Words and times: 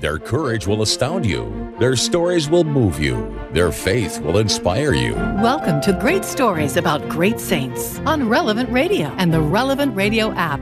Their 0.00 0.18
courage 0.18 0.66
will 0.66 0.80
astound 0.80 1.26
you. 1.26 1.74
Their 1.78 1.96
stories 1.96 2.48
will 2.48 2.64
move 2.64 2.98
you. 2.98 3.38
Their 3.52 3.70
faith 3.70 4.18
will 4.20 4.38
inspire 4.38 4.94
you. 4.94 5.12
Welcome 5.14 5.82
to 5.82 5.92
Great 5.92 6.24
Stories 6.24 6.78
About 6.78 7.06
Great 7.10 7.38
Saints 7.38 7.98
on 8.06 8.30
Relevant 8.30 8.70
Radio 8.70 9.08
and 9.18 9.34
the 9.34 9.40
Relevant 9.42 9.94
Radio 9.94 10.32
app. 10.32 10.60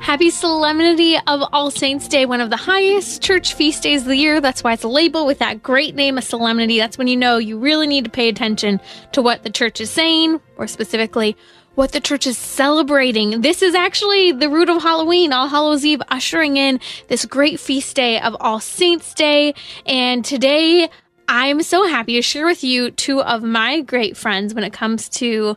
Happy 0.00 0.28
Solemnity 0.28 1.16
of 1.26 1.42
All 1.50 1.70
Saints 1.70 2.08
Day, 2.08 2.26
one 2.26 2.42
of 2.42 2.50
the 2.50 2.56
highest 2.56 3.22
church 3.22 3.54
feast 3.54 3.82
days 3.82 4.02
of 4.02 4.08
the 4.08 4.16
year. 4.16 4.42
That's 4.42 4.62
why 4.62 4.74
it's 4.74 4.84
labeled 4.84 5.26
with 5.26 5.38
that 5.38 5.62
great 5.62 5.94
name 5.94 6.18
of 6.18 6.24
solemnity. 6.24 6.76
That's 6.76 6.98
when 6.98 7.08
you 7.08 7.16
know 7.16 7.38
you 7.38 7.58
really 7.58 7.86
need 7.86 8.04
to 8.04 8.10
pay 8.10 8.28
attention 8.28 8.80
to 9.12 9.22
what 9.22 9.44
the 9.44 9.50
church 9.50 9.80
is 9.80 9.90
saying, 9.90 10.42
or 10.58 10.66
specifically, 10.66 11.38
what 11.78 11.92
the 11.92 12.00
church 12.00 12.26
is 12.26 12.36
celebrating. 12.36 13.40
This 13.40 13.62
is 13.62 13.72
actually 13.72 14.32
the 14.32 14.48
root 14.48 14.68
of 14.68 14.82
Halloween, 14.82 15.32
All 15.32 15.46
Hallows 15.46 15.84
Eve, 15.84 16.02
ushering 16.08 16.56
in 16.56 16.80
this 17.06 17.24
great 17.24 17.60
feast 17.60 17.94
day 17.94 18.20
of 18.20 18.36
All 18.40 18.58
Saints 18.58 19.14
Day. 19.14 19.54
And 19.86 20.24
today, 20.24 20.90
I'm 21.28 21.62
so 21.62 21.86
happy 21.86 22.14
to 22.14 22.22
share 22.22 22.46
with 22.46 22.64
you 22.64 22.90
two 22.90 23.22
of 23.22 23.44
my 23.44 23.80
great 23.80 24.16
friends 24.16 24.54
when 24.54 24.64
it 24.64 24.72
comes 24.72 25.08
to 25.10 25.56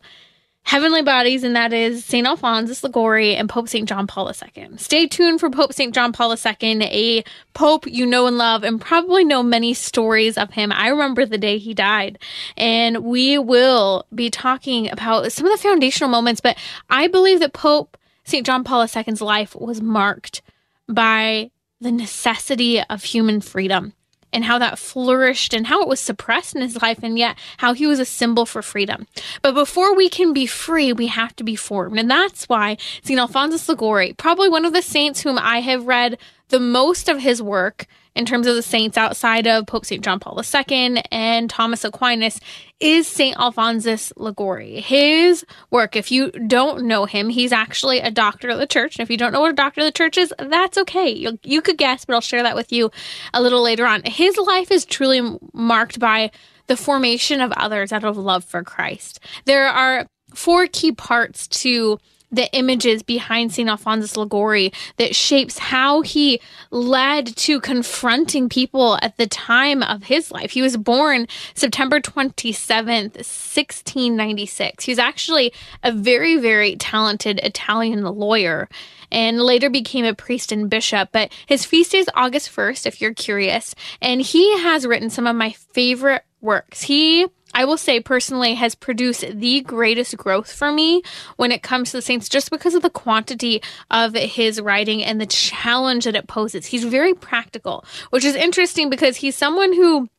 heavenly 0.63 1.01
bodies, 1.01 1.43
and 1.43 1.55
that 1.55 1.73
is 1.73 2.05
St. 2.05 2.25
Alphonsus 2.25 2.83
Liguori 2.83 3.35
and 3.35 3.49
Pope 3.49 3.67
St. 3.67 3.87
John 3.87 4.07
Paul 4.07 4.31
II. 4.31 4.77
Stay 4.77 5.07
tuned 5.07 5.39
for 5.39 5.49
Pope 5.49 5.73
St. 5.73 5.93
John 5.93 6.13
Paul 6.13 6.33
II, 6.33 6.83
a 6.83 7.23
pope 7.53 7.87
you 7.87 8.05
know 8.05 8.27
and 8.27 8.37
love, 8.37 8.63
and 8.63 8.79
probably 8.79 9.23
know 9.23 9.43
many 9.43 9.73
stories 9.73 10.37
of 10.37 10.51
him. 10.51 10.71
I 10.71 10.87
remember 10.87 11.25
the 11.25 11.37
day 11.37 11.57
he 11.57 11.73
died, 11.73 12.19
and 12.55 13.03
we 13.03 13.37
will 13.37 14.05
be 14.15 14.29
talking 14.29 14.89
about 14.89 15.31
some 15.31 15.45
of 15.45 15.51
the 15.51 15.61
foundational 15.61 16.09
moments, 16.09 16.41
but 16.41 16.57
I 16.89 17.07
believe 17.07 17.39
that 17.39 17.53
Pope 17.53 17.97
St. 18.23 18.45
John 18.45 18.63
Paul 18.63 18.87
II's 18.87 19.21
life 19.21 19.55
was 19.55 19.81
marked 19.81 20.41
by 20.87 21.51
the 21.81 21.91
necessity 21.91 22.81
of 22.81 23.03
human 23.03 23.41
freedom 23.41 23.93
and 24.33 24.45
how 24.45 24.57
that 24.59 24.79
flourished 24.79 25.53
and 25.53 25.67
how 25.67 25.81
it 25.81 25.87
was 25.87 25.99
suppressed 25.99 26.55
in 26.55 26.61
his 26.61 26.81
life, 26.81 26.99
and 27.03 27.17
yet 27.17 27.37
how 27.57 27.73
he 27.73 27.87
was 27.87 27.99
a 27.99 28.05
symbol 28.05 28.45
for 28.45 28.61
freedom. 28.61 29.07
But 29.41 29.53
before 29.53 29.95
we 29.95 30.09
can 30.09 30.33
be 30.33 30.45
free, 30.45 30.93
we 30.93 31.07
have 31.07 31.35
to 31.37 31.43
be 31.43 31.55
formed. 31.55 31.99
And 31.99 32.09
that's 32.09 32.47
why 32.49 32.77
St. 33.03 33.19
Alphonsus 33.19 33.67
Liguori, 33.67 34.13
probably 34.13 34.49
one 34.49 34.65
of 34.65 34.73
the 34.73 34.81
saints 34.81 35.21
whom 35.21 35.37
I 35.37 35.61
have 35.61 35.85
read 35.85 36.17
the 36.51 36.59
most 36.59 37.09
of 37.09 37.19
his 37.19 37.41
work 37.41 37.87
in 38.13 38.25
terms 38.25 38.45
of 38.45 38.55
the 38.55 38.61
saints 38.61 38.97
outside 38.97 39.47
of 39.47 39.65
Pope 39.65 39.85
St. 39.85 40.03
John 40.03 40.19
Paul 40.19 40.39
II 40.39 41.01
and 41.11 41.49
Thomas 41.49 41.83
Aquinas 41.83 42.39
is 42.79 43.07
St. 43.07 43.37
Alphonsus 43.37 44.11
Liguori. 44.17 44.81
His 44.81 45.45
work, 45.69 45.95
if 45.95 46.11
you 46.11 46.29
don't 46.31 46.85
know 46.85 47.05
him, 47.05 47.29
he's 47.29 47.53
actually 47.53 47.99
a 47.99 48.11
doctor 48.11 48.49
of 48.49 48.59
the 48.59 48.67
church. 48.67 48.97
And 48.97 49.03
if 49.03 49.09
you 49.09 49.17
don't 49.17 49.31
know 49.31 49.41
what 49.41 49.51
a 49.51 49.55
doctor 49.55 49.81
of 49.81 49.85
the 49.85 49.91
church 49.91 50.17
is, 50.17 50.33
that's 50.37 50.77
okay. 50.77 51.09
You, 51.09 51.39
you 51.43 51.61
could 51.61 51.77
guess, 51.77 52.05
but 52.05 52.13
I'll 52.13 52.21
share 52.21 52.43
that 52.43 52.55
with 52.55 52.71
you 52.71 52.91
a 53.33 53.41
little 53.41 53.61
later 53.61 53.85
on. 53.85 54.03
His 54.03 54.37
life 54.37 54.71
is 54.71 54.85
truly 54.85 55.37
marked 55.53 55.99
by 55.99 56.31
the 56.67 56.77
formation 56.77 57.39
of 57.41 57.51
others 57.53 57.93
out 57.93 58.03
of 58.03 58.17
love 58.17 58.43
for 58.43 58.63
Christ. 58.63 59.19
There 59.45 59.67
are 59.67 60.05
four 60.33 60.67
key 60.67 60.91
parts 60.91 61.47
to 61.47 61.97
the 62.31 62.51
images 62.53 63.03
behind 63.03 63.53
St. 63.53 63.69
Alphonsus 63.69 64.15
Liguori 64.15 64.71
that 64.97 65.15
shapes 65.15 65.57
how 65.57 66.01
he 66.01 66.39
led 66.71 67.27
to 67.37 67.59
confronting 67.59 68.49
people 68.49 68.97
at 69.01 69.17
the 69.17 69.27
time 69.27 69.83
of 69.83 70.03
his 70.03 70.31
life. 70.31 70.51
He 70.51 70.61
was 70.61 70.77
born 70.77 71.27
September 71.53 71.99
27th, 71.99 73.15
1696. 73.15 74.85
He 74.85 74.91
was 74.91 74.99
actually 74.99 75.53
a 75.83 75.91
very, 75.91 76.37
very 76.37 76.75
talented 76.77 77.39
Italian 77.43 78.03
lawyer 78.03 78.69
and 79.11 79.41
later 79.41 79.69
became 79.69 80.05
a 80.05 80.13
priest 80.13 80.51
and 80.51 80.69
bishop. 80.69 81.09
But 81.11 81.31
his 81.45 81.65
feast 81.65 81.91
day 81.91 81.99
is 81.99 82.09
August 82.15 82.49
1st, 82.55 82.85
if 82.85 83.01
you're 83.01 83.13
curious. 83.13 83.75
And 84.01 84.21
he 84.21 84.57
has 84.59 84.87
written 84.87 85.09
some 85.09 85.27
of 85.27 85.35
my 85.35 85.51
favorite 85.51 86.23
works. 86.39 86.81
He 86.81 87.27
I 87.53 87.65
will 87.65 87.77
say 87.77 87.99
personally 87.99 88.55
has 88.55 88.75
produced 88.75 89.25
the 89.33 89.61
greatest 89.61 90.15
growth 90.17 90.51
for 90.51 90.71
me 90.71 91.01
when 91.35 91.51
it 91.51 91.63
comes 91.63 91.91
to 91.91 91.97
the 91.97 92.01
Saints 92.01 92.29
just 92.29 92.49
because 92.49 92.75
of 92.75 92.81
the 92.81 92.89
quantity 92.89 93.61
of 93.89 94.13
his 94.13 94.61
writing 94.61 95.03
and 95.03 95.19
the 95.19 95.25
challenge 95.25 96.05
that 96.05 96.15
it 96.15 96.27
poses. 96.27 96.67
He's 96.67 96.85
very 96.85 97.13
practical, 97.13 97.85
which 98.09 98.25
is 98.25 98.35
interesting 98.35 98.89
because 98.89 99.17
he's 99.17 99.35
someone 99.35 99.73
who 99.73 100.09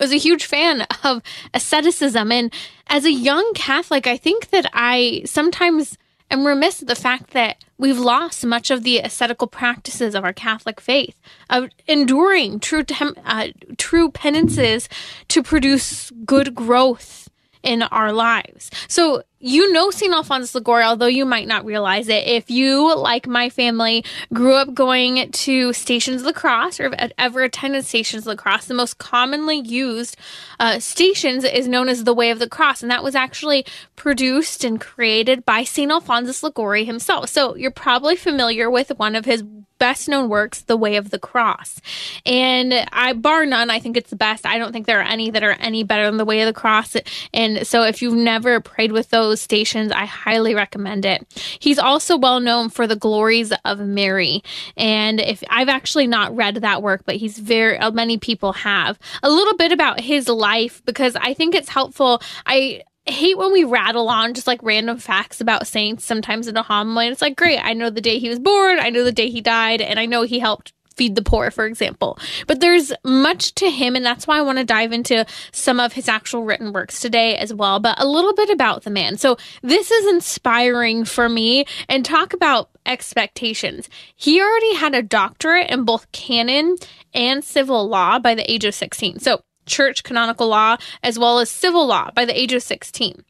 was 0.00 0.12
a 0.12 0.16
huge 0.16 0.44
fan 0.44 0.86
of 1.04 1.22
asceticism. 1.52 2.32
And 2.32 2.52
as 2.86 3.04
a 3.04 3.12
young 3.12 3.52
Catholic, 3.54 4.06
I 4.06 4.16
think 4.16 4.50
that 4.50 4.68
I 4.72 5.22
sometimes 5.24 5.98
am 6.30 6.46
remiss 6.46 6.82
at 6.82 6.88
the 6.88 6.94
fact 6.94 7.30
that 7.30 7.63
we've 7.84 7.98
lost 7.98 8.46
much 8.46 8.70
of 8.70 8.82
the 8.82 8.98
ascetical 8.98 9.46
practices 9.46 10.14
of 10.14 10.24
our 10.24 10.32
Catholic 10.32 10.80
faith, 10.80 11.20
of 11.50 11.68
enduring 11.86 12.58
true 12.58 12.82
tem- 12.82 13.14
uh, 13.26 13.48
true 13.76 14.10
penances 14.10 14.88
to 15.28 15.42
produce 15.42 16.10
good 16.24 16.54
growth 16.54 17.23
in 17.64 17.82
our 17.82 18.12
lives. 18.12 18.70
So 18.88 19.22
you 19.40 19.72
know 19.72 19.90
St. 19.90 20.12
Alphonsus 20.12 20.54
Liguori, 20.54 20.84
although 20.84 21.06
you 21.06 21.26
might 21.26 21.46
not 21.46 21.66
realize 21.66 22.08
it. 22.08 22.26
If 22.26 22.50
you, 22.50 22.96
like 22.96 23.26
my 23.26 23.50
family, 23.50 24.02
grew 24.32 24.54
up 24.54 24.72
going 24.72 25.30
to 25.30 25.72
Stations 25.74 26.22
Cross 26.32 26.80
or 26.80 26.94
ever 27.18 27.42
attended 27.42 27.84
Stations 27.84 28.26
Cross, 28.38 28.66
the 28.66 28.74
most 28.74 28.96
commonly 28.96 29.58
used 29.58 30.16
uh, 30.58 30.78
stations 30.78 31.44
is 31.44 31.68
known 31.68 31.90
as 31.90 32.04
the 32.04 32.14
Way 32.14 32.30
of 32.30 32.38
the 32.38 32.48
Cross. 32.48 32.82
And 32.82 32.90
that 32.90 33.04
was 33.04 33.14
actually 33.14 33.66
produced 33.96 34.64
and 34.64 34.80
created 34.80 35.44
by 35.44 35.62
St. 35.62 35.90
Alphonsus 35.90 36.42
Liguori 36.42 36.86
himself. 36.86 37.28
So 37.28 37.54
you're 37.54 37.70
probably 37.70 38.16
familiar 38.16 38.70
with 38.70 38.92
one 38.96 39.14
of 39.14 39.26
his 39.26 39.44
best 39.84 40.08
known 40.08 40.30
works, 40.30 40.62
The 40.62 40.78
Way 40.78 40.96
of 40.96 41.10
the 41.10 41.18
Cross. 41.18 41.82
And 42.24 42.72
I, 42.90 43.12
bar 43.12 43.44
none, 43.44 43.68
I 43.68 43.78
think 43.80 43.98
it's 43.98 44.08
the 44.08 44.16
best. 44.16 44.46
I 44.46 44.56
don't 44.56 44.72
think 44.72 44.86
there 44.86 44.98
are 44.98 45.02
any 45.02 45.28
that 45.28 45.42
are 45.42 45.58
any 45.60 45.82
better 45.82 46.06
than 46.06 46.16
The 46.16 46.24
Way 46.24 46.40
of 46.40 46.46
the 46.46 46.58
Cross. 46.58 46.96
And 47.34 47.66
so 47.66 47.82
if 47.82 48.00
you've 48.00 48.14
never 48.14 48.60
prayed 48.60 48.92
with 48.92 49.10
those 49.10 49.42
stations, 49.42 49.92
I 49.92 50.06
highly 50.06 50.54
recommend 50.54 51.04
it. 51.04 51.20
He's 51.58 51.78
also 51.78 52.16
well 52.16 52.40
known 52.40 52.70
for 52.70 52.86
the 52.86 52.96
glories 52.96 53.52
of 53.66 53.78
Mary. 53.78 54.42
And 54.78 55.20
if 55.20 55.44
I've 55.50 55.68
actually 55.68 56.06
not 56.06 56.34
read 56.34 56.54
that 56.54 56.82
work, 56.82 57.02
but 57.04 57.16
he's 57.16 57.38
very, 57.38 57.76
uh, 57.76 57.90
many 57.90 58.16
people 58.16 58.54
have. 58.54 58.98
A 59.22 59.28
little 59.28 59.54
bit 59.58 59.70
about 59.70 60.00
his 60.00 60.30
life 60.30 60.82
because 60.86 61.14
I 61.14 61.34
think 61.34 61.54
it's 61.54 61.68
helpful. 61.68 62.22
I, 62.46 62.84
hate 63.06 63.36
when 63.36 63.52
we 63.52 63.64
rattle 63.64 64.08
on 64.08 64.34
just 64.34 64.46
like 64.46 64.62
random 64.62 64.98
facts 64.98 65.40
about 65.40 65.66
saints 65.66 66.04
sometimes 66.04 66.48
in 66.48 66.56
a 66.56 66.62
homily. 66.62 67.08
It's 67.08 67.22
like, 67.22 67.36
great, 67.36 67.58
I 67.58 67.74
know 67.74 67.90
the 67.90 68.00
day 68.00 68.18
he 68.18 68.28
was 68.28 68.38
born, 68.38 68.78
I 68.78 68.90
know 68.90 69.04
the 69.04 69.12
day 69.12 69.30
he 69.30 69.40
died, 69.40 69.80
and 69.80 69.98
I 69.98 70.06
know 70.06 70.22
he 70.22 70.38
helped 70.38 70.72
feed 70.96 71.14
the 71.14 71.22
poor, 71.22 71.50
for 71.50 71.66
example. 71.66 72.18
But 72.46 72.60
there's 72.60 72.92
much 73.04 73.54
to 73.56 73.70
him, 73.70 73.96
and 73.96 74.04
that's 74.04 74.26
why 74.26 74.38
I 74.38 74.42
want 74.42 74.58
to 74.58 74.64
dive 74.64 74.92
into 74.92 75.26
some 75.52 75.80
of 75.80 75.92
his 75.92 76.08
actual 76.08 76.44
written 76.44 76.72
works 76.72 77.00
today 77.00 77.36
as 77.36 77.52
well. 77.52 77.80
But 77.80 78.00
a 78.00 78.06
little 78.06 78.34
bit 78.34 78.50
about 78.50 78.84
the 78.84 78.90
man. 78.90 79.16
So 79.16 79.36
this 79.62 79.90
is 79.90 80.12
inspiring 80.12 81.04
for 81.04 81.28
me 81.28 81.66
and 81.88 82.04
talk 82.04 82.32
about 82.32 82.70
expectations. 82.86 83.88
He 84.14 84.40
already 84.40 84.74
had 84.74 84.94
a 84.94 85.02
doctorate 85.02 85.70
in 85.70 85.84
both 85.84 86.10
canon 86.12 86.76
and 87.12 87.42
civil 87.42 87.88
law 87.88 88.18
by 88.18 88.34
the 88.34 88.50
age 88.50 88.64
of 88.64 88.74
16. 88.74 89.18
So 89.20 89.42
church 89.66 90.02
canonical 90.02 90.48
law 90.48 90.76
as 91.02 91.18
well 91.18 91.38
as 91.38 91.50
civil 91.50 91.86
law 91.86 92.10
by 92.14 92.24
the 92.24 92.38
age 92.38 92.52
of 92.52 92.62
16. 92.62 93.24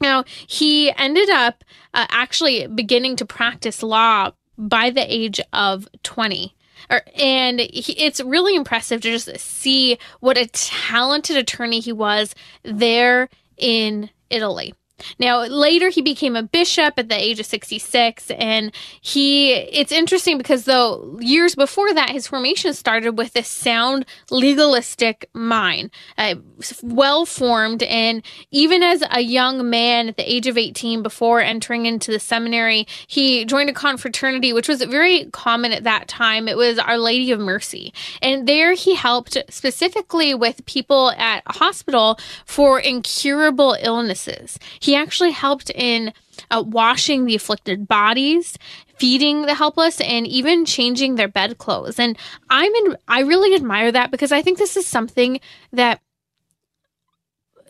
Now, 0.00 0.24
he 0.46 0.92
ended 0.96 1.30
up 1.30 1.64
uh, 1.92 2.06
actually 2.10 2.66
beginning 2.66 3.16
to 3.16 3.24
practice 3.24 3.82
law 3.82 4.32
by 4.58 4.90
the 4.90 5.04
age 5.12 5.40
of 5.52 5.88
20. 6.02 6.54
Er, 6.90 7.02
and 7.16 7.60
he, 7.60 7.92
it's 7.92 8.20
really 8.20 8.54
impressive 8.54 9.00
to 9.02 9.10
just 9.10 9.38
see 9.38 9.98
what 10.20 10.36
a 10.36 10.46
talented 10.48 11.36
attorney 11.36 11.80
he 11.80 11.92
was 11.92 12.34
there 12.62 13.28
in 13.56 14.10
Italy. 14.30 14.74
Now, 15.18 15.44
later 15.44 15.88
he 15.88 16.02
became 16.02 16.36
a 16.36 16.42
bishop 16.42 16.94
at 16.98 17.08
the 17.08 17.20
age 17.20 17.40
of 17.40 17.46
66 17.46 18.30
and 18.30 18.72
he 19.00 19.52
it's 19.52 19.92
interesting 19.92 20.38
because 20.38 20.64
though 20.64 21.18
years 21.20 21.54
before 21.54 21.92
that 21.94 22.10
his 22.10 22.26
formation 22.26 22.72
started 22.74 23.18
with 23.18 23.32
this 23.32 23.48
sound 23.48 24.06
legalistic 24.30 25.28
mind, 25.32 25.90
uh, 26.16 26.36
well 26.82 27.26
formed 27.26 27.82
and 27.82 28.24
even 28.50 28.82
as 28.82 29.02
a 29.10 29.20
young 29.20 29.68
man 29.68 30.08
at 30.08 30.16
the 30.16 30.32
age 30.32 30.46
of 30.46 30.56
18 30.56 31.02
before 31.02 31.40
entering 31.40 31.86
into 31.86 32.12
the 32.12 32.20
seminary, 32.20 32.86
he 33.06 33.44
joined 33.44 33.70
a 33.70 33.74
confraternity 33.74 34.52
which 34.52 34.68
was 34.68 34.82
very 34.82 35.26
common 35.32 35.72
at 35.72 35.84
that 35.84 36.08
time. 36.08 36.46
It 36.48 36.56
was 36.56 36.78
Our 36.78 36.98
Lady 36.98 37.32
of 37.32 37.40
Mercy. 37.40 37.92
And 38.22 38.46
there 38.46 38.74
he 38.74 38.94
helped 38.94 39.36
specifically 39.50 40.34
with 40.34 40.64
people 40.66 41.10
at 41.12 41.42
a 41.46 41.52
hospital 41.58 42.18
for 42.46 42.78
incurable 42.78 43.76
illnesses. 43.82 44.58
He 44.84 44.94
actually 44.94 45.30
helped 45.30 45.70
in 45.70 46.12
uh, 46.50 46.62
washing 46.66 47.24
the 47.24 47.34
afflicted 47.34 47.88
bodies, 47.88 48.58
feeding 48.98 49.46
the 49.46 49.54
helpless, 49.54 49.98
and 50.02 50.26
even 50.26 50.66
changing 50.66 51.14
their 51.14 51.26
bedclothes. 51.26 51.98
And 51.98 52.18
I'm 52.50 52.70
in, 52.74 52.96
I 53.08 53.20
really 53.20 53.54
admire 53.54 53.90
that 53.92 54.10
because 54.10 54.30
I 54.30 54.42
think 54.42 54.58
this 54.58 54.76
is 54.76 54.86
something 54.86 55.40
that, 55.72 56.02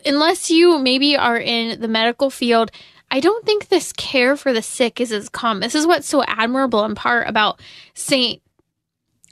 unless 0.05 0.51
you 0.51 0.77
maybe 0.77 1.15
are 1.15 1.37
in 1.37 1.79
the 1.79 1.87
medical 1.87 2.29
field, 2.29 2.69
I 3.09 3.21
don't 3.21 3.45
think 3.45 3.69
this 3.69 3.93
care 3.93 4.35
for 4.35 4.51
the 4.51 4.61
sick 4.61 4.99
is 4.99 5.13
as 5.13 5.29
common. 5.29 5.61
This 5.61 5.73
is 5.73 5.87
what's 5.87 6.09
so 6.09 6.21
admirable 6.27 6.83
in 6.83 6.95
part 6.95 7.29
about 7.29 7.61
Saint 7.93 8.41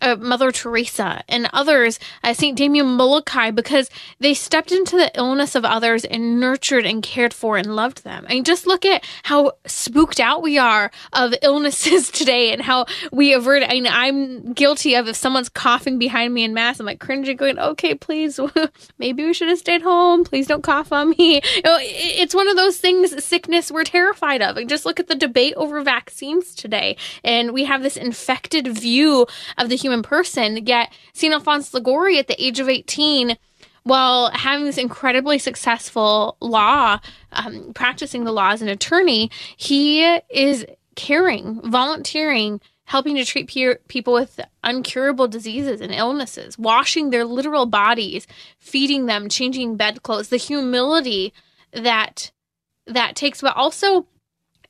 uh, 0.01 0.15
Mother 0.15 0.51
Teresa 0.51 1.23
and 1.29 1.49
others, 1.53 1.99
uh, 2.23 2.33
St. 2.33 2.57
Damien 2.57 2.87
Molokai, 2.87 3.51
because 3.51 3.89
they 4.19 4.33
stepped 4.33 4.71
into 4.71 4.97
the 4.97 5.11
illness 5.15 5.55
of 5.55 5.65
others 5.65 6.05
and 6.05 6.39
nurtured 6.39 6.85
and 6.85 7.01
cared 7.01 7.33
for 7.33 7.57
and 7.57 7.75
loved 7.75 8.03
them. 8.03 8.25
I 8.27 8.33
mean, 8.33 8.43
just 8.43 8.67
look 8.67 8.85
at 8.85 9.03
how 9.23 9.53
spooked 9.65 10.19
out 10.19 10.41
we 10.41 10.57
are 10.57 10.91
of 11.13 11.33
illnesses 11.41 12.09
today 12.11 12.51
and 12.51 12.61
how 12.61 12.85
we 13.11 13.33
avert. 13.33 13.63
I 13.63 13.73
mean, 13.73 13.87
I'm 13.87 14.53
guilty 14.53 14.95
of 14.95 15.07
if 15.07 15.15
someone's 15.15 15.49
coughing 15.49 15.97
behind 15.99 16.33
me 16.33 16.43
in 16.43 16.53
mass, 16.53 16.79
I'm 16.79 16.85
like 16.85 16.99
cringing, 16.99 17.37
going, 17.37 17.59
okay, 17.59 17.95
please, 17.95 18.39
maybe 18.97 19.25
we 19.25 19.33
should 19.33 19.49
have 19.49 19.59
stayed 19.59 19.81
home. 19.81 20.23
Please 20.23 20.47
don't 20.47 20.63
cough 20.63 20.91
on 20.91 21.11
me. 21.11 21.41
You 21.53 21.61
know, 21.69 21.77
it's 21.79 22.33
one 22.33 22.47
of 22.47 22.57
those 22.57 22.77
things, 22.77 23.23
sickness 23.23 23.71
we're 23.71 23.83
terrified 23.83 24.41
of. 24.41 24.57
And 24.57 24.67
just 24.67 24.85
look 24.85 24.99
at 24.99 25.07
the 25.07 25.15
debate 25.15 25.53
over 25.55 25.81
vaccines 25.81 26.55
today. 26.55 26.97
And 27.23 27.53
we 27.53 27.63
have 27.65 27.83
this 27.83 27.95
infected 27.95 28.67
view 28.67 29.27
of 29.57 29.69
the 29.69 29.75
human 29.83 30.01
person. 30.01 30.65
Yet 30.65 30.91
St. 31.13 31.33
Alphonse 31.33 31.73
Liguori 31.73 32.17
at 32.17 32.27
the 32.27 32.43
age 32.43 32.59
of 32.59 32.69
18, 32.69 33.37
while 33.83 34.31
having 34.31 34.65
this 34.65 34.77
incredibly 34.77 35.37
successful 35.37 36.37
law, 36.39 36.99
um, 37.33 37.73
practicing 37.73 38.23
the 38.23 38.31
law 38.31 38.51
as 38.51 38.61
an 38.61 38.69
attorney, 38.69 39.29
he 39.57 40.03
is 40.29 40.65
caring, 40.95 41.59
volunteering, 41.69 42.61
helping 42.85 43.15
to 43.15 43.25
treat 43.25 43.47
pe- 43.47 43.75
people 43.87 44.13
with 44.13 44.39
uncurable 44.63 45.29
diseases 45.29 45.81
and 45.81 45.93
illnesses, 45.93 46.57
washing 46.57 47.09
their 47.09 47.25
literal 47.25 47.65
bodies, 47.65 48.27
feeding 48.59 49.05
them, 49.05 49.29
changing 49.29 49.75
bedclothes, 49.75 50.29
the 50.29 50.37
humility 50.37 51.33
that 51.71 52.31
that 52.85 53.15
takes, 53.15 53.41
but 53.41 53.55
also 53.55 54.05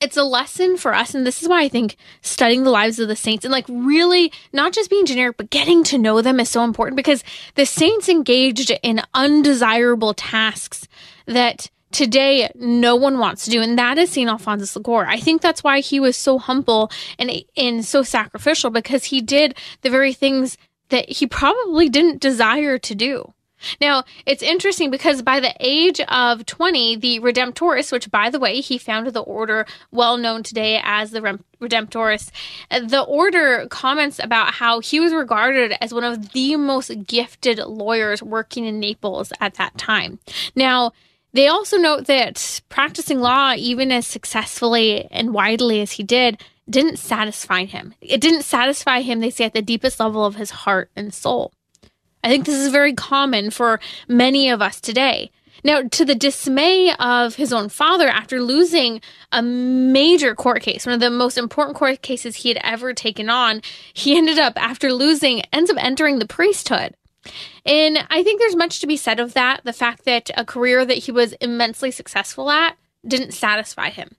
it's 0.03 0.17
a 0.17 0.23
lesson 0.23 0.75
for 0.75 0.93
us 0.93 1.15
and 1.15 1.25
this 1.25 1.41
is 1.41 1.47
why 1.47 1.63
i 1.63 1.69
think 1.69 1.95
studying 2.21 2.63
the 2.63 2.69
lives 2.69 2.99
of 2.99 3.07
the 3.07 3.15
saints 3.15 3.45
and 3.45 3.51
like 3.51 3.65
really 3.69 4.31
not 4.51 4.73
just 4.73 4.89
being 4.89 5.05
generic 5.05 5.37
but 5.37 5.49
getting 5.49 5.83
to 5.83 5.97
know 5.97 6.21
them 6.21 6.39
is 6.39 6.49
so 6.49 6.63
important 6.63 6.97
because 6.97 7.23
the 7.55 7.65
saints 7.65 8.09
engaged 8.09 8.71
in 8.83 9.01
undesirable 9.13 10.13
tasks 10.13 10.87
that 11.25 11.69
today 11.91 12.51
no 12.55 12.95
one 12.95 13.17
wants 13.17 13.45
to 13.45 13.51
do 13.51 13.61
and 13.61 13.77
that 13.79 13.97
is 13.97 14.09
St. 14.09 14.29
Alphonsus 14.29 14.75
Liguori. 14.75 15.07
I 15.07 15.19
think 15.19 15.41
that's 15.41 15.63
why 15.63 15.79
he 15.79 15.99
was 15.99 16.17
so 16.17 16.39
humble 16.39 16.91
and 17.17 17.31
and 17.55 17.85
so 17.85 18.03
sacrificial 18.03 18.71
because 18.71 19.05
he 19.05 19.21
did 19.21 19.55
the 19.81 19.91
very 19.91 20.11
things 20.11 20.57
that 20.89 21.07
he 21.07 21.27
probably 21.27 21.89
didn't 21.89 22.19
desire 22.19 22.77
to 22.79 22.95
do. 22.95 23.31
Now, 23.79 24.03
it's 24.25 24.43
interesting 24.43 24.91
because 24.91 25.21
by 25.21 25.39
the 25.39 25.53
age 25.59 25.99
of 26.01 26.45
20, 26.45 26.97
the 26.97 27.19
Redemptorists, 27.19 27.91
which 27.91 28.11
by 28.11 28.29
the 28.29 28.39
way, 28.39 28.61
he 28.61 28.77
founded 28.77 29.13
the 29.13 29.21
order 29.21 29.65
well 29.91 30.17
known 30.17 30.43
today 30.43 30.79
as 30.83 31.11
the 31.11 31.39
Redemptorists, 31.61 32.31
uh, 32.71 32.81
the 32.81 33.01
order 33.01 33.67
comments 33.69 34.19
about 34.19 34.55
how 34.55 34.79
he 34.79 34.99
was 34.99 35.13
regarded 35.13 35.75
as 35.81 35.93
one 35.93 36.03
of 36.03 36.33
the 36.33 36.55
most 36.55 37.07
gifted 37.07 37.59
lawyers 37.59 38.21
working 38.21 38.65
in 38.65 38.79
Naples 38.79 39.31
at 39.39 39.55
that 39.55 39.77
time. 39.77 40.19
Now, 40.55 40.91
they 41.33 41.47
also 41.47 41.77
note 41.77 42.05
that 42.05 42.61
practicing 42.69 43.19
law, 43.19 43.53
even 43.57 43.91
as 43.91 44.05
successfully 44.05 45.07
and 45.09 45.33
widely 45.33 45.81
as 45.81 45.93
he 45.93 46.03
did, 46.03 46.39
didn't 46.69 46.97
satisfy 46.97 47.65
him. 47.65 47.95
It 48.01 48.21
didn't 48.21 48.43
satisfy 48.43 49.01
him, 49.01 49.19
they 49.19 49.31
say, 49.31 49.45
at 49.45 49.53
the 49.53 49.61
deepest 49.61 49.99
level 49.99 50.25
of 50.25 50.35
his 50.35 50.51
heart 50.51 50.91
and 50.95 51.13
soul. 51.13 51.51
I 52.23 52.29
think 52.29 52.45
this 52.45 52.55
is 52.55 52.71
very 52.71 52.93
common 52.93 53.49
for 53.51 53.79
many 54.07 54.49
of 54.49 54.61
us 54.61 54.79
today. 54.79 55.31
Now, 55.65 55.83
to 55.83 56.03
the 56.03 56.15
dismay 56.15 56.93
of 56.99 57.35
his 57.35 57.53
own 57.53 57.69
father, 57.69 58.07
after 58.07 58.41
losing 58.41 59.01
a 59.31 59.41
major 59.41 60.35
court 60.35 60.61
case, 60.61 60.85
one 60.85 60.93
of 60.93 60.99
the 60.99 61.09
most 61.09 61.37
important 61.37 61.77
court 61.77 62.01
cases 62.01 62.37
he 62.37 62.49
had 62.49 62.59
ever 62.63 62.93
taken 62.93 63.29
on, 63.29 63.61
he 63.93 64.17
ended 64.17 64.39
up, 64.39 64.53
after 64.61 64.91
losing, 64.91 65.41
ends 65.53 65.69
up 65.69 65.77
entering 65.79 66.19
the 66.19 66.27
priesthood. 66.27 66.95
And 67.65 68.05
I 68.09 68.23
think 68.23 68.39
there's 68.41 68.55
much 68.55 68.81
to 68.81 68.87
be 68.87 68.97
said 68.97 69.21
of 69.21 69.33
that. 69.33 69.61
The 69.63 69.71
fact 69.71 70.03
that 70.03 70.29
a 70.35 70.43
career 70.43 70.85
that 70.85 70.97
he 70.97 71.11
was 71.11 71.33
immensely 71.33 71.91
successful 71.91 72.49
at 72.49 72.77
didn't 73.07 73.31
satisfy 73.31 73.89
him 73.89 74.17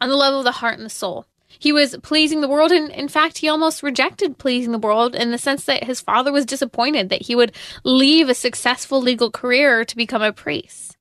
on 0.00 0.08
the 0.08 0.16
level 0.16 0.38
of 0.38 0.44
the 0.44 0.52
heart 0.52 0.76
and 0.76 0.84
the 0.86 0.90
soul. 0.90 1.26
He 1.58 1.72
was 1.72 1.96
pleasing 2.02 2.40
the 2.40 2.48
world, 2.48 2.72
and 2.72 2.90
in 2.90 3.08
fact, 3.08 3.38
he 3.38 3.48
almost 3.48 3.82
rejected 3.82 4.38
pleasing 4.38 4.72
the 4.72 4.78
world 4.78 5.14
in 5.14 5.30
the 5.30 5.38
sense 5.38 5.64
that 5.64 5.84
his 5.84 6.00
father 6.00 6.32
was 6.32 6.46
disappointed 6.46 7.08
that 7.08 7.22
he 7.22 7.34
would 7.34 7.52
leave 7.84 8.28
a 8.28 8.34
successful 8.34 9.00
legal 9.00 9.30
career 9.30 9.84
to 9.84 9.96
become 9.96 10.22
a 10.22 10.32
priest. 10.32 10.96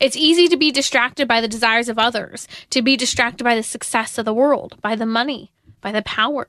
It's 0.00 0.16
easy 0.16 0.48
to 0.48 0.56
be 0.56 0.70
distracted 0.70 1.28
by 1.28 1.40
the 1.40 1.48
desires 1.48 1.88
of 1.88 1.98
others, 1.98 2.48
to 2.70 2.82
be 2.82 2.96
distracted 2.96 3.44
by 3.44 3.54
the 3.54 3.62
success 3.62 4.18
of 4.18 4.24
the 4.24 4.34
world, 4.34 4.76
by 4.82 4.96
the 4.96 5.06
money, 5.06 5.52
by 5.80 5.92
the 5.92 6.02
power. 6.02 6.48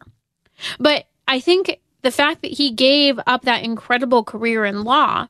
But 0.79 1.05
I 1.27 1.39
think 1.39 1.79
the 2.01 2.11
fact 2.11 2.41
that 2.41 2.53
he 2.53 2.71
gave 2.71 3.19
up 3.25 3.43
that 3.43 3.63
incredible 3.63 4.23
career 4.23 4.65
in 4.65 4.83
law, 4.83 5.27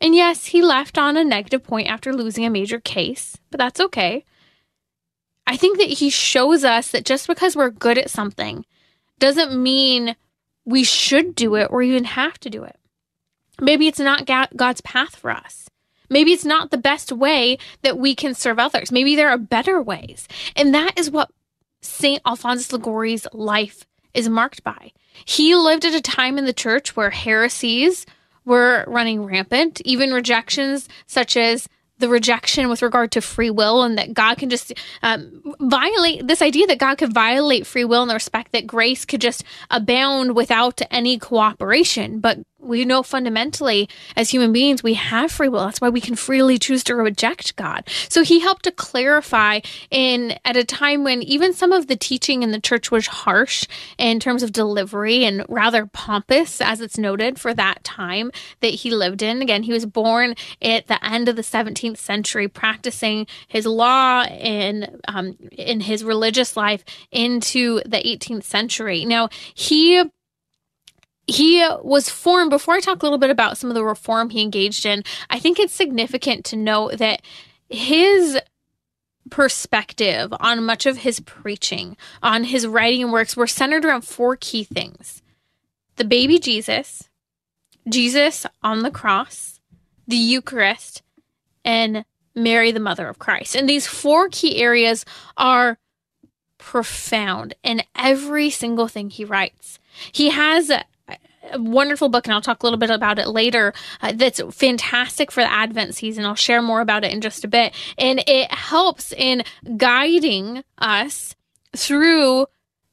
and 0.00 0.14
yes, 0.14 0.46
he 0.46 0.62
left 0.62 0.96
on 0.96 1.16
a 1.16 1.24
negative 1.24 1.64
point 1.64 1.88
after 1.88 2.14
losing 2.14 2.44
a 2.44 2.50
major 2.50 2.80
case, 2.80 3.36
but 3.50 3.58
that's 3.58 3.80
okay. 3.80 4.24
I 5.48 5.56
think 5.56 5.78
that 5.78 5.88
he 5.88 6.10
shows 6.10 6.62
us 6.62 6.90
that 6.90 7.06
just 7.06 7.26
because 7.26 7.56
we're 7.56 7.70
good 7.70 7.96
at 7.96 8.10
something 8.10 8.66
doesn't 9.18 9.60
mean 9.60 10.14
we 10.66 10.84
should 10.84 11.34
do 11.34 11.54
it 11.54 11.68
or 11.70 11.82
even 11.82 12.04
have 12.04 12.38
to 12.40 12.50
do 12.50 12.62
it. 12.64 12.76
Maybe 13.60 13.88
it's 13.88 13.98
not 13.98 14.26
God's 14.26 14.82
path 14.82 15.16
for 15.16 15.30
us. 15.30 15.68
Maybe 16.10 16.32
it's 16.32 16.44
not 16.44 16.70
the 16.70 16.78
best 16.78 17.10
way 17.12 17.58
that 17.82 17.98
we 17.98 18.14
can 18.14 18.34
serve 18.34 18.58
others. 18.58 18.92
Maybe 18.92 19.16
there 19.16 19.30
are 19.30 19.38
better 19.38 19.82
ways. 19.82 20.28
And 20.54 20.74
that 20.74 20.98
is 20.98 21.10
what 21.10 21.30
St. 21.80 22.22
Alphonsus 22.26 22.70
Liguori's 22.70 23.26
life 23.32 23.86
is 24.12 24.28
marked 24.28 24.62
by. 24.62 24.92
He 25.24 25.54
lived 25.54 25.84
at 25.84 25.94
a 25.94 26.00
time 26.00 26.36
in 26.36 26.44
the 26.44 26.52
church 26.52 26.94
where 26.94 27.10
heresies 27.10 28.04
were 28.44 28.84
running 28.86 29.24
rampant, 29.24 29.80
even 29.84 30.12
rejections 30.12 30.88
such 31.06 31.36
as 31.36 31.68
the 31.98 32.08
rejection 32.08 32.68
with 32.68 32.82
regard 32.82 33.12
to 33.12 33.20
free 33.20 33.50
will 33.50 33.82
and 33.82 33.98
that 33.98 34.14
God 34.14 34.38
can 34.38 34.50
just 34.50 34.72
um, 35.02 35.42
violate 35.60 36.26
this 36.26 36.42
idea 36.42 36.66
that 36.66 36.78
God 36.78 36.98
could 36.98 37.12
violate 37.12 37.66
free 37.66 37.84
will 37.84 38.02
and 38.02 38.10
the 38.10 38.14
respect 38.14 38.52
that 38.52 38.66
grace 38.66 39.04
could 39.04 39.20
just 39.20 39.44
abound 39.70 40.34
without 40.34 40.80
any 40.90 41.18
cooperation. 41.18 42.20
But 42.20 42.38
we 42.58 42.84
know 42.84 43.02
fundamentally 43.02 43.88
as 44.16 44.30
human 44.30 44.52
beings 44.52 44.82
we 44.82 44.94
have 44.94 45.30
free 45.30 45.48
will. 45.48 45.64
That's 45.64 45.80
why 45.80 45.88
we 45.88 46.00
can 46.00 46.16
freely 46.16 46.58
choose 46.58 46.84
to 46.84 46.94
reject 46.94 47.56
god. 47.56 47.88
So 48.08 48.22
he 48.22 48.40
helped 48.40 48.64
to 48.64 48.72
clarify 48.72 49.60
in 49.90 50.38
at 50.44 50.56
a 50.56 50.64
time 50.64 51.04
when 51.04 51.22
even 51.22 51.52
some 51.52 51.72
of 51.72 51.86
the 51.86 51.96
teaching 51.96 52.42
in 52.42 52.50
the 52.50 52.60
church 52.60 52.90
was 52.90 53.06
harsh 53.06 53.66
in 53.96 54.20
terms 54.20 54.42
of 54.42 54.52
delivery 54.52 55.24
and 55.24 55.44
rather 55.48 55.86
pompous 55.86 56.60
as 56.60 56.80
it's 56.80 56.98
noted 56.98 57.38
for 57.38 57.54
that 57.54 57.84
time 57.84 58.30
that 58.60 58.68
he 58.68 58.90
lived 58.90 59.22
in. 59.22 59.40
Again 59.40 59.62
he 59.62 59.72
was 59.72 59.86
born 59.86 60.34
at 60.60 60.88
the 60.88 61.04
end 61.04 61.28
of 61.28 61.36
the 61.36 61.42
17th 61.42 61.98
century 61.98 62.48
practicing 62.48 63.26
his 63.46 63.66
law 63.66 64.24
in 64.24 65.00
um, 65.06 65.36
in 65.52 65.80
his 65.80 66.02
religious 66.02 66.56
life 66.56 66.84
into 67.12 67.80
the 67.84 67.98
18th 67.98 68.44
century. 68.44 69.04
Now 69.04 69.28
he 69.54 70.04
he 71.28 71.64
was 71.82 72.08
formed 72.08 72.50
before 72.50 72.74
i 72.74 72.80
talk 72.80 73.02
a 73.02 73.06
little 73.06 73.18
bit 73.18 73.30
about 73.30 73.56
some 73.56 73.70
of 73.70 73.74
the 73.74 73.84
reform 73.84 74.30
he 74.30 74.42
engaged 74.42 74.84
in 74.84 75.02
i 75.30 75.38
think 75.38 75.58
it's 75.58 75.72
significant 75.72 76.44
to 76.44 76.56
note 76.56 76.98
that 76.98 77.22
his 77.68 78.38
perspective 79.30 80.32
on 80.40 80.64
much 80.64 80.86
of 80.86 80.98
his 80.98 81.20
preaching 81.20 81.96
on 82.22 82.44
his 82.44 82.66
writing 82.66 83.02
and 83.02 83.12
works 83.12 83.36
were 83.36 83.46
centered 83.46 83.84
around 83.84 84.02
four 84.02 84.36
key 84.36 84.64
things 84.64 85.22
the 85.96 86.04
baby 86.04 86.38
jesus 86.38 87.08
jesus 87.88 88.46
on 88.62 88.82
the 88.82 88.90
cross 88.90 89.60
the 90.06 90.16
eucharist 90.16 91.02
and 91.64 92.04
Mary, 92.38 92.70
the 92.70 92.80
mother 92.80 93.08
of 93.08 93.18
Christ. 93.18 93.54
And 93.54 93.68
these 93.68 93.86
four 93.86 94.28
key 94.28 94.62
areas 94.62 95.04
are 95.36 95.78
profound 96.56 97.54
in 97.62 97.82
every 97.94 98.50
single 98.50 98.88
thing 98.88 99.10
he 99.10 99.24
writes. 99.24 99.78
He 100.12 100.30
has 100.30 100.70
wonderful 101.54 102.08
book, 102.08 102.26
and 102.26 102.34
I'll 102.34 102.40
talk 102.40 102.62
a 102.62 102.66
little 102.66 102.78
bit 102.78 102.90
about 102.90 103.18
it 103.18 103.28
later, 103.28 103.72
uh, 104.00 104.12
that's 104.14 104.40
fantastic 104.50 105.30
for 105.30 105.42
the 105.42 105.52
Advent 105.52 105.94
season. 105.94 106.24
I'll 106.24 106.34
share 106.34 106.62
more 106.62 106.80
about 106.80 107.04
it 107.04 107.12
in 107.12 107.20
just 107.20 107.44
a 107.44 107.48
bit. 107.48 107.74
And 107.96 108.22
it 108.26 108.52
helps 108.52 109.12
in 109.12 109.42
guiding 109.76 110.64
us 110.78 111.34
through 111.76 112.46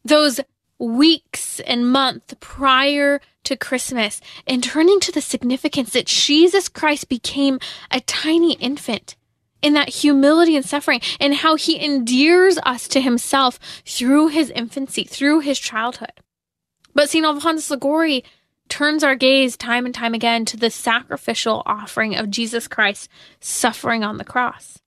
those 0.03 0.39
weeks 0.79 1.59
and 1.61 1.91
months 1.91 2.33
prior 2.39 3.21
to 3.43 3.55
Christmas 3.55 4.19
and 4.45 4.63
turning 4.63 4.99
to 5.01 5.11
the 5.11 5.21
significance 5.21 5.91
that 5.91 6.07
Jesus 6.07 6.67
Christ 6.67 7.09
became 7.09 7.59
a 7.91 8.01
tiny 8.01 8.53
infant 8.53 9.15
in 9.61 9.73
that 9.73 9.89
humility 9.89 10.55
and 10.55 10.65
suffering 10.65 11.01
and 11.19 11.35
how 11.35 11.55
he 11.55 11.83
endears 11.83 12.57
us 12.63 12.87
to 12.89 13.01
himself 13.01 13.59
through 13.85 14.27
his 14.27 14.49
infancy, 14.51 15.03
through 15.03 15.39
his 15.39 15.57
childhood. 15.57 16.11
But 16.93 17.09
St. 17.09 17.25
Alphonsus 17.25 17.69
Liguori 17.69 18.23
turns 18.69 19.03
our 19.03 19.15
gaze 19.15 19.55
time 19.57 19.85
and 19.85 19.93
time 19.93 20.13
again 20.13 20.45
to 20.45 20.57
the 20.57 20.69
sacrificial 20.69 21.63
offering 21.65 22.15
of 22.15 22.29
Jesus 22.29 22.67
Christ 22.67 23.09
suffering 23.39 24.03
on 24.03 24.17
the 24.17 24.23
cross. 24.23 24.79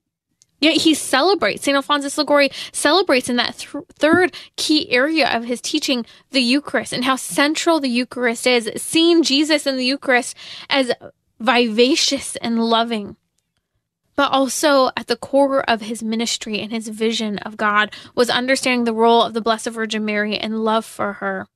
Yet 0.61 0.79
he 0.79 0.95
celebrates, 0.95 1.65
St. 1.65 1.77
Alphonsus 1.77 2.19
Liguori 2.19 2.51
celebrates 2.73 3.29
in 3.29 3.37
that 3.37 3.59
th- 3.59 3.85
third 3.95 4.35
key 4.57 4.91
area 4.91 5.29
of 5.29 5.45
his 5.45 5.61
teaching, 5.61 6.05
the 6.31 6.41
Eucharist, 6.41 6.93
and 6.93 7.05
how 7.05 7.17
central 7.17 7.79
the 7.79 7.89
Eucharist 7.89 8.47
is, 8.47 8.69
seeing 8.77 9.23
Jesus 9.23 9.67
in 9.67 9.77
the 9.77 9.85
Eucharist 9.85 10.37
as 10.69 10.91
vivacious 11.39 12.35
and 12.37 12.59
loving, 12.65 13.17
but 14.17 14.33
also 14.33 14.91
at 14.97 15.07
the 15.07 15.17
core 15.17 15.63
of 15.71 15.83
his 15.83 16.03
ministry 16.03 16.59
and 16.59 16.73
his 16.73 16.89
vision 16.89 17.39
of 17.39 17.57
God 17.57 17.93
was 18.17 18.29
understanding 18.29 18.83
the 18.83 18.93
role 18.93 19.23
of 19.23 19.35
the 19.35 19.41
Blessed 19.41 19.69
Virgin 19.69 20.05
Mary 20.05 20.37
and 20.37 20.65
love 20.65 20.85
for 20.85 21.15
her. 21.15 21.47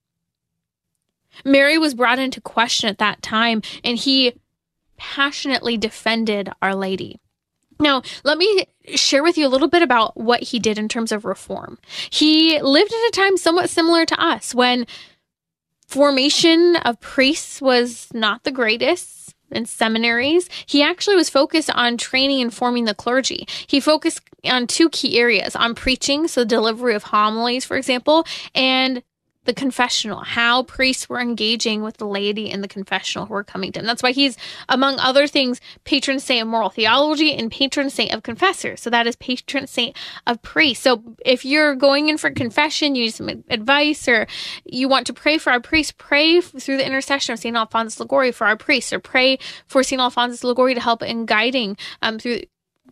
Mary 1.45 1.79
was 1.79 1.95
brought 1.95 2.19
into 2.19 2.41
question 2.41 2.89
at 2.89 2.99
that 2.99 3.23
time, 3.23 3.63
and 3.85 3.99
he 3.99 4.35
passionately 4.97 5.77
defended 5.77 6.51
Our 6.61 6.75
Lady. 6.75 7.19
Now, 7.81 8.03
let 8.23 8.39
me 8.39 8.67
share 8.95 9.23
with 9.23 9.37
you 9.37 9.47
a 9.47 9.51
little 9.51 9.69
bit 9.69 9.83
about 9.83 10.17
what 10.17 10.43
he 10.43 10.59
did 10.59 10.79
in 10.79 10.89
terms 10.89 11.11
of 11.11 11.25
reform. 11.25 11.79
He 12.11 12.61
lived 12.61 12.93
at 12.93 13.09
a 13.09 13.13
time 13.13 13.37
somewhat 13.37 13.71
similar 13.71 14.07
to 14.07 14.21
us 14.21 14.55
when 14.55 14.87
formation 15.87 16.77
of 16.77 17.01
priests 17.01 17.61
was 17.61 18.09
not 18.15 18.45
the 18.45 18.51
greatest 18.51 19.35
in 19.53 19.67
seminaries, 19.67 20.49
he 20.67 20.83
actually 20.83 21.17
was 21.17 21.29
focused 21.29 21.71
on 21.71 21.97
training 21.97 22.41
and 22.41 22.55
forming 22.55 22.85
the 22.85 22.95
clergy. 22.95 23.47
He 23.67 23.81
focused 23.81 24.23
on 24.45 24.67
two 24.67 24.89
key 24.89 25.19
areas 25.19 25.55
on 25.55 25.75
preaching, 25.75 26.27
so 26.29 26.45
delivery 26.45 26.95
of 26.95 27.05
homilies, 27.05 27.65
for 27.65 27.77
example, 27.77 28.27
and 28.55 29.03
the 29.45 29.55
confessional, 29.55 30.21
how 30.21 30.63
priests 30.63 31.09
were 31.09 31.21
engaging 31.21 31.83
with 31.83 31.97
the 31.97 32.07
laity 32.07 32.49
in 32.51 32.61
the 32.61 32.69
confessional 32.69 33.27
who 33.27 33.35
were 33.35 33.43
coming 33.43 33.73
to 33.73 33.81
him. 33.81 33.87
That's 33.87 34.03
why 34.03 34.13
he's, 34.13 34.37
among 34.69 35.01
other 35.01 35.27
things, 35.27 35.61
patron 35.85 36.21
saint 36.21 36.43
of 36.43 36.49
moral 36.49 36.71
theology 36.71 37.35
and 37.35 37.51
patron 37.51 37.91
saint 37.91 38.15
of 38.15 38.23
confessors. 38.23 38.81
So 38.81 38.91
that 38.91 39.07
is 39.07 39.17
patron 39.17 39.67
saint 39.67 39.97
of 40.27 40.41
priests. 40.43 40.85
So 40.85 41.03
if 41.25 41.45
you're 41.45 41.75
going 41.75 42.09
in 42.09 42.19
for 42.19 42.31
confession, 42.31 42.95
you 42.95 43.05
need 43.05 43.15
some 43.15 43.45
advice, 43.51 44.07
or 44.07 44.27
you 44.65 44.89
want 44.89 45.07
to 45.09 45.13
pray 45.13 45.39
for 45.39 45.51
our 45.51 45.61
priest, 45.61 45.99
pray 45.99 46.41
through 46.41 46.77
the 46.77 46.87
intercession 46.87 47.33
of 47.33 47.41
St. 47.41 47.57
Alphonsus 47.57 47.99
Liguori 47.99 48.31
for 48.31 48.47
our 48.47 48.57
priests, 48.57 48.93
or 48.93 49.01
pray 49.01 49.39
for 49.67 49.83
St. 49.83 50.01
Alphonsus 50.01 50.45
Liguori 50.45 50.75
to 50.75 50.81
help 50.81 51.03
in 51.03 51.27
guiding 51.27 51.77
um, 52.01 52.19
through 52.19 52.43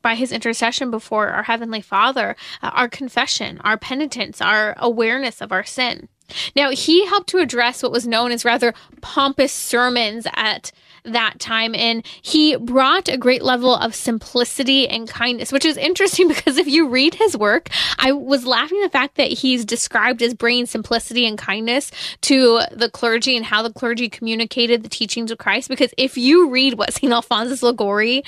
by 0.02 0.14
his 0.14 0.32
intercession 0.32 0.90
before 0.90 1.28
our 1.28 1.42
Heavenly 1.42 1.80
Father, 1.80 2.36
uh, 2.62 2.70
our 2.72 2.88
confession, 2.88 3.60
our 3.62 3.76
penitence, 3.76 4.40
our 4.40 4.74
awareness 4.78 5.40
of 5.40 5.52
our 5.52 5.64
sin. 5.64 6.08
Now, 6.54 6.70
he 6.70 7.06
helped 7.06 7.28
to 7.30 7.38
address 7.38 7.82
what 7.82 7.92
was 7.92 8.06
known 8.06 8.32
as 8.32 8.44
rather 8.44 8.74
pompous 9.00 9.52
sermons 9.52 10.26
at 10.34 10.72
that 11.04 11.38
time 11.38 11.74
and 11.74 12.04
he 12.22 12.56
brought 12.56 13.08
a 13.08 13.16
great 13.16 13.42
level 13.42 13.74
of 13.74 13.94
simplicity 13.94 14.88
and 14.88 15.08
kindness 15.08 15.52
which 15.52 15.64
is 15.64 15.76
interesting 15.76 16.28
because 16.40 16.56
if 16.56 16.66
you 16.66 16.88
read 16.88 17.14
his 17.14 17.36
work 17.36 17.68
i 17.98 18.12
was 18.12 18.44
laughing 18.44 18.80
the 18.82 18.90
fact 18.90 19.16
that 19.16 19.30
he's 19.30 19.64
described 19.64 20.22
as 20.22 20.34
bringing 20.34 20.66
simplicity 20.66 21.26
and 21.26 21.38
kindness 21.38 21.90
to 22.20 22.60
the 22.72 22.90
clergy 22.90 23.36
and 23.36 23.46
how 23.46 23.62
the 23.62 23.72
clergy 23.72 24.08
communicated 24.08 24.82
the 24.82 24.88
teachings 24.88 25.30
of 25.30 25.38
christ 25.38 25.68
because 25.68 25.92
if 25.96 26.16
you 26.16 26.50
read 26.50 26.74
what 26.74 26.92
st 26.92 27.12
alphonsus 27.12 27.62
liguori 27.62 28.22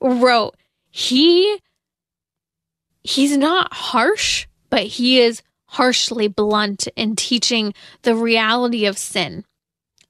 wrote 0.00 0.56
he 0.90 1.58
he's 3.02 3.36
not 3.36 3.72
harsh 3.72 4.46
but 4.70 4.82
he 4.82 5.20
is 5.20 5.42
harshly 5.72 6.28
blunt 6.28 6.86
in 6.96 7.16
teaching 7.16 7.72
the 8.02 8.14
reality 8.14 8.84
of 8.84 8.98
sin, 8.98 9.44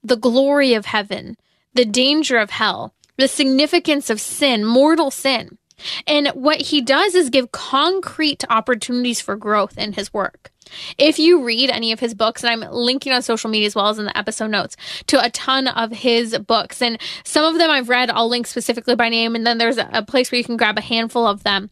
the 0.03 0.17
glory 0.17 0.75
of 0.75 0.87
heaven, 0.87 1.37
the 1.75 1.85
danger 1.85 2.39
of 2.39 2.51
hell, 2.51 2.95
the 3.17 3.29
significance 3.29 4.11
of 4.11 4.21
sin, 4.21 4.65
mortal 4.65 5.11
sin. 5.11 5.59
And 6.07 6.29
what 6.29 6.61
he 6.61 6.81
does 6.81 7.15
is 7.15 7.31
give 7.31 7.53
concrete 7.53 8.45
opportunities 8.51 9.21
for 9.21 9.37
growth 9.37 9.79
in 9.79 9.93
his 9.93 10.13
work. 10.13 10.53
If 10.99 11.19
you 11.19 11.45
read 11.45 11.71
any 11.71 11.93
of 11.93 12.01
his 12.01 12.15
books, 12.15 12.43
and 12.43 12.51
I'm 12.51 12.73
linking 12.73 13.13
on 13.13 13.23
social 13.23 13.51
media 13.51 13.67
as 13.67 13.75
well 13.75 13.89
as 13.89 13.99
in 13.99 14.07
the 14.07 14.17
episode 14.17 14.51
notes 14.51 14.77
to 15.09 15.25
a 15.25 15.31
ton 15.31 15.69
of 15.69 15.93
his 15.93 16.37
books, 16.39 16.83
and 16.83 17.01
some 17.25 17.45
of 17.45 17.59
them 17.59 17.71
I've 17.71 17.89
read, 17.89 18.11
I'll 18.11 18.29
link 18.29 18.47
specifically 18.47 18.97
by 18.97 19.09
name, 19.09 19.37
and 19.37 19.47
then 19.47 19.59
there's 19.59 19.79
a 19.79 20.05
place 20.07 20.33
where 20.33 20.39
you 20.39 20.45
can 20.45 20.57
grab 20.57 20.79
a 20.79 20.83
handful 20.83 21.27
of 21.27 21.43
them 21.43 21.71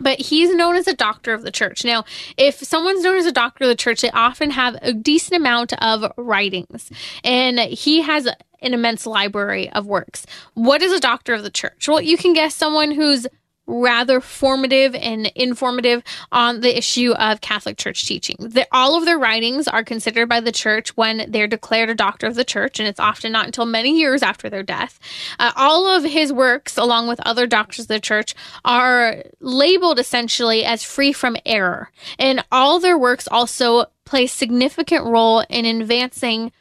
but 0.00 0.18
he's 0.20 0.54
known 0.54 0.76
as 0.76 0.86
a 0.86 0.94
doctor 0.94 1.32
of 1.34 1.42
the 1.42 1.50
church. 1.50 1.84
Now, 1.84 2.04
if 2.36 2.56
someone's 2.56 3.02
known 3.02 3.18
as 3.18 3.26
a 3.26 3.32
doctor 3.32 3.64
of 3.64 3.68
the 3.68 3.76
church, 3.76 4.00
they 4.00 4.10
often 4.10 4.50
have 4.50 4.76
a 4.82 4.92
decent 4.92 5.36
amount 5.36 5.72
of 5.74 6.10
writings, 6.16 6.90
and 7.22 7.58
he 7.58 8.02
has 8.02 8.26
an 8.62 8.74
immense 8.74 9.06
library 9.06 9.70
of 9.70 9.86
works. 9.86 10.26
What 10.54 10.82
is 10.82 10.92
a 10.92 11.00
doctor 11.00 11.34
of 11.34 11.42
the 11.42 11.50
church? 11.50 11.88
Well, 11.88 12.00
you 12.00 12.16
can 12.16 12.32
guess 12.32 12.54
someone 12.54 12.90
who's 12.90 13.26
rather 13.70 14.20
formative 14.20 14.94
and 14.94 15.26
informative 15.34 16.02
on 16.32 16.60
the 16.60 16.76
issue 16.76 17.12
of 17.12 17.40
Catholic 17.40 17.76
Church 17.76 18.06
teaching. 18.06 18.36
The, 18.40 18.66
all 18.72 18.96
of 18.96 19.04
their 19.04 19.18
writings 19.18 19.68
are 19.68 19.84
considered 19.84 20.28
by 20.28 20.40
the 20.40 20.52
church 20.52 20.96
when 20.96 21.30
they're 21.30 21.46
declared 21.46 21.88
a 21.88 21.94
doctor 21.94 22.26
of 22.26 22.34
the 22.34 22.44
church, 22.44 22.78
and 22.78 22.88
it's 22.88 23.00
often 23.00 23.32
not 23.32 23.46
until 23.46 23.66
many 23.66 23.98
years 23.98 24.22
after 24.22 24.50
their 24.50 24.62
death. 24.62 24.98
Uh, 25.38 25.52
all 25.56 25.86
of 25.86 26.04
his 26.04 26.32
works, 26.32 26.76
along 26.76 27.08
with 27.08 27.20
other 27.20 27.46
doctors 27.46 27.84
of 27.84 27.88
the 27.88 28.00
church, 28.00 28.34
are 28.64 29.22
labeled 29.40 29.98
essentially 29.98 30.64
as 30.64 30.82
free 30.82 31.12
from 31.12 31.36
error. 31.46 31.90
And 32.18 32.44
all 32.50 32.80
their 32.80 32.98
works 32.98 33.28
also 33.28 33.86
play 34.04 34.24
a 34.24 34.28
significant 34.28 35.04
role 35.04 35.44
in 35.48 35.64
advancing 35.64 36.52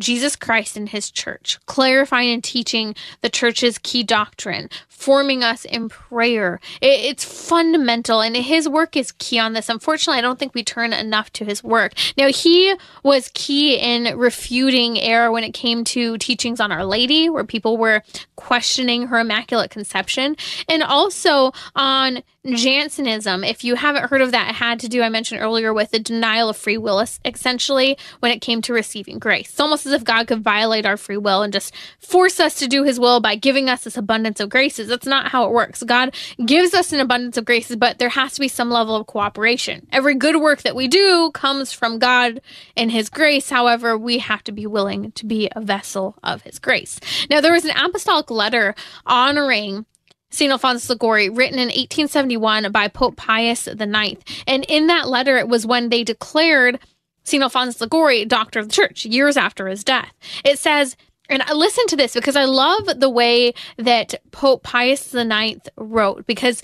Jesus 0.00 0.36
Christ 0.36 0.76
and 0.76 0.88
his 0.88 1.10
church, 1.10 1.58
clarifying 1.66 2.32
and 2.32 2.44
teaching 2.44 2.94
the 3.20 3.28
church's 3.28 3.78
key 3.78 4.02
doctrine, 4.04 4.70
forming 4.98 5.44
us 5.44 5.64
in 5.64 5.88
prayer. 5.88 6.60
it's 6.82 7.24
fundamental, 7.24 8.20
and 8.20 8.36
his 8.36 8.68
work 8.68 8.96
is 8.96 9.12
key 9.12 9.38
on 9.38 9.52
this. 9.52 9.68
Unfortunately, 9.68 10.18
I 10.18 10.22
don't 10.22 10.38
think 10.38 10.54
we 10.54 10.64
turn 10.64 10.92
enough 10.92 11.32
to 11.34 11.44
his 11.44 11.62
work. 11.62 11.92
Now, 12.16 12.28
he 12.28 12.74
was 13.04 13.30
key 13.32 13.76
in 13.76 14.18
refuting 14.18 14.98
error 15.00 15.30
when 15.30 15.44
it 15.44 15.54
came 15.54 15.84
to 15.84 16.18
teachings 16.18 16.58
on 16.58 16.72
Our 16.72 16.84
Lady, 16.84 17.30
where 17.30 17.44
people 17.44 17.76
were 17.76 18.02
questioning 18.34 19.06
her 19.06 19.20
Immaculate 19.20 19.70
Conception, 19.70 20.36
and 20.68 20.82
also 20.82 21.52
on 21.76 22.22
Jansenism. 22.44 23.44
If 23.44 23.62
you 23.62 23.76
haven't 23.76 24.10
heard 24.10 24.20
of 24.20 24.32
that, 24.32 24.50
it 24.50 24.54
had 24.54 24.80
to 24.80 24.88
do, 24.88 25.02
I 25.02 25.08
mentioned 25.08 25.40
earlier, 25.40 25.72
with 25.72 25.90
the 25.90 25.98
denial 25.98 26.48
of 26.48 26.56
free 26.56 26.78
will, 26.78 27.04
essentially, 27.24 27.96
when 28.20 28.32
it 28.32 28.40
came 28.40 28.62
to 28.62 28.72
receiving 28.72 29.18
grace. 29.18 29.50
It's 29.50 29.60
almost 29.60 29.86
as 29.86 29.92
if 29.92 30.04
God 30.04 30.26
could 30.26 30.42
violate 30.42 30.86
our 30.86 30.96
free 30.96 31.16
will 31.16 31.42
and 31.42 31.52
just 31.52 31.74
force 32.00 32.40
us 32.40 32.54
to 32.56 32.66
do 32.66 32.84
his 32.84 32.98
will 32.98 33.20
by 33.20 33.36
giving 33.36 33.68
us 33.68 33.84
this 33.84 33.96
abundance 33.96 34.40
of 34.40 34.48
graces. 34.48 34.87
That's 34.88 35.06
not 35.06 35.28
how 35.28 35.44
it 35.44 35.52
works. 35.52 35.82
God 35.82 36.14
gives 36.44 36.74
us 36.74 36.92
an 36.92 37.00
abundance 37.00 37.36
of 37.36 37.44
graces, 37.44 37.76
but 37.76 37.98
there 37.98 38.08
has 38.08 38.34
to 38.34 38.40
be 38.40 38.48
some 38.48 38.70
level 38.70 38.96
of 38.96 39.06
cooperation. 39.06 39.86
Every 39.92 40.14
good 40.14 40.36
work 40.36 40.62
that 40.62 40.76
we 40.76 40.88
do 40.88 41.30
comes 41.32 41.72
from 41.72 41.98
God 41.98 42.40
and 42.76 42.90
his 42.90 43.08
grace. 43.08 43.50
However, 43.50 43.96
we 43.96 44.18
have 44.18 44.42
to 44.44 44.52
be 44.52 44.66
willing 44.66 45.12
to 45.12 45.26
be 45.26 45.48
a 45.54 45.60
vessel 45.60 46.16
of 46.22 46.42
his 46.42 46.58
grace. 46.58 46.98
Now, 47.30 47.40
there 47.40 47.52
was 47.52 47.64
an 47.64 47.76
apostolic 47.76 48.30
letter 48.30 48.74
honoring 49.06 49.86
St. 50.30 50.52
Alphonsus 50.52 50.90
Liguori, 50.90 51.30
written 51.30 51.58
in 51.58 51.68
1871 51.68 52.70
by 52.70 52.88
Pope 52.88 53.16
Pius 53.16 53.66
IX. 53.66 54.22
And 54.46 54.64
in 54.68 54.86
that 54.88 55.08
letter, 55.08 55.38
it 55.38 55.48
was 55.48 55.66
when 55.66 55.88
they 55.88 56.04
declared 56.04 56.78
St. 57.24 57.42
Alphonsus 57.42 57.80
Liguori 57.80 58.24
doctor 58.24 58.58
of 58.58 58.68
the 58.68 58.74
church 58.74 59.04
years 59.06 59.36
after 59.36 59.68
his 59.68 59.84
death. 59.84 60.12
It 60.44 60.58
says, 60.58 60.96
and 61.28 61.42
I 61.42 61.52
listen 61.52 61.86
to 61.88 61.96
this 61.96 62.14
because 62.14 62.36
I 62.36 62.44
love 62.44 63.00
the 63.00 63.10
way 63.10 63.54
that 63.76 64.14
Pope 64.30 64.62
Pius 64.62 65.14
IX 65.14 65.60
wrote 65.76 66.26
because 66.26 66.62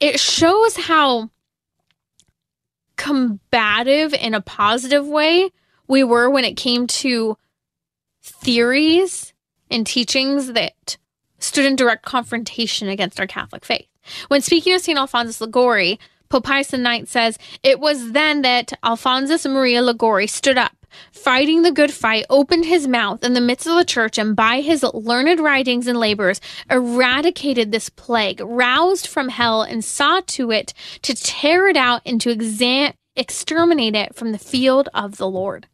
it 0.00 0.18
shows 0.18 0.76
how 0.76 1.30
combative 2.96 4.14
in 4.14 4.34
a 4.34 4.40
positive 4.40 5.06
way 5.06 5.50
we 5.86 6.02
were 6.02 6.30
when 6.30 6.44
it 6.44 6.56
came 6.56 6.86
to 6.86 7.36
theories 8.22 9.34
and 9.70 9.86
teachings 9.86 10.52
that 10.52 10.96
stood 11.38 11.64
in 11.64 11.76
direct 11.76 12.04
confrontation 12.04 12.88
against 12.88 13.20
our 13.20 13.26
Catholic 13.26 13.64
faith. 13.64 13.86
When 14.28 14.40
speaking 14.40 14.74
of 14.74 14.80
St. 14.80 14.98
Alphonsus 14.98 15.40
Liguori, 15.40 15.98
Pius 16.28 16.72
IX 16.72 17.08
says, 17.10 17.38
It 17.62 17.80
was 17.80 18.12
then 18.12 18.42
that 18.42 18.72
Alphonsus 18.82 19.46
Maria 19.46 19.82
Liguori 19.82 20.26
stood 20.26 20.58
up, 20.58 20.72
fighting 21.12 21.62
the 21.62 21.72
good 21.72 21.92
fight, 21.92 22.26
opened 22.30 22.64
his 22.64 22.86
mouth 22.86 23.24
in 23.24 23.34
the 23.34 23.40
midst 23.40 23.66
of 23.66 23.76
the 23.76 23.84
church, 23.84 24.18
and 24.18 24.36
by 24.36 24.60
his 24.60 24.82
learned 24.82 25.40
writings 25.40 25.86
and 25.86 25.98
labors 25.98 26.40
eradicated 26.70 27.72
this 27.72 27.88
plague, 27.88 28.40
roused 28.42 29.06
from 29.06 29.28
hell, 29.28 29.62
and 29.62 29.84
saw 29.84 30.20
to 30.26 30.50
it 30.50 30.72
to 31.02 31.14
tear 31.14 31.68
it 31.68 31.76
out 31.76 32.02
and 32.04 32.20
to 32.20 32.30
exterminate 33.16 33.94
it 33.94 34.14
from 34.14 34.32
the 34.32 34.38
field 34.38 34.88
of 34.94 35.16
the 35.16 35.28
Lord. 35.28 35.66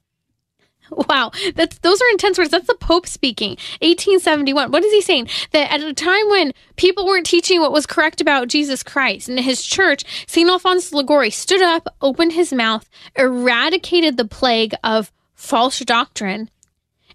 Wow, 1.09 1.33
that's 1.55 1.79
those 1.79 2.01
are 2.01 2.11
intense 2.11 2.39
words. 2.39 2.51
That's 2.51 2.67
the 2.67 2.75
Pope 2.75 3.07
speaking. 3.07 3.51
1871. 3.81 4.71
What 4.71 4.85
is 4.85 4.93
he 4.93 5.01
saying? 5.01 5.29
That 5.53 5.73
at 5.73 5.81
a 5.81 5.93
time 5.95 6.29
when 6.29 6.53
people 6.77 7.07
weren't 7.07 7.27
teaching 7.27 7.61
what 7.61 7.73
was 7.73 7.87
correct 7.87 8.21
about 8.21 8.49
Jesus 8.49 8.83
Christ 8.83 9.29
and 9.29 9.41
his 9.41 9.63
church, 9.63 10.05
St. 10.27 10.49
Alphonsus 10.49 10.93
Liguori 10.93 11.31
stood 11.31 11.63
up, 11.63 11.89
opened 12.01 12.33
his 12.33 12.53
mouth, 12.53 12.89
eradicated 13.17 14.17
the 14.17 14.27
plague 14.27 14.75
of 14.85 15.13
false 15.35 15.79
doctrine, 15.81 16.51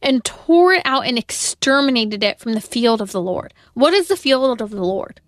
and 0.02 0.24
tore 0.24 0.74
it 0.74 0.82
out 0.86 1.06
and 1.06 1.18
exterminated 1.18 2.24
it 2.24 2.40
from 2.40 2.54
the 2.54 2.62
field 2.62 3.02
of 3.02 3.12
the 3.12 3.22
Lord. 3.22 3.54
What 3.74 3.94
is 3.94 4.08
the 4.08 4.18
field 4.18 4.62
of 4.62 4.72
the 4.72 4.84
Lord? 4.84 5.22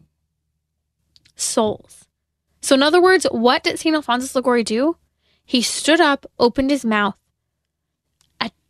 Souls. 1.35 2.07
So, 2.61 2.75
in 2.75 2.83
other 2.83 3.01
words, 3.01 3.25
what 3.31 3.63
did 3.63 3.79
St. 3.79 3.95
Alphonsus 3.95 4.35
Liguori 4.35 4.63
do? 4.63 4.97
He 5.45 5.61
stood 5.61 6.01
up, 6.01 6.25
opened 6.37 6.69
his 6.69 6.85
mouth, 6.85 7.15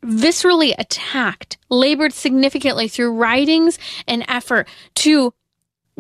viscerally 0.03 0.73
attacked, 0.77 1.57
labored 1.69 2.13
significantly 2.13 2.87
through 2.87 3.13
writings 3.13 3.77
and 4.07 4.23
effort 4.27 4.67
to 4.95 5.33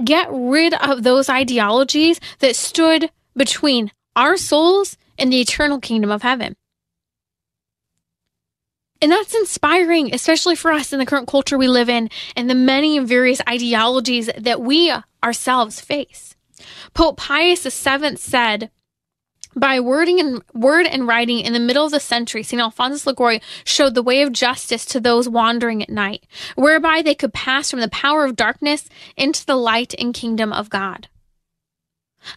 get 0.03 0.27
rid 0.31 0.73
of 0.75 1.03
those 1.03 1.29
ideologies 1.29 2.19
that 2.39 2.55
stood 2.55 3.11
between 3.35 3.91
our 4.15 4.37
souls 4.37 4.97
and 5.17 5.31
the 5.31 5.41
eternal 5.41 5.79
kingdom 5.79 6.11
of 6.11 6.21
heaven. 6.21 6.55
And 9.01 9.11
that's 9.11 9.33
inspiring, 9.33 10.13
especially 10.13 10.55
for 10.55 10.71
us 10.71 10.91
in 10.91 10.99
the 10.99 11.05
current 11.05 11.27
culture 11.27 11.57
we 11.57 11.69
live 11.69 11.89
in 11.89 12.09
and 12.35 12.49
the 12.49 12.55
many 12.55 12.97
and 12.97 13.07
various 13.07 13.41
ideologies 13.47 14.29
that 14.37 14.61
we 14.61 14.93
ourselves 15.23 15.79
face. 15.79 16.35
Pope 16.93 17.17
Pius 17.17 17.63
VII 17.63 18.17
said, 18.17 18.71
by 19.55 19.79
wording 19.79 20.19
and 20.19 20.43
word 20.53 20.85
and 20.85 21.07
writing 21.07 21.39
in 21.39 21.53
the 21.53 21.59
middle 21.59 21.85
of 21.85 21.91
the 21.91 21.99
century, 21.99 22.43
St. 22.43 22.61
Alphonsus 22.61 23.07
Liguori 23.07 23.41
showed 23.63 23.95
the 23.95 24.03
way 24.03 24.21
of 24.21 24.31
justice 24.31 24.85
to 24.85 24.99
those 24.99 25.27
wandering 25.27 25.81
at 25.81 25.89
night, 25.89 26.25
whereby 26.55 27.01
they 27.01 27.15
could 27.15 27.33
pass 27.33 27.71
from 27.71 27.79
the 27.79 27.89
power 27.89 28.25
of 28.25 28.35
darkness 28.35 28.87
into 29.17 29.45
the 29.45 29.55
light 29.55 29.93
and 29.97 30.13
kingdom 30.13 30.53
of 30.53 30.69
God. 30.69 31.07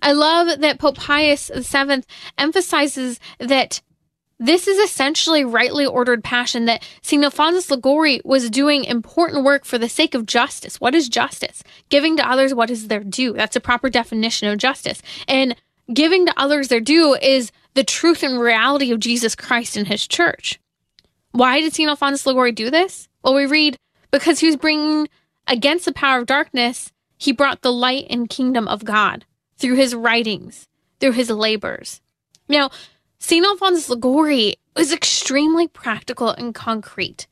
I 0.00 0.12
love 0.12 0.60
that 0.60 0.78
Pope 0.78 0.96
Pius 0.96 1.50
VII 1.54 2.04
emphasizes 2.38 3.18
that 3.38 3.82
this 4.38 4.66
is 4.66 4.78
essentially 4.78 5.44
rightly 5.44 5.86
ordered 5.86 6.24
passion 6.24 6.64
that 6.64 6.82
St. 7.00 7.22
Alphonsus 7.22 7.70
Liguori 7.70 8.20
was 8.24 8.50
doing 8.50 8.84
important 8.84 9.44
work 9.44 9.64
for 9.64 9.78
the 9.78 9.88
sake 9.88 10.14
of 10.14 10.26
justice. 10.26 10.80
What 10.80 10.96
is 10.96 11.08
justice? 11.08 11.62
Giving 11.90 12.16
to 12.16 12.28
others 12.28 12.52
what 12.52 12.70
is 12.70 12.88
their 12.88 13.04
due. 13.04 13.34
That's 13.34 13.54
a 13.54 13.60
proper 13.60 13.88
definition 13.88 14.48
of 14.48 14.58
justice. 14.58 15.00
And 15.28 15.54
giving 15.92 16.26
to 16.26 16.34
others 16.36 16.68
their 16.68 16.80
due 16.80 17.14
is 17.14 17.52
the 17.74 17.84
truth 17.84 18.22
and 18.22 18.40
reality 18.40 18.92
of 18.92 19.00
Jesus 19.00 19.34
Christ 19.34 19.76
and 19.76 19.86
his 19.86 20.06
church. 20.06 20.60
Why 21.32 21.60
did 21.60 21.72
St. 21.72 21.88
Alphonsus 21.88 22.26
Liguori 22.26 22.52
do 22.52 22.70
this? 22.70 23.08
Well, 23.22 23.34
we 23.34 23.46
read, 23.46 23.76
because 24.10 24.40
he 24.40 24.46
was 24.46 24.56
bringing 24.56 25.08
against 25.46 25.86
the 25.86 25.92
power 25.92 26.20
of 26.20 26.26
darkness, 26.26 26.92
he 27.16 27.32
brought 27.32 27.62
the 27.62 27.72
light 27.72 28.06
and 28.10 28.28
kingdom 28.28 28.68
of 28.68 28.84
God 28.84 29.24
through 29.56 29.76
his 29.76 29.94
writings, 29.94 30.68
through 31.00 31.12
his 31.12 31.30
labors. 31.30 32.00
Now, 32.48 32.70
St. 33.18 33.46
Alphonsus 33.46 33.88
Liguori 33.88 34.56
was 34.76 34.92
extremely 34.92 35.68
practical 35.68 36.30
and 36.30 36.54
concrete 36.54 37.26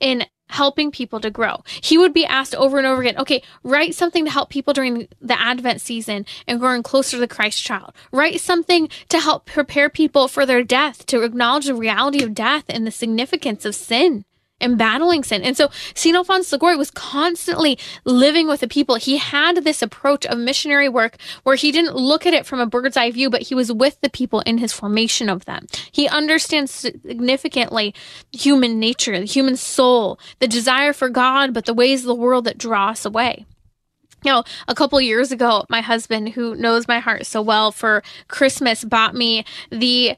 in 0.00 0.24
helping 0.48 0.90
people 0.90 1.20
to 1.20 1.30
grow. 1.30 1.62
He 1.82 1.98
would 1.98 2.12
be 2.12 2.26
asked 2.26 2.54
over 2.54 2.78
and 2.78 2.86
over 2.86 3.02
again, 3.02 3.18
okay, 3.18 3.42
write 3.62 3.94
something 3.94 4.24
to 4.24 4.30
help 4.30 4.50
people 4.50 4.72
during 4.72 5.08
the 5.20 5.40
Advent 5.40 5.80
season 5.80 6.26
and 6.46 6.60
growing 6.60 6.82
closer 6.82 7.16
to 7.16 7.20
the 7.20 7.28
Christ 7.28 7.62
child. 7.62 7.92
Write 8.12 8.40
something 8.40 8.88
to 9.08 9.20
help 9.20 9.46
prepare 9.46 9.88
people 9.88 10.28
for 10.28 10.46
their 10.46 10.62
death, 10.62 11.06
to 11.06 11.22
acknowledge 11.22 11.66
the 11.66 11.74
reality 11.74 12.22
of 12.22 12.34
death 12.34 12.64
and 12.68 12.86
the 12.86 12.90
significance 12.90 13.64
of 13.64 13.74
sin 13.74 14.24
and 14.60 14.78
battling 14.78 15.24
sin. 15.24 15.42
And 15.42 15.56
so. 15.56 15.70
Alphonsus 16.14 16.52
Liguori 16.52 16.76
was 16.76 16.90
constantly 16.92 17.78
living 18.04 18.46
with 18.46 18.60
the 18.60 18.68
people. 18.68 18.94
He 18.94 19.16
had 19.16 19.64
this 19.64 19.82
approach 19.82 20.24
of 20.26 20.38
missionary 20.38 20.88
work 20.88 21.16
where 21.42 21.56
he 21.56 21.72
didn't 21.72 21.96
look 21.96 22.24
at 22.24 22.34
it 22.34 22.46
from 22.46 22.60
a 22.60 22.66
bird's 22.66 22.96
eye 22.96 23.10
view, 23.10 23.28
but 23.30 23.42
he 23.42 23.54
was 23.54 23.72
with 23.72 24.00
the 24.00 24.08
people 24.08 24.40
in 24.40 24.58
his 24.58 24.72
formation 24.72 25.28
of 25.28 25.44
them. 25.44 25.66
He 25.90 26.06
understands 26.08 26.70
significantly 26.70 27.94
human 28.32 28.78
nature, 28.78 29.18
the 29.18 29.26
human 29.26 29.56
soul, 29.56 30.20
the 30.38 30.46
desire 30.46 30.92
for 30.92 31.08
God, 31.08 31.52
but 31.52 31.64
the 31.66 31.74
ways 31.74 32.02
of 32.02 32.06
the 32.06 32.14
world 32.14 32.44
that 32.44 32.58
draw 32.58 32.90
us 32.90 33.04
away. 33.04 33.44
You 34.24 34.32
know, 34.32 34.44
a 34.68 34.74
couple 34.74 34.98
years 35.00 35.32
ago, 35.32 35.64
my 35.68 35.82
husband, 35.82 36.30
who 36.30 36.54
knows 36.54 36.88
my 36.88 36.98
heart 36.98 37.26
so 37.26 37.42
well, 37.42 37.70
for 37.70 38.02
Christmas 38.28 38.82
bought 38.82 39.14
me 39.14 39.44
the 39.70 40.16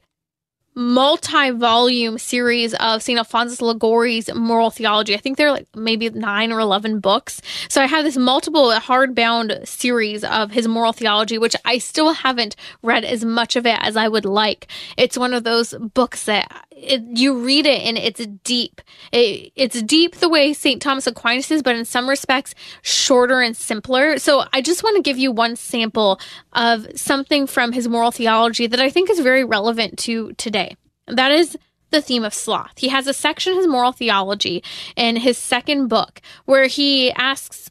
multi-volume 0.76 2.18
series 2.18 2.74
of 2.74 3.02
St. 3.02 3.18
Alphonsus 3.18 3.60
Liguori's 3.60 4.32
moral 4.34 4.70
theology. 4.70 5.14
I 5.14 5.18
think 5.18 5.38
they're 5.38 5.50
like 5.50 5.66
maybe 5.74 6.10
nine 6.10 6.52
or 6.52 6.60
eleven 6.60 7.00
books. 7.00 7.40
So 7.68 7.80
I 7.80 7.86
have 7.86 8.04
this 8.04 8.18
multiple 8.18 8.70
hardbound 8.72 9.66
series 9.66 10.22
of 10.22 10.50
his 10.50 10.68
moral 10.68 10.92
theology, 10.92 11.38
which 11.38 11.56
I 11.64 11.78
still 11.78 12.12
haven't 12.12 12.56
read 12.82 13.04
as 13.04 13.24
much 13.24 13.56
of 13.56 13.64
it 13.64 13.78
as 13.80 13.96
I 13.96 14.08
would 14.08 14.26
like. 14.26 14.68
It's 14.98 15.16
one 15.16 15.32
of 15.32 15.44
those 15.44 15.72
books 15.94 16.24
that 16.24 16.65
it, 16.76 17.02
you 17.18 17.42
read 17.42 17.66
it 17.66 17.82
and 17.82 17.96
it's 17.96 18.24
deep. 18.44 18.80
It, 19.10 19.52
it's 19.56 19.80
deep 19.82 20.16
the 20.16 20.28
way 20.28 20.52
St. 20.52 20.80
Thomas 20.80 21.06
Aquinas 21.06 21.50
is, 21.50 21.62
but 21.62 21.74
in 21.74 21.84
some 21.84 22.08
respects 22.08 22.54
shorter 22.82 23.40
and 23.40 23.56
simpler. 23.56 24.18
So 24.18 24.44
I 24.52 24.60
just 24.60 24.82
want 24.82 24.96
to 24.96 25.02
give 25.02 25.18
you 25.18 25.32
one 25.32 25.56
sample 25.56 26.20
of 26.52 26.86
something 26.94 27.46
from 27.46 27.72
his 27.72 27.88
moral 27.88 28.10
theology 28.10 28.66
that 28.66 28.80
I 28.80 28.90
think 28.90 29.10
is 29.10 29.20
very 29.20 29.42
relevant 29.42 29.98
to 30.00 30.32
today. 30.34 30.76
That 31.06 31.32
is 31.32 31.56
the 31.90 32.02
theme 32.02 32.24
of 32.24 32.34
sloth. 32.34 32.72
He 32.76 32.88
has 32.88 33.06
a 33.06 33.14
section, 33.14 33.52
in 33.52 33.58
his 33.58 33.68
moral 33.68 33.92
theology, 33.92 34.62
in 34.96 35.16
his 35.16 35.38
second 35.38 35.88
book, 35.88 36.20
where 36.44 36.66
he 36.66 37.12
asks, 37.12 37.70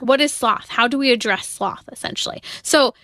What 0.00 0.20
is 0.20 0.32
sloth? 0.32 0.68
How 0.68 0.88
do 0.88 0.96
we 0.96 1.10
address 1.10 1.46
sloth, 1.48 1.88
essentially? 1.92 2.42
So 2.62 2.94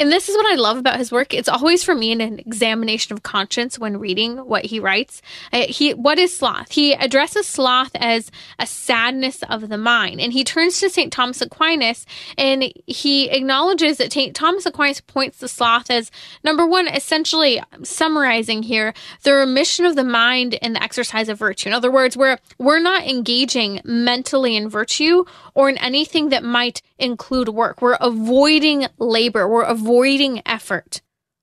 and 0.00 0.10
this 0.10 0.28
is 0.28 0.36
what 0.36 0.50
I 0.50 0.56
love 0.56 0.78
about 0.78 0.98
his 0.98 1.12
work. 1.12 1.34
It's 1.34 1.48
always 1.48 1.84
for 1.84 1.94
me 1.94 2.10
an 2.10 2.38
examination 2.38 3.12
of 3.12 3.22
conscience 3.22 3.78
when 3.78 3.98
reading 3.98 4.38
what 4.38 4.64
he 4.64 4.80
writes. 4.80 5.20
He, 5.52 5.92
what 5.92 6.18
is 6.18 6.34
sloth? 6.34 6.72
He 6.72 6.94
addresses 6.94 7.46
sloth 7.46 7.90
as 7.94 8.30
a 8.58 8.66
sadness 8.66 9.42
of 9.44 9.68
the 9.68 9.76
mind, 9.76 10.20
and 10.20 10.32
he 10.32 10.42
turns 10.42 10.80
to 10.80 10.88
Saint 10.88 11.12
Thomas 11.12 11.42
Aquinas 11.42 12.06
and 12.38 12.72
he 12.86 13.28
acknowledges 13.28 13.98
that 13.98 14.12
Saint 14.12 14.34
Thomas 14.34 14.64
Aquinas 14.64 15.00
points 15.02 15.38
to 15.38 15.48
sloth 15.48 15.90
as 15.90 16.10
number 16.42 16.66
one, 16.66 16.88
essentially 16.88 17.62
summarizing 17.82 18.62
here 18.62 18.94
the 19.22 19.34
remission 19.34 19.84
of 19.84 19.96
the 19.96 20.04
mind 20.04 20.54
in 20.54 20.72
the 20.72 20.82
exercise 20.82 21.28
of 21.28 21.38
virtue. 21.38 21.68
In 21.68 21.74
other 21.74 21.90
words, 21.90 22.16
where 22.16 22.38
we're 22.58 22.80
not 22.80 23.06
engaging 23.06 23.80
mentally 23.84 24.56
in 24.56 24.68
virtue 24.68 25.24
or 25.54 25.68
in 25.68 25.76
anything 25.78 26.30
that 26.30 26.42
might 26.42 26.80
include 27.00 27.48
work. 27.48 27.82
We're 27.82 27.94
avoiding 27.94 28.86
labor. 28.98 29.48
We're 29.48 29.62
avoiding 29.62 30.42
effort, 30.46 31.00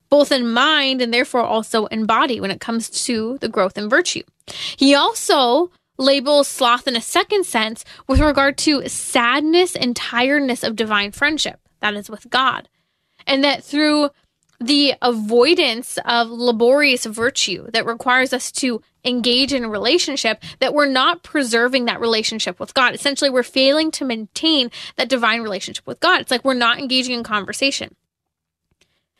both 0.09 0.31
in 0.31 0.51
mind 0.51 1.01
and 1.01 1.13
therefore 1.13 1.41
also 1.41 1.85
in 1.87 2.05
body 2.05 2.39
when 2.39 2.51
it 2.51 2.61
comes 2.61 2.89
to 3.05 3.37
the 3.39 3.49
growth 3.49 3.77
in 3.77 3.89
virtue. 3.89 4.23
He 4.77 4.95
also 4.95 5.71
labels 5.97 6.47
sloth 6.47 6.87
in 6.87 6.95
a 6.95 7.01
second 7.01 7.45
sense 7.45 7.83
with 8.07 8.19
regard 8.19 8.57
to 8.59 8.87
sadness 8.87 9.75
and 9.75 9.95
tiredness 9.95 10.63
of 10.63 10.75
divine 10.75 11.11
friendship, 11.11 11.59
that 11.81 11.95
is 11.95 12.09
with 12.09 12.29
God. 12.29 12.69
And 13.25 13.43
that 13.43 13.63
through 13.63 14.09
the 14.59 14.95
avoidance 15.01 15.99
of 16.05 16.29
laborious 16.29 17.05
virtue 17.05 17.69
that 17.71 17.85
requires 17.85 18.33
us 18.33 18.51
to 18.51 18.81
engage 19.05 19.53
in 19.53 19.63
a 19.63 19.69
relationship 19.69 20.43
that 20.59 20.73
we're 20.73 20.89
not 20.89 21.21
preserving 21.21 21.85
that 21.85 21.99
relationship 21.99 22.59
with 22.59 22.73
God. 22.73 22.95
Essentially, 22.95 23.29
we're 23.29 23.43
failing 23.43 23.91
to 23.91 24.05
maintain 24.05 24.71
that 24.95 25.09
divine 25.09 25.41
relationship 25.41 25.85
with 25.85 25.99
God. 25.99 26.21
It's 26.21 26.31
like 26.31 26.43
we're 26.43 26.55
not 26.55 26.79
engaging 26.79 27.13
in 27.13 27.23
conversation. 27.23 27.95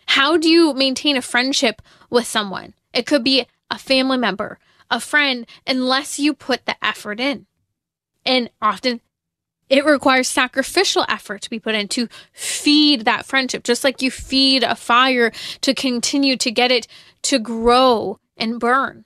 How 0.08 0.38
do 0.38 0.50
you 0.50 0.74
maintain 0.74 1.18
a 1.18 1.22
friendship 1.22 1.82
with 2.10 2.26
someone? 2.26 2.74
It 2.94 3.06
could 3.06 3.24
be 3.24 3.46
a 3.70 3.78
family 3.78 4.18
member, 4.18 4.58
a 4.90 5.00
friend, 5.00 5.46
unless 5.68 6.18
you 6.18 6.34
put 6.34 6.66
the 6.66 6.84
effort 6.84 7.20
in. 7.20 7.46
And 8.26 8.50
often 8.62 9.02
it 9.70 9.86
requires 9.86 10.28
sacrificial 10.28 11.06
effort 11.10 11.42
to 11.42 11.50
be 11.50 11.60
put 11.60 11.76
in 11.76 11.88
to 11.90 12.08
feed 12.34 13.06
that 13.06 13.26
friendship, 13.26 13.64
just 13.64 13.84
like 13.84 14.02
you 14.02 14.12
feed 14.12 14.64
a 14.64 14.76
fire 14.76 15.32
to 15.62 15.74
continue 15.74 16.38
to 16.38 16.52
get 16.52 16.72
it 16.72 16.88
to 17.24 17.40
grow 17.40 18.20
and 18.38 18.60
burn. 18.60 19.06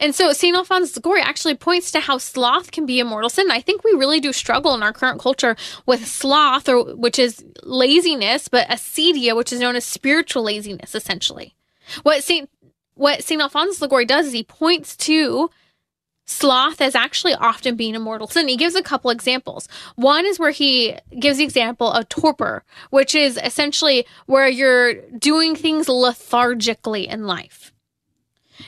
And 0.00 0.14
so 0.14 0.32
St. 0.32 0.56
Alphonsus 0.56 0.96
Liguori 0.96 1.20
actually 1.20 1.54
points 1.54 1.90
to 1.92 2.00
how 2.00 2.18
sloth 2.18 2.72
can 2.72 2.86
be 2.86 2.98
a 3.00 3.04
mortal 3.04 3.30
sin. 3.30 3.50
I 3.50 3.60
think 3.60 3.84
we 3.84 3.92
really 3.92 4.20
do 4.20 4.32
struggle 4.32 4.74
in 4.74 4.82
our 4.82 4.92
current 4.92 5.20
culture 5.20 5.56
with 5.86 6.06
sloth, 6.06 6.68
or 6.68 6.96
which 6.96 7.18
is 7.18 7.44
laziness, 7.62 8.48
but 8.48 8.68
acedia, 8.68 9.36
which 9.36 9.52
is 9.52 9.60
known 9.60 9.76
as 9.76 9.84
spiritual 9.84 10.42
laziness, 10.42 10.94
essentially. 10.94 11.54
What 12.02 12.24
St. 12.24 12.50
What 12.94 13.22
St. 13.22 13.40
Alphonsus 13.40 13.80
Liguori 13.80 14.06
does 14.06 14.26
is 14.26 14.32
he 14.32 14.42
points 14.42 14.96
to 14.96 15.50
sloth 16.26 16.80
as 16.80 16.94
actually 16.94 17.34
often 17.34 17.76
being 17.76 17.96
a 17.96 18.00
mortal 18.00 18.26
sin. 18.26 18.48
He 18.48 18.56
gives 18.56 18.74
a 18.74 18.82
couple 18.82 19.10
examples. 19.10 19.68
One 19.94 20.26
is 20.26 20.38
where 20.38 20.50
he 20.50 20.96
gives 21.18 21.38
the 21.38 21.44
example 21.44 21.90
of 21.90 22.08
torpor, 22.08 22.64
which 22.90 23.14
is 23.14 23.38
essentially 23.42 24.06
where 24.26 24.48
you're 24.48 24.94
doing 25.18 25.54
things 25.54 25.88
lethargically 25.88 27.08
in 27.08 27.26
life. 27.26 27.72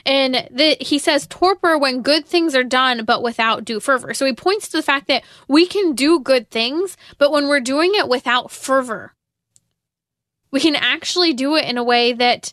And 0.05 0.49
the, 0.51 0.77
he 0.81 0.99
says 0.99 1.27
torpor 1.27 1.77
when 1.79 2.03
good 2.03 2.27
things 2.27 2.55
are 2.55 2.65
done, 2.65 3.05
but 3.05 3.23
without 3.23 3.65
due 3.65 3.81
fervor. 3.81 4.15
So 4.15 4.27
he 4.27 4.33
points 4.33 4.69
to 4.69 4.77
the 4.77 4.83
fact 4.83 5.09
that 5.09 5.25
we 5.49 5.67
can 5.67 5.95
do 5.95 6.21
good 6.21 6.51
things, 6.51 6.97
but 7.17 7.33
when 7.33 7.49
we're 7.49 7.61
doing 7.61 7.93
it 7.95 8.09
without 8.09 8.51
fervor, 8.51 9.15
we 10.51 10.61
can 10.61 10.77
actually 10.77 11.33
do 11.33 11.57
it 11.57 11.65
in 11.65 11.77
a 11.77 11.85
way 11.85 12.13
that 12.13 12.53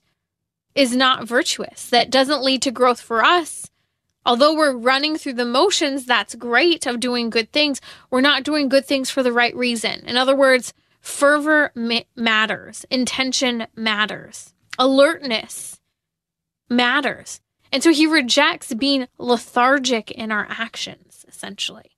is 0.73 0.95
not 0.95 1.27
virtuous, 1.27 1.89
that 1.89 2.09
doesn't 2.09 2.43
lead 2.43 2.61
to 2.63 2.71
growth 2.71 2.99
for 2.99 3.23
us. 3.23 3.69
Although 4.25 4.55
we're 4.55 4.75
running 4.75 5.17
through 5.17 5.33
the 5.33 5.45
motions, 5.45 6.05
that's 6.05 6.35
great 6.35 6.85
of 6.85 6.99
doing 6.99 7.29
good 7.29 7.51
things. 7.51 7.79
We're 8.09 8.21
not 8.21 8.43
doing 8.43 8.69
good 8.69 8.85
things 8.85 9.09
for 9.09 9.21
the 9.21 9.31
right 9.31 9.55
reason. 9.55 10.03
In 10.05 10.17
other 10.17 10.35
words, 10.35 10.73
fervor 10.99 11.71
ma- 11.75 11.99
matters, 12.15 12.85
intention 12.89 13.67
matters, 13.75 14.53
alertness 14.79 15.79
matters. 16.69 17.39
And 17.71 17.83
so 17.83 17.91
he 17.91 18.07
rejects 18.07 18.73
being 18.73 19.07
lethargic 19.17 20.09
in 20.09 20.31
our 20.31 20.47
actions, 20.49 21.25
essentially. 21.27 21.91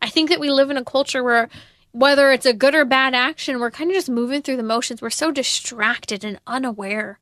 I 0.00 0.08
think 0.08 0.30
that 0.30 0.40
we 0.40 0.50
live 0.50 0.70
in 0.70 0.76
a 0.76 0.84
culture 0.84 1.22
where 1.22 1.48
whether 1.92 2.30
it's 2.32 2.46
a 2.46 2.52
good 2.52 2.74
or 2.74 2.84
bad 2.84 3.14
action, 3.14 3.58
we're 3.58 3.70
kind 3.70 3.90
of 3.90 3.94
just 3.94 4.10
moving 4.10 4.42
through 4.42 4.56
the 4.56 4.62
motions. 4.62 5.00
We're 5.00 5.10
so 5.10 5.30
distracted 5.30 6.24
and 6.24 6.40
unaware. 6.46 7.18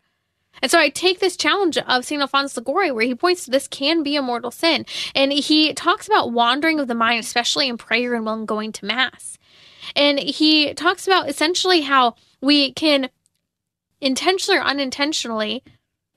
And 0.63 0.71
so 0.71 0.79
I 0.79 0.89
take 0.89 1.21
this 1.21 1.37
challenge 1.37 1.79
of 1.79 2.05
St. 2.05 2.21
Alphonsus 2.21 2.57
Liguori, 2.57 2.91
where 2.91 3.05
he 3.05 3.15
points 3.15 3.45
to 3.45 3.51
this 3.51 3.69
can 3.69 4.03
be 4.03 4.17
a 4.17 4.23
mortal 4.23 4.51
sin. 4.51 4.87
And 5.15 5.33
he 5.33 5.75
talks 5.75 6.07
about 6.07 6.33
wandering 6.33 6.81
of 6.81 6.89
the 6.89 6.95
mind, 6.95 7.21
especially 7.21 7.69
in 7.69 7.79
prayer 7.79 8.15
and 8.15 8.25
when 8.25 8.47
going 8.47 8.73
to 8.73 8.85
Mass. 8.85 9.39
And 9.95 10.19
he 10.19 10.75
talks 10.75 11.07
about 11.07 11.29
essentially 11.29 11.83
how 11.83 12.17
we 12.41 12.73
can 12.73 13.11
intentionally 14.01 14.59
or 14.59 14.63
unintentionally 14.63 15.63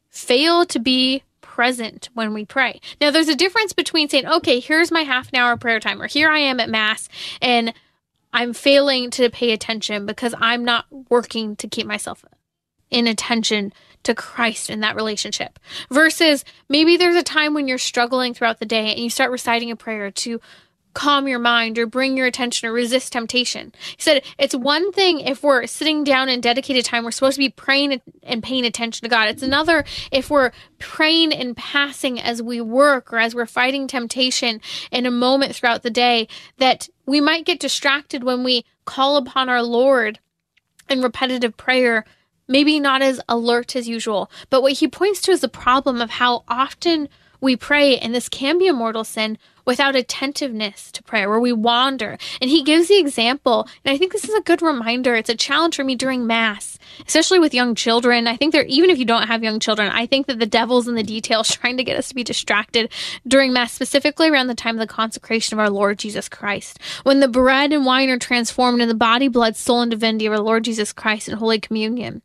fail 0.10 0.65
to 0.65 0.80
be 0.80 1.23
present 1.41 2.10
when 2.13 2.34
we 2.34 2.45
pray. 2.45 2.80
Now, 3.02 3.12
there's 3.12 3.28
a 3.28 3.36
difference 3.36 3.73
between 3.73 4.10
saying, 4.10 4.25
okay, 4.25 4.60
here's 4.60 4.91
my 4.91 5.02
half 5.02 5.30
an 5.34 5.39
hour 5.39 5.58
prayer 5.58 5.80
time, 5.80 6.02
or 6.02 6.08
here 6.08 6.30
I 6.30 6.39
am 6.39 6.60
at 6.60 6.69
Mass, 6.69 7.10
and 7.41 7.73
I'm 8.32 8.54
failing 8.54 9.10
to 9.12 9.30
pay 9.30 9.52
attention 9.52 10.06
because 10.06 10.34
I'm 10.39 10.63
not 10.63 10.86
working 11.10 11.56
to 11.58 11.67
keep 11.67 11.86
myself 11.88 12.23
in 12.89 13.08
attention 13.08 13.73
to 14.10 14.15
Christ 14.15 14.69
in 14.69 14.80
that 14.80 14.95
relationship. 14.95 15.60
Versus 15.91 16.43
maybe 16.67 16.98
there's 16.98 17.15
a 17.15 17.24
time 17.24 17.54
when 17.54 17.67
you're 17.67 17.78
struggling 17.78 18.34
throughout 18.34 18.60
the 18.60 18.65
day 18.65 18.91
and 18.91 19.00
you 19.00 19.10
start 19.10 19.32
reciting 19.32 19.69
a 19.69 19.76
prayer 19.76 20.10
to 20.10 20.41
calm 20.95 21.28
your 21.28 21.39
mind 21.39 21.78
or 21.78 21.86
bring 21.86 22.17
your 22.17 22.26
attention 22.26 22.67
or 22.67 22.74
resist 22.74 23.13
temptation. 23.13 23.72
He 23.95 24.02
said 24.02 24.24
it's 24.39 24.56
one 24.56 24.91
thing 24.91 25.19
if 25.19 25.43
we're 25.43 25.67
sitting 25.67 26.04
down 26.04 26.28
in 26.28 26.41
dedicated 26.41 26.86
time, 26.86 27.04
we're 27.04 27.12
supposed 27.12 27.36
to 27.36 27.39
be 27.39 27.50
praying 27.50 28.02
and 28.24 28.41
paying 28.41 28.65
attention 28.65 29.04
to 29.04 29.10
God. 29.10 29.30
It's 29.30 29.43
another 29.43 29.86
if 30.12 30.32
we're 30.32 30.52
praying 30.80 31.32
and 31.32 31.56
passing 31.56 32.19
as 32.19 32.41
we 32.41 32.60
work 32.60 33.13
or 33.13 33.19
as 33.19 33.36
we're 33.36 33.45
fighting 33.45 33.88
temptation 33.88 34.60
in 34.91 35.06
a 35.06 35.12
moment 35.12 35.56
throughout 35.56 35.84
the 35.84 35.91
day 35.91 36.28
that 36.58 36.89
we 37.06 37.22
might 37.22 37.45
get 37.45 37.60
distracted 37.60 38.24
when 38.24 38.43
we 38.43 38.65
call 38.86 39.17
upon 39.17 39.50
our 39.50 39.62
Lord 39.62 40.17
in 40.89 41.04
repetitive 41.04 41.56
prayer 41.56 42.06
maybe 42.49 42.79
not 42.79 43.01
as 43.01 43.21
alert 43.29 43.77
as 43.77 43.88
usual. 43.88 44.29
But 44.49 44.62
what 44.62 44.73
he 44.73 44.88
points 44.89 45.21
to 45.21 45.31
is 45.31 45.39
the 45.39 45.47
problem 45.47 46.01
of 46.01 46.09
how 46.09 46.43
often 46.49 47.07
we 47.41 47.55
pray, 47.55 47.97
and 47.97 48.13
this 48.13 48.27
can 48.27 48.57
be 48.57 48.67
a 48.67 48.73
mortal 48.73 49.05
sin, 49.05 49.38
without 49.65 49.95
attentiveness 49.95 50.91
to 50.91 51.03
prayer, 51.03 51.29
where 51.29 51.39
we 51.39 51.53
wander. 51.53 52.17
And 52.41 52.49
he 52.49 52.63
gives 52.63 52.88
the 52.88 52.97
example, 52.97 53.67
and 53.85 53.93
I 53.93 53.97
think 53.97 54.12
this 54.12 54.27
is 54.27 54.33
a 54.33 54.41
good 54.41 54.63
reminder. 54.63 55.15
It's 55.15 55.29
a 55.29 55.35
challenge 55.35 55.75
for 55.75 55.83
me 55.83 55.95
during 55.95 56.25
Mass, 56.25 56.79
especially 57.05 57.38
with 57.38 57.53
young 57.53 57.75
children. 57.75 58.25
I 58.25 58.35
think 58.35 58.51
there, 58.51 58.65
even 58.65 58.89
if 58.89 58.97
you 58.97 59.05
don't 59.05 59.27
have 59.27 59.43
young 59.43 59.59
children, 59.59 59.91
I 59.91 60.07
think 60.07 60.25
that 60.25 60.39
the 60.39 60.47
devil's 60.47 60.88
in 60.88 60.95
the 60.95 61.03
details 61.03 61.49
trying 61.55 61.77
to 61.77 61.83
get 61.83 61.97
us 61.97 62.09
to 62.09 62.15
be 62.15 62.23
distracted 62.23 62.91
during 63.27 63.53
Mass, 63.53 63.71
specifically 63.71 64.29
around 64.29 64.47
the 64.47 64.55
time 64.55 64.75
of 64.75 64.79
the 64.79 64.93
consecration 64.93 65.53
of 65.53 65.59
our 65.59 65.69
Lord 65.69 65.99
Jesus 65.99 66.27
Christ. 66.27 66.79
When 67.03 67.19
the 67.19 67.27
bread 67.27 67.71
and 67.71 67.85
wine 67.85 68.09
are 68.09 68.17
transformed 68.17 68.81
in 68.81 68.89
the 68.89 68.95
body, 68.95 69.27
blood, 69.27 69.55
soul, 69.55 69.81
and 69.81 69.91
divinity 69.91 70.25
of 70.25 70.33
our 70.33 70.39
Lord 70.39 70.63
Jesus 70.63 70.91
Christ 70.91 71.29
in 71.29 71.38
Holy 71.38 71.59
Communion. 71.59 72.23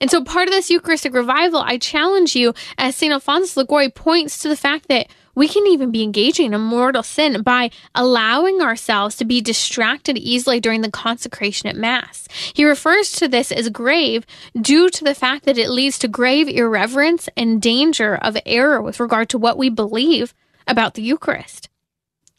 And 0.00 0.10
so 0.10 0.22
part 0.22 0.48
of 0.48 0.54
this 0.54 0.70
Eucharistic 0.70 1.14
revival, 1.14 1.60
I 1.60 1.78
challenge 1.78 2.36
you, 2.36 2.54
as 2.76 2.96
St. 2.96 3.12
Alphonsus 3.12 3.56
Liguori 3.56 3.88
points 3.90 4.38
to 4.38 4.48
the 4.48 4.56
fact 4.56 4.88
that 4.88 5.08
we 5.34 5.46
can 5.46 5.66
even 5.68 5.92
be 5.92 6.02
engaging 6.02 6.46
in 6.46 6.54
a 6.54 6.58
mortal 6.58 7.02
sin 7.04 7.42
by 7.42 7.70
allowing 7.94 8.60
ourselves 8.60 9.14
to 9.16 9.24
be 9.24 9.40
distracted 9.40 10.18
easily 10.18 10.58
during 10.58 10.80
the 10.80 10.90
consecration 10.90 11.68
at 11.68 11.76
Mass. 11.76 12.26
He 12.54 12.64
refers 12.64 13.12
to 13.12 13.28
this 13.28 13.52
as 13.52 13.68
grave 13.68 14.26
due 14.60 14.90
to 14.90 15.04
the 15.04 15.14
fact 15.14 15.44
that 15.44 15.56
it 15.56 15.70
leads 15.70 15.96
to 16.00 16.08
grave 16.08 16.48
irreverence 16.48 17.28
and 17.36 17.62
danger 17.62 18.16
of 18.16 18.36
error 18.46 18.82
with 18.82 18.98
regard 18.98 19.28
to 19.28 19.38
what 19.38 19.56
we 19.56 19.70
believe 19.70 20.34
about 20.66 20.94
the 20.94 21.02
Eucharist. 21.02 21.68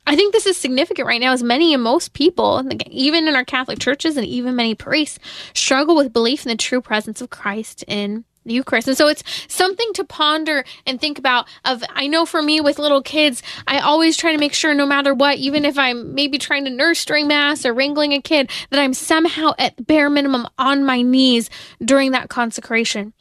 I 0.10 0.16
think 0.16 0.34
this 0.34 0.48
is 0.48 0.58
significant 0.58 1.08
right 1.08 1.22
now 1.22 1.34
as 1.34 1.44
many 1.44 1.72
and 1.72 1.84
most 1.84 2.14
people, 2.14 2.68
even 2.90 3.28
in 3.28 3.36
our 3.36 3.46
Catholic 3.46 3.78
churches 3.78 4.18
and 4.18 4.26
even 4.26 4.56
many 4.56 4.74
priests, 4.74 5.20
struggle 5.54 5.96
with 5.96 6.12
belief 6.12 6.44
in 6.48 6.50
the 6.50 6.58
true 6.58 6.82
presence 6.82 7.22
of 7.22 7.30
Christ 7.30 7.84
in 7.88 8.26
the 8.44 8.56
Eucharist. 8.56 8.88
And 8.88 8.98
so 8.98 9.08
it's 9.08 9.24
something 9.48 9.94
to 9.94 10.04
ponder 10.04 10.66
and 10.88 11.00
think 11.00 11.20
about 11.20 11.48
of 11.64 11.84
I 11.92 12.08
know 12.08 12.26
for 12.26 12.42
me 12.42 12.60
with 12.60 12.80
little 12.80 13.04
kids, 13.04 13.44
I 13.68 13.82
always 13.82 14.18
try 14.18 14.32
to 14.32 14.40
make 14.40 14.54
sure 14.54 14.74
no 14.74 14.88
matter 14.88 15.14
what, 15.14 15.38
even 15.38 15.64
if 15.64 15.78
I'm 15.78 16.16
maybe 16.16 16.40
trying 16.40 16.66
to 16.66 16.72
nurse 16.72 17.06
during 17.06 17.28
mass 17.28 17.64
or 17.64 17.72
wrangling 17.76 18.14
a 18.14 18.20
kid, 18.20 18.50
that 18.72 18.80
I'm 18.80 18.96
somehow 18.96 19.54
at 19.60 19.78
the 19.78 19.84
bare 19.84 20.10
minimum 20.10 20.48
on 20.58 20.84
my 20.84 21.04
knees 21.04 21.52
during 21.86 22.14
that 22.14 22.30
consecration. 22.30 23.14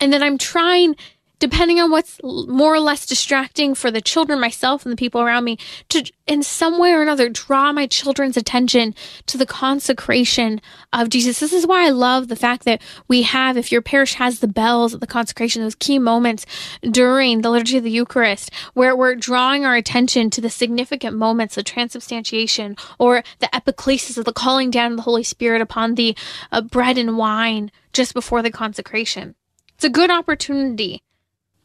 And 0.00 0.14
that 0.14 0.22
I'm 0.22 0.38
trying 0.38 0.96
depending 1.38 1.80
on 1.80 1.90
what's 1.90 2.20
more 2.22 2.74
or 2.74 2.80
less 2.80 3.06
distracting 3.06 3.74
for 3.74 3.90
the 3.90 4.00
children, 4.00 4.40
myself, 4.40 4.84
and 4.84 4.92
the 4.92 4.96
people 4.96 5.20
around 5.20 5.44
me, 5.44 5.58
to 5.88 6.04
in 6.26 6.42
some 6.42 6.78
way 6.78 6.92
or 6.92 7.00
another 7.00 7.28
draw 7.28 7.72
my 7.72 7.86
children's 7.86 8.36
attention 8.36 8.94
to 9.26 9.38
the 9.38 9.46
consecration 9.46 10.60
of 10.92 11.08
Jesus. 11.08 11.40
This 11.40 11.52
is 11.52 11.66
why 11.66 11.86
I 11.86 11.90
love 11.90 12.28
the 12.28 12.36
fact 12.36 12.64
that 12.64 12.82
we 13.08 13.22
have, 13.22 13.56
if 13.56 13.72
your 13.72 13.80
parish 13.80 14.14
has 14.14 14.40
the 14.40 14.46
bells 14.48 14.92
at 14.94 15.00
the 15.00 15.06
consecration, 15.06 15.62
those 15.62 15.74
key 15.74 15.98
moments 15.98 16.44
during 16.82 17.40
the 17.40 17.50
liturgy 17.50 17.78
of 17.78 17.84
the 17.84 17.90
Eucharist, 17.90 18.50
where 18.74 18.94
we're 18.94 19.14
drawing 19.14 19.64
our 19.64 19.74
attention 19.74 20.28
to 20.30 20.40
the 20.40 20.50
significant 20.50 21.16
moments 21.16 21.56
of 21.56 21.64
transubstantiation 21.64 22.76
or 22.98 23.22
the 23.38 23.48
epiclesis 23.54 24.18
of 24.18 24.26
the 24.26 24.32
calling 24.32 24.70
down 24.70 24.92
of 24.92 24.96
the 24.98 25.02
Holy 25.02 25.22
Spirit 25.22 25.62
upon 25.62 25.94
the 25.94 26.14
uh, 26.52 26.60
bread 26.60 26.98
and 26.98 27.16
wine 27.16 27.70
just 27.92 28.12
before 28.12 28.42
the 28.42 28.50
consecration. 28.50 29.34
It's 29.74 29.84
a 29.84 29.90
good 29.90 30.10
opportunity 30.10 31.02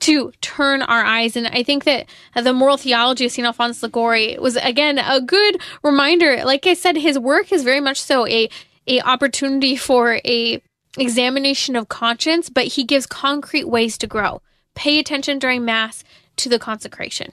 to 0.04 0.34
turn 0.42 0.82
our 0.82 1.04
eyes. 1.04 1.38
And 1.38 1.48
I 1.48 1.64
think 1.64 1.86
that 1.86 2.08
the 2.36 2.52
moral 2.52 2.76
theology 2.76 3.26
of 3.26 3.32
St. 3.32 3.46
Alphonsus 3.46 3.84
Liguori 3.84 4.38
was 4.38 4.58
again 4.58 5.00
a 5.00 5.22
good 5.22 5.62
reminder. 5.82 6.44
Like 6.44 6.68
I 6.68 6.74
said, 6.74 6.98
his 6.98 7.18
work 7.18 7.52
is 7.52 7.64
very 7.64 7.80
much 7.80 8.02
so 8.02 8.28
a 8.28 8.50
a 8.86 9.00
opportunity 9.02 9.78
for 9.78 10.20
a 10.26 10.62
examination 10.98 11.78
of 11.78 11.88
conscience, 11.88 12.50
but 12.50 12.66
he 12.66 12.84
gives 12.84 13.06
concrete 13.06 13.70
ways 13.70 13.98
to 14.00 14.08
grow. 14.08 14.42
Pay 14.76 15.00
attention 15.00 15.40
during 15.40 15.64
mass 15.64 16.04
to 16.36 16.50
the 16.50 16.60
consecration. 16.60 17.32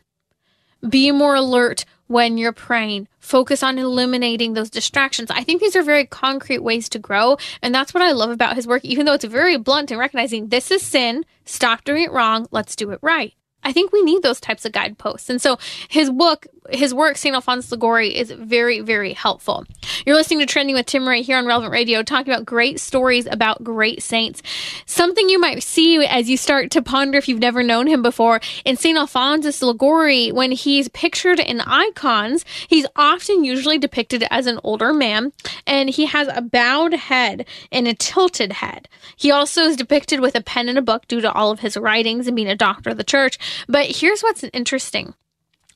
Be 0.89 1.11
more 1.11 1.35
alert 1.35 1.85
when 2.11 2.37
you're 2.37 2.53
praying. 2.53 3.07
Focus 3.21 3.63
on 3.63 3.79
eliminating 3.79 4.55
those 4.55 4.69
distractions. 4.69 5.31
I 5.31 5.45
think 5.45 5.61
these 5.63 5.77
are 5.77 5.83
very 5.83 6.05
concrete 6.05 6.59
ways 6.59 6.89
to 6.89 6.99
grow. 6.99 7.37
And 7.63 7.73
that's 7.73 7.95
what 7.95 8.03
I 8.03 8.11
love 8.11 8.31
about 8.31 8.57
his 8.57 8.67
work, 8.67 8.85
even 8.85 9.07
though 9.07 9.13
it's 9.13 9.25
very 9.25 9.57
blunt 9.57 9.93
and 9.93 10.01
recognizing 10.01 10.49
this 10.49 10.73
is 10.73 10.83
sin, 10.83 11.25
stop 11.45 11.85
doing 11.85 12.03
it 12.03 12.11
wrong, 12.11 12.49
let's 12.51 12.75
do 12.75 12.91
it 12.91 12.99
right. 13.01 13.33
I 13.63 13.73
think 13.73 13.93
we 13.93 14.03
need 14.03 14.25
those 14.25 14.41
types 14.41 14.65
of 14.65 14.73
guideposts. 14.73 15.31
And 15.31 15.41
so 15.41 15.57
his 15.89 16.11
book 16.11 16.49
his 16.73 16.95
work, 16.95 17.17
St. 17.17 17.35
Alphonsus 17.35 17.71
Liguori, 17.71 18.17
is 18.17 18.31
very, 18.31 18.81
very 18.81 19.13
helpful. 19.13 19.65
You're 20.07 20.17
listening 20.17 20.41
to 20.41 20.47
Trending 20.47 20.75
with 20.75 20.87
Tim 20.87 21.07
right 21.07 21.25
here 21.25 21.37
on 21.37 21.47
Relevant 21.47 21.73
Radio, 21.73 22.03
talking 22.03 22.33
about 22.33 22.47
great 22.47 22.81
stories 22.81 23.27
about 23.31 23.63
great 23.63 24.03
saints. 24.03 24.43
Something 24.87 25.29
you 25.29 25.39
might 25.39 25.63
see 25.63 26.05
as 26.07 26.31
you 26.31 26.37
start 26.37 26.71
to 26.73 26.83
ponder 26.83 27.19
if 27.19 27.29
you've 27.29 27.39
never 27.39 27.63
known 27.63 27.87
him 27.87 28.03
before 28.03 28.41
in 28.65 28.77
St. 28.77 28.97
Alphonsus 28.97 29.63
Liguori, 29.63 30.33
when 30.33 30.53
he's 30.53 30.89
pictured 30.89 31.41
in 31.41 31.61
icons, 31.61 32.45
he's 32.69 32.87
often 32.97 33.45
usually 33.45 33.79
depicted 33.79 34.25
as 34.31 34.47
an 34.47 34.61
older 34.65 34.93
man, 34.93 35.33
and 35.67 35.91
he 35.91 36.07
has 36.07 36.29
a 36.29 36.41
bowed 36.41 36.95
head 36.95 37.47
and 37.71 37.87
a 37.87 37.95
tilted 37.95 38.53
head. 38.55 38.89
He 39.17 39.31
also 39.31 39.63
is 39.63 39.77
depicted 39.77 40.21
with 40.21 40.35
a 40.35 40.41
pen 40.41 40.69
and 40.69 40.79
a 40.79 40.83
book 40.83 41.07
due 41.09 41.21
to 41.21 41.33
all 41.33 41.51
of 41.51 41.61
his 41.61 41.77
writings 41.77 42.27
and 42.27 42.37
being 42.37 42.49
a 42.49 42.57
doctor 42.57 42.91
of 42.91 42.97
the 42.97 43.05
church. 43.05 43.39
But 43.69 43.87
here's 43.87 44.23
what's 44.23 44.45
interesting. 44.53 45.15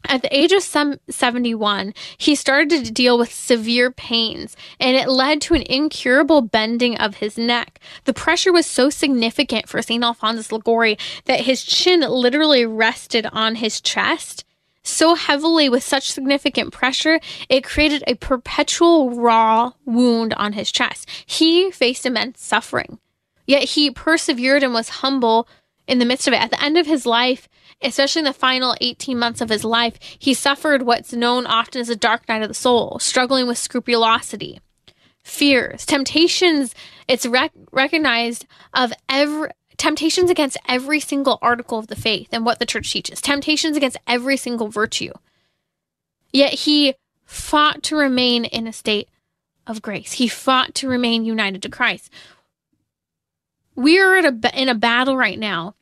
At 0.07 0.23
the 0.23 0.37
age 0.37 0.53
of 0.53 0.63
71, 0.63 1.95
he 2.19 2.35
started 2.35 2.85
to 2.85 2.93
deal 2.93 3.17
with 3.19 3.33
severe 3.33 3.91
pains, 3.91 4.57
and 4.79 4.97
it 4.97 5.09
led 5.09 5.41
to 5.43 5.55
an 5.55 5.63
incurable 5.63 6.43
bending 6.43 6.97
of 6.99 7.17
his 7.17 7.39
neck. 7.39 7.81
The 8.05 8.13
pressure 8.13 8.53
was 8.53 8.67
so 8.67 8.91
significant 8.91 9.69
for 9.69 9.81
St. 9.81 10.05
Alphonsus 10.05 10.53
Liguori 10.53 10.99
that 11.25 11.41
his 11.41 11.65
chin 11.65 12.01
literally 12.01 12.67
rested 12.67 13.27
on 13.33 13.57
his 13.57 13.81
chest 13.81 14.45
so 14.87 15.15
heavily 15.15 15.69
with 15.69 15.83
such 15.83 16.13
significant 16.13 16.73
pressure, 16.73 17.19
it 17.49 17.65
created 17.65 18.05
a 18.07 18.17
perpetual 18.17 19.11
raw 19.11 19.73
wound 19.87 20.35
on 20.35 20.53
his 20.53 20.71
chest. 20.71 21.09
He 21.25 21.71
faced 21.71 22.05
immense 22.05 22.43
suffering. 22.43 22.99
Yet 23.47 23.71
he 23.71 23.91
persevered 23.91 24.63
and 24.63 24.75
was 24.75 25.01
humble 25.01 25.49
in 25.87 25.99
the 25.99 26.05
midst 26.05 26.29
of 26.29 26.35
it. 26.35 26.41
At 26.41 26.51
the 26.51 26.63
end 26.63 26.77
of 26.77 26.87
his 26.87 27.07
life, 27.07 27.49
especially 27.85 28.21
in 28.21 28.25
the 28.25 28.33
final 28.33 28.75
18 28.81 29.19
months 29.19 29.41
of 29.41 29.49
his 29.49 29.65
life, 29.65 29.99
he 30.19 30.35
suffered 30.35 30.83
what's 30.83 31.13
known 31.13 31.47
often 31.47 31.81
as 31.81 31.89
a 31.89 31.97
dark 31.97 32.29
night 32.29 32.43
of 32.43 32.49
the 32.49 32.55
soul, 32.55 32.99
struggling 32.99 33.47
with 33.47 33.59
scrupulosity, 33.59 34.61
fears, 35.23 35.87
temptations. 35.87 36.75
It's 37.07 37.27
rec- 37.27 37.53
recognized 37.71 38.47
of 38.73 38.93
every 39.09 39.51
temptations 39.77 40.31
against 40.31 40.57
every 40.69 41.01
single 41.01 41.39
article 41.43 41.79
of 41.79 41.89
the 41.89 41.97
faith 41.97 42.29
and 42.33 42.47
what 42.47 42.59
the 42.59 42.67
church 42.67 42.91
teaches, 42.93 43.21
temptations 43.21 43.77
against 43.77 43.97
every 44.07 44.37
single 44.37 44.69
virtue. 44.69 45.13
Yet 46.33 46.55
he 46.55 46.95
fought 47.25 47.83
to 47.85 47.97
remain 47.97 48.45
in 48.45 48.67
a 48.67 48.73
state 48.73 49.09
of 49.67 49.83
grace. 49.83 50.13
He 50.13 50.29
fought 50.29 50.75
to 50.77 50.89
remain 50.89 51.25
united 51.25 51.63
to 51.63 51.69
Christ. 51.69 52.11
We 53.75 53.99
are 53.99 54.17
a, 54.17 54.33
in 54.55 54.69
a 54.69 54.75
battle 54.75 55.17
right 55.17 55.39
now 55.39 55.75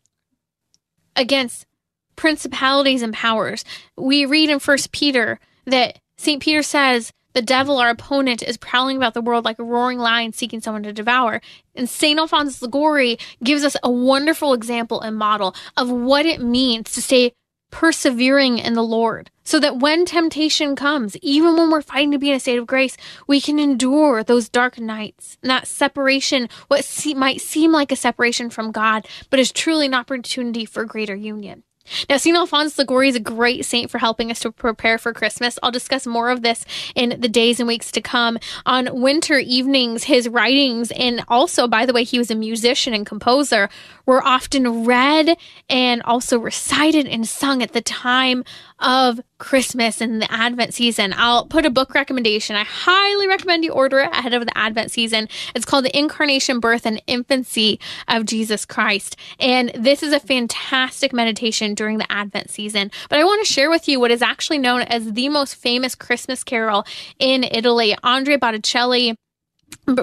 against 1.15 1.67
principalities 2.17 3.03
and 3.03 3.13
powers. 3.13 3.65
We 3.97 4.27
read 4.27 4.51
in 4.51 4.59
First 4.59 4.93
Peter 4.93 5.41
that 5.67 5.99
St. 6.17 6.43
Peter 6.43 6.63
says 6.63 7.13
the 7.33 7.43
devil, 7.43 7.79
our 7.79 7.91
opponent, 7.91 8.43
is 8.43 8.57
prowling 8.57 8.97
about 8.97 9.15
the 9.15 9.23
world 9.23 9.45
like 9.45 9.59
a 9.59 9.65
roaring 9.65 9.99
lion 9.99 10.33
seeking 10.33 10.61
someone 10.61 10.83
to 10.83 10.93
devour. 10.93 11.41
And 11.75 11.89
St. 11.89 12.19
Alphonsus 12.19 12.61
Liguori 12.61 13.19
gives 13.43 13.65
us 13.65 13.77
a 13.83 13.91
wonderful 13.91 14.53
example 14.53 15.01
and 15.01 15.17
model 15.17 15.55
of 15.77 15.91
what 15.91 16.27
it 16.27 16.43
means 16.43 16.93
to 16.93 17.03
stay 17.03 17.33
persevering 17.71 18.59
in 18.59 18.75
the 18.75 18.83
Lord 18.83 19.31
so 19.45 19.59
that 19.59 19.79
when 19.79 20.05
temptation 20.05 20.77
comes, 20.77 21.17
even 21.17 21.57
when 21.57 21.71
we're 21.71 21.81
fighting 21.81 22.13
to 22.13 22.19
be 22.19 22.29
in 22.29 22.37
a 22.37 22.41
state 22.41 22.59
of 22.59 22.67
grace, 22.67 22.97
we 23.27 23.41
can 23.41 23.59
endure 23.59 24.23
those 24.23 24.51
dark 24.51 24.79
nights 24.79 25.39
and 25.43 25.51
that 25.51 25.67
separation, 25.67 26.49
what 26.69 26.85
se- 26.85 27.15
might 27.15 27.41
seem 27.41 27.73
like 27.73 27.91
a 27.91 27.97
separation 27.97 28.51
from 28.51 28.71
God, 28.73 29.09
but 29.31 29.41
is 29.41 29.51
truly 29.51 29.87
an 29.87 29.95
opportunity 29.95 30.67
for 30.67 30.85
greater 30.85 31.17
union. 31.17 31.65
Now, 32.09 32.17
St. 32.17 32.37
Alphonsus 32.37 32.79
Liguori 32.79 33.09
is 33.09 33.17
a 33.17 33.21
great 33.21 33.65
saint 33.65 33.91
for 33.91 33.99
helping 33.99 34.31
us 34.31 34.41
to 34.41 34.53
prepare 34.53 34.99
for 34.99 35.13
Christmas. 35.13 35.59
I'll 35.63 35.71
discuss 35.71 36.07
more 36.07 36.31
of 36.31 36.43
this 36.43 36.65
in 36.95 37.21
the 37.21 37.29
days 37.29 37.61
and 37.61 37.67
weeks 37.67 37.91
to 37.93 38.01
come. 38.01 38.39
On 38.67 39.01
winter 39.01 39.39
evenings, 39.39 40.05
his 40.05 40.29
writings, 40.29 40.91
and 40.93 41.25
also, 41.29 41.67
by 41.67 41.87
the 41.87 41.93
way, 41.93 42.05
he 42.05 42.19
was 42.19 42.31
a 42.31 42.35
musician 42.35 42.95
and 42.95 43.07
composer, 43.07 43.69
were 44.07 44.23
often 44.23 44.85
read 44.85 45.37
and 45.69 46.03
also 46.03 46.39
recited 46.39 47.07
and 47.07 47.27
sung 47.27 47.63
at 47.63 47.73
the 47.73 47.81
time 47.81 48.45
of 48.83 49.21
Christmas 49.39 50.01
and 50.01 50.21
the 50.21 50.31
Advent 50.31 50.75
season. 50.75 51.15
I'll 51.17 51.47
put 51.47 51.65
a 51.65 51.71
book 51.71 51.95
recommendation. 51.95 52.57
I 52.57 52.65
highly 52.65 53.27
recommend 53.27 53.65
you 53.65 53.73
order 53.73 54.01
it 54.01 54.11
ahead 54.13 54.35
of 54.35 54.45
the 54.45 54.57
Advent 54.59 54.91
season. 54.91 55.29
It's 55.55 55.65
called 55.65 55.85
The 55.85 55.99
Incarnation, 55.99 56.61
Birth, 56.61 56.85
and 56.85 57.01
Infancy 57.07 57.81
of 58.09 58.27
Jesus 58.27 58.65
Christ. 58.65 59.17
And 59.41 59.71
this 59.75 60.03
is 60.03 60.13
a 60.13 60.21
fantastic 60.21 61.13
meditation 61.13 61.75
during 61.75 61.99
the 61.99 62.11
Advent 62.13 62.51
season. 62.51 62.91
But 63.09 63.19
I 63.19 63.25
want 63.25 63.45
to 63.45 63.53
share 63.53 63.71
with 63.71 63.89
you 63.89 64.01
what 64.01 64.11
is 64.11 64.23
actually 64.23 64.59
known 64.59 64.83
as 64.83 65.13
the 65.13 65.29
most 65.29 65.55
famous 65.55 65.95
Christmas 65.95 66.45
carol 66.45 66.85
in 67.19 67.45
Italy. 67.45 67.97
Andrea 68.03 68.39
Bocelli 68.39 69.15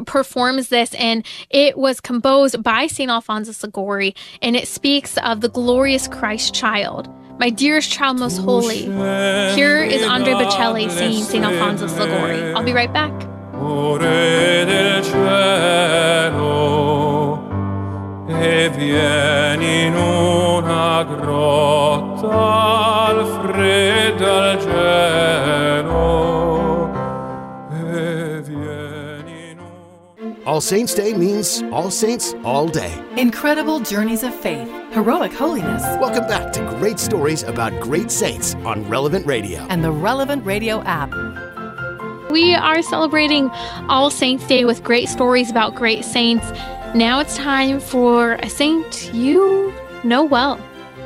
performs 0.05 0.69
this 0.69 0.93
and 0.95 1.25
it 1.49 1.77
was 1.77 1.99
composed 1.99 2.61
by 2.63 2.87
St. 2.87 3.09
Alphonsus 3.09 3.63
Liguori 3.63 4.15
and 4.41 4.55
it 4.55 4.67
speaks 4.67 5.17
of 5.19 5.41
the 5.41 5.49
glorious 5.49 6.07
Christ 6.07 6.53
child 6.53 7.07
my 7.39 7.49
dearest 7.49 7.89
child 7.89 8.19
most 8.19 8.37
holy 8.37 8.83
here 9.55 9.81
is 9.83 10.05
Andre 10.05 10.33
Bocelli 10.33 10.91
singing 10.91 11.23
St. 11.23 11.43
Alphonsus 11.43 11.97
Liguori 11.97 12.53
I'll 12.53 12.63
be 12.63 12.73
right 12.73 12.91
back 12.91 13.13
e 18.41 18.69
vieni 18.69 19.85
in 19.85 19.95
una 19.95 21.03
grotta 21.03 22.27
al 23.07 23.25
freddo 23.25 24.25
al 24.25 24.59
All 30.45 30.61
Saints 30.61 30.95
Day 30.95 31.13
means 31.13 31.61
All 31.71 31.91
Saints 31.91 32.33
all 32.43 32.67
day. 32.67 32.91
Incredible 33.17 33.79
journeys 33.81 34.23
of 34.23 34.33
faith, 34.33 34.67
heroic 34.99 35.31
holiness. 35.31 35.81
Welcome 36.01 36.27
back 36.27 36.51
to 36.51 36.59
great 36.77 36.99
stories 36.99 37.43
about 37.43 37.71
great 37.79 38.11
saints 38.11 38.55
on 38.65 38.85
Relevant 38.89 39.25
Radio 39.25 39.65
and 39.69 39.81
the 39.81 39.93
Relevant 39.93 40.45
Radio 40.45 40.83
app. 40.83 41.09
We 42.29 42.53
are 42.53 42.81
celebrating 42.81 43.49
All 43.87 44.09
Saints 44.09 44.45
Day 44.45 44.65
with 44.65 44.83
great 44.83 45.07
stories 45.07 45.49
about 45.49 45.73
great 45.73 46.03
saints. 46.03 46.45
Now 46.93 47.21
it's 47.21 47.37
time 47.37 47.79
for 47.79 48.33
a 48.33 48.49
saint 48.49 49.13
you 49.13 49.73
know 50.03 50.25
well, 50.25 50.59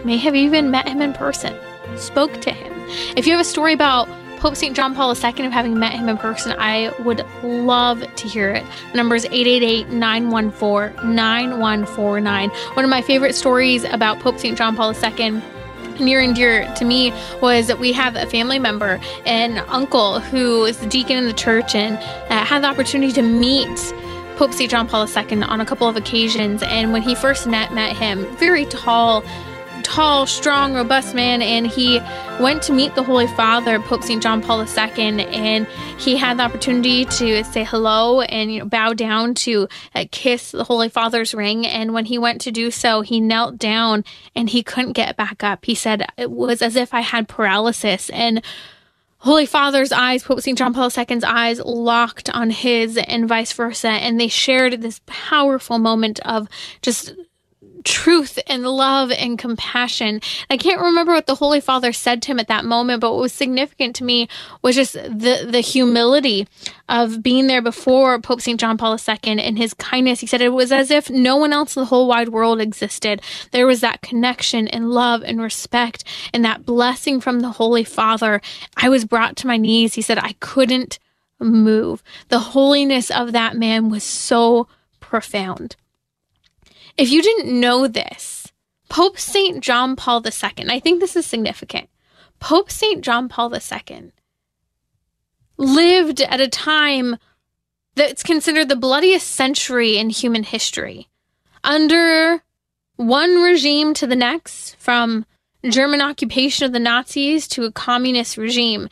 may 0.03 0.17
have 0.17 0.33
even 0.33 0.71
met 0.71 0.87
him 0.87 0.99
in 0.99 1.13
person, 1.13 1.55
spoke 1.95 2.41
to 2.41 2.51
him. 2.51 2.73
If 3.15 3.27
you 3.27 3.33
have 3.33 3.41
a 3.41 3.45
story 3.45 3.73
about 3.73 4.09
Pope 4.43 4.57
St. 4.57 4.75
John 4.75 4.93
Paul 4.93 5.15
II 5.15 5.45
of 5.45 5.53
having 5.53 5.79
met 5.79 5.93
him 5.93 6.09
in 6.09 6.17
person, 6.17 6.53
I 6.59 6.93
would 6.99 7.25
love 7.43 8.01
to 8.01 8.27
hear 8.27 8.49
it. 8.49 8.65
The 8.91 8.97
number 8.97 9.15
is 9.15 9.23
888 9.23 9.87
914 9.87 11.15
9149. 11.15 12.49
One 12.49 12.83
of 12.83 12.89
my 12.89 13.01
favorite 13.01 13.35
stories 13.35 13.85
about 13.85 14.19
Pope 14.19 14.37
St. 14.37 14.57
John 14.57 14.75
Paul 14.75 14.93
II 15.01 15.41
near 15.97 16.19
and 16.19 16.35
dear 16.35 16.69
to 16.75 16.83
me 16.83 17.13
was 17.41 17.67
that 17.67 17.79
we 17.79 17.93
have 17.93 18.17
a 18.17 18.25
family 18.25 18.59
member, 18.59 18.99
an 19.25 19.59
uncle 19.69 20.19
who 20.19 20.65
is 20.65 20.77
the 20.77 20.87
deacon 20.87 21.15
in 21.15 21.25
the 21.25 21.31
church 21.31 21.73
and 21.73 21.95
uh, 22.29 22.43
had 22.43 22.63
the 22.63 22.67
opportunity 22.67 23.13
to 23.13 23.21
meet 23.21 23.93
Pope 24.35 24.51
St. 24.51 24.69
John 24.69 24.89
Paul 24.89 25.07
II 25.07 25.43
on 25.43 25.61
a 25.61 25.65
couple 25.65 25.87
of 25.87 25.95
occasions. 25.95 26.63
And 26.63 26.91
when 26.91 27.01
he 27.01 27.15
first 27.15 27.47
met, 27.47 27.73
met 27.73 27.95
him, 27.95 28.25
very 28.35 28.65
tall, 28.65 29.23
tall, 29.83 30.25
strong, 30.25 30.73
robust 30.73 31.13
man, 31.13 31.41
and 31.41 31.67
he 31.67 31.99
went 32.39 32.63
to 32.63 32.73
meet 32.73 32.95
the 32.95 33.03
Holy 33.03 33.27
Father, 33.27 33.79
Pope 33.79 34.03
St. 34.03 34.21
John 34.21 34.41
Paul 34.41 34.61
II, 34.61 35.25
and 35.25 35.67
he 35.99 36.17
had 36.17 36.39
the 36.39 36.43
opportunity 36.43 37.05
to 37.05 37.43
say 37.43 37.63
hello 37.63 38.21
and 38.21 38.51
you 38.51 38.59
know, 38.59 38.65
bow 38.65 38.93
down 38.93 39.35
to 39.35 39.67
uh, 39.93 40.05
kiss 40.11 40.51
the 40.51 40.63
Holy 40.63 40.89
Father's 40.89 41.33
ring. 41.33 41.65
And 41.67 41.93
when 41.93 42.05
he 42.05 42.17
went 42.17 42.41
to 42.41 42.51
do 42.51 42.71
so, 42.71 43.01
he 43.01 43.19
knelt 43.19 43.57
down 43.57 44.03
and 44.35 44.49
he 44.49 44.63
couldn't 44.63 44.93
get 44.93 45.15
back 45.15 45.43
up. 45.43 45.65
He 45.65 45.75
said 45.75 46.07
it 46.17 46.31
was 46.31 46.61
as 46.61 46.75
if 46.75 46.93
I 46.93 47.01
had 47.01 47.27
paralysis. 47.27 48.09
And 48.09 48.43
Holy 49.19 49.45
Father's 49.45 49.91
eyes, 49.91 50.23
Pope 50.23 50.41
St. 50.41 50.57
John 50.57 50.73
Paul 50.73 50.89
II's 50.95 51.23
eyes 51.23 51.59
locked 51.59 52.29
on 52.29 52.49
his 52.49 52.97
and 52.97 53.27
vice 53.27 53.53
versa. 53.53 53.89
And 53.89 54.19
they 54.19 54.27
shared 54.27 54.81
this 54.81 55.01
powerful 55.05 55.79
moment 55.79 56.19
of 56.21 56.49
just 56.81 57.13
truth 57.83 58.39
and 58.47 58.63
love 58.63 59.11
and 59.11 59.37
compassion. 59.37 60.21
I 60.49 60.57
can't 60.57 60.81
remember 60.81 61.13
what 61.13 61.27
the 61.27 61.35
Holy 61.35 61.61
Father 61.61 61.93
said 61.93 62.21
to 62.23 62.27
him 62.31 62.39
at 62.39 62.47
that 62.47 62.65
moment, 62.65 63.01
but 63.01 63.11
what 63.11 63.21
was 63.21 63.33
significant 63.33 63.95
to 63.97 64.03
me 64.03 64.27
was 64.61 64.75
just 64.75 64.93
the 64.93 65.47
the 65.49 65.61
humility 65.61 66.47
of 66.89 67.23
being 67.23 67.47
there 67.47 67.61
before 67.61 68.19
Pope 68.19 68.41
St. 68.41 68.59
John 68.59 68.77
Paul 68.77 68.97
II 69.07 69.17
and 69.23 69.57
his 69.57 69.73
kindness. 69.73 70.19
He 70.19 70.27
said 70.27 70.41
it 70.41 70.49
was 70.49 70.71
as 70.71 70.91
if 70.91 71.09
no 71.09 71.35
one 71.35 71.53
else 71.53 71.75
in 71.75 71.81
the 71.81 71.87
whole 71.87 72.07
wide 72.07 72.29
world 72.29 72.59
existed. 72.59 73.21
There 73.51 73.67
was 73.67 73.81
that 73.81 74.01
connection 74.01 74.67
and 74.67 74.91
love 74.91 75.23
and 75.23 75.41
respect 75.41 76.03
and 76.33 76.43
that 76.45 76.65
blessing 76.65 77.21
from 77.21 77.39
the 77.39 77.51
Holy 77.51 77.83
Father. 77.83 78.41
I 78.77 78.89
was 78.89 79.05
brought 79.05 79.35
to 79.37 79.47
my 79.47 79.57
knees. 79.57 79.93
He 79.93 80.01
said 80.01 80.17
I 80.17 80.35
couldn't 80.39 80.99
move. 81.39 82.03
The 82.29 82.39
holiness 82.39 83.11
of 83.11 83.31
that 83.33 83.55
man 83.55 83.89
was 83.89 84.03
so 84.03 84.67
profound. 84.99 85.75
If 86.97 87.09
you 87.09 87.21
didn't 87.21 87.59
know 87.59 87.87
this, 87.87 88.51
Pope 88.89 89.17
St. 89.17 89.63
John 89.63 89.95
Paul 89.95 90.23
II, 90.25 90.69
I 90.69 90.79
think 90.79 90.99
this 90.99 91.15
is 91.15 91.25
significant. 91.25 91.89
Pope 92.39 92.69
St. 92.69 93.03
John 93.03 93.29
Paul 93.29 93.53
II 93.53 94.11
lived 95.57 96.21
at 96.21 96.41
a 96.41 96.47
time 96.47 97.17
that's 97.95 98.23
considered 98.23 98.69
the 98.69 98.75
bloodiest 98.75 99.27
century 99.31 99.97
in 99.97 100.09
human 100.09 100.43
history. 100.43 101.09
Under 101.63 102.43
one 102.95 103.41
regime 103.41 103.93
to 103.95 104.07
the 104.07 104.15
next, 104.15 104.75
from 104.77 105.25
German 105.67 106.01
occupation 106.01 106.65
of 106.65 106.73
the 106.73 106.79
Nazis 106.79 107.47
to 107.49 107.63
a 107.63 107.71
communist 107.71 108.37
regime. 108.37 108.89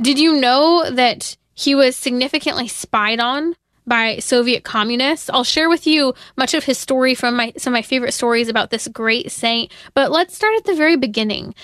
Did 0.00 0.18
you 0.18 0.38
know 0.38 0.88
that 0.90 1.36
he 1.54 1.74
was 1.74 1.96
significantly 1.96 2.68
spied 2.68 3.20
on 3.20 3.56
by 3.90 4.20
Soviet 4.20 4.64
communists? 4.64 5.28
I'll 5.28 5.44
share 5.44 5.68
with 5.68 5.86
you 5.86 6.14
much 6.36 6.54
of 6.54 6.64
his 6.64 6.78
story 6.78 7.14
from 7.14 7.36
my 7.36 7.52
some 7.58 7.74
of 7.74 7.78
my 7.78 7.82
favorite 7.82 8.14
stories 8.14 8.48
about 8.48 8.70
this 8.70 8.88
great 8.88 9.30
saint, 9.30 9.70
but 9.92 10.10
let's 10.10 10.34
start 10.34 10.54
at 10.56 10.64
the 10.64 10.74
very 10.74 10.96
beginning. 10.96 11.54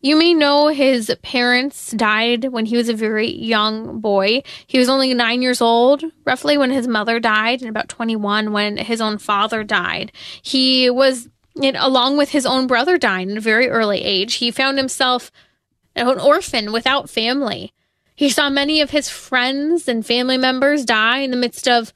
You 0.00 0.16
may 0.16 0.32
know 0.32 0.68
his 0.68 1.12
parents 1.22 1.90
died 1.90 2.44
when 2.44 2.66
he 2.66 2.76
was 2.76 2.88
a 2.88 2.94
very 2.94 3.32
young 3.32 3.98
boy. 3.98 4.42
He 4.66 4.78
was 4.78 4.88
only 4.88 5.12
nine 5.12 5.42
years 5.42 5.60
old, 5.60 6.04
roughly, 6.24 6.56
when 6.56 6.70
his 6.70 6.86
mother 6.86 7.18
died, 7.18 7.62
and 7.62 7.68
about 7.68 7.88
21 7.88 8.52
when 8.52 8.76
his 8.76 9.00
own 9.00 9.18
father 9.18 9.64
died. 9.64 10.12
He 10.40 10.88
was, 10.88 11.28
along 11.60 12.16
with 12.16 12.28
his 12.28 12.46
own 12.46 12.68
brother, 12.68 12.96
dying 12.96 13.32
at 13.32 13.38
a 13.38 13.40
very 13.40 13.68
early 13.68 14.04
age. 14.04 14.34
He 14.34 14.52
found 14.52 14.78
himself 14.78 15.32
an 15.96 16.20
orphan 16.20 16.70
without 16.70 17.10
family. 17.10 17.72
He 18.18 18.30
saw 18.30 18.50
many 18.50 18.80
of 18.80 18.90
his 18.90 19.08
friends 19.08 19.86
and 19.86 20.04
family 20.04 20.36
members 20.36 20.84
die 20.84 21.18
in 21.18 21.30
the 21.30 21.36
midst 21.36 21.68
of 21.68 21.92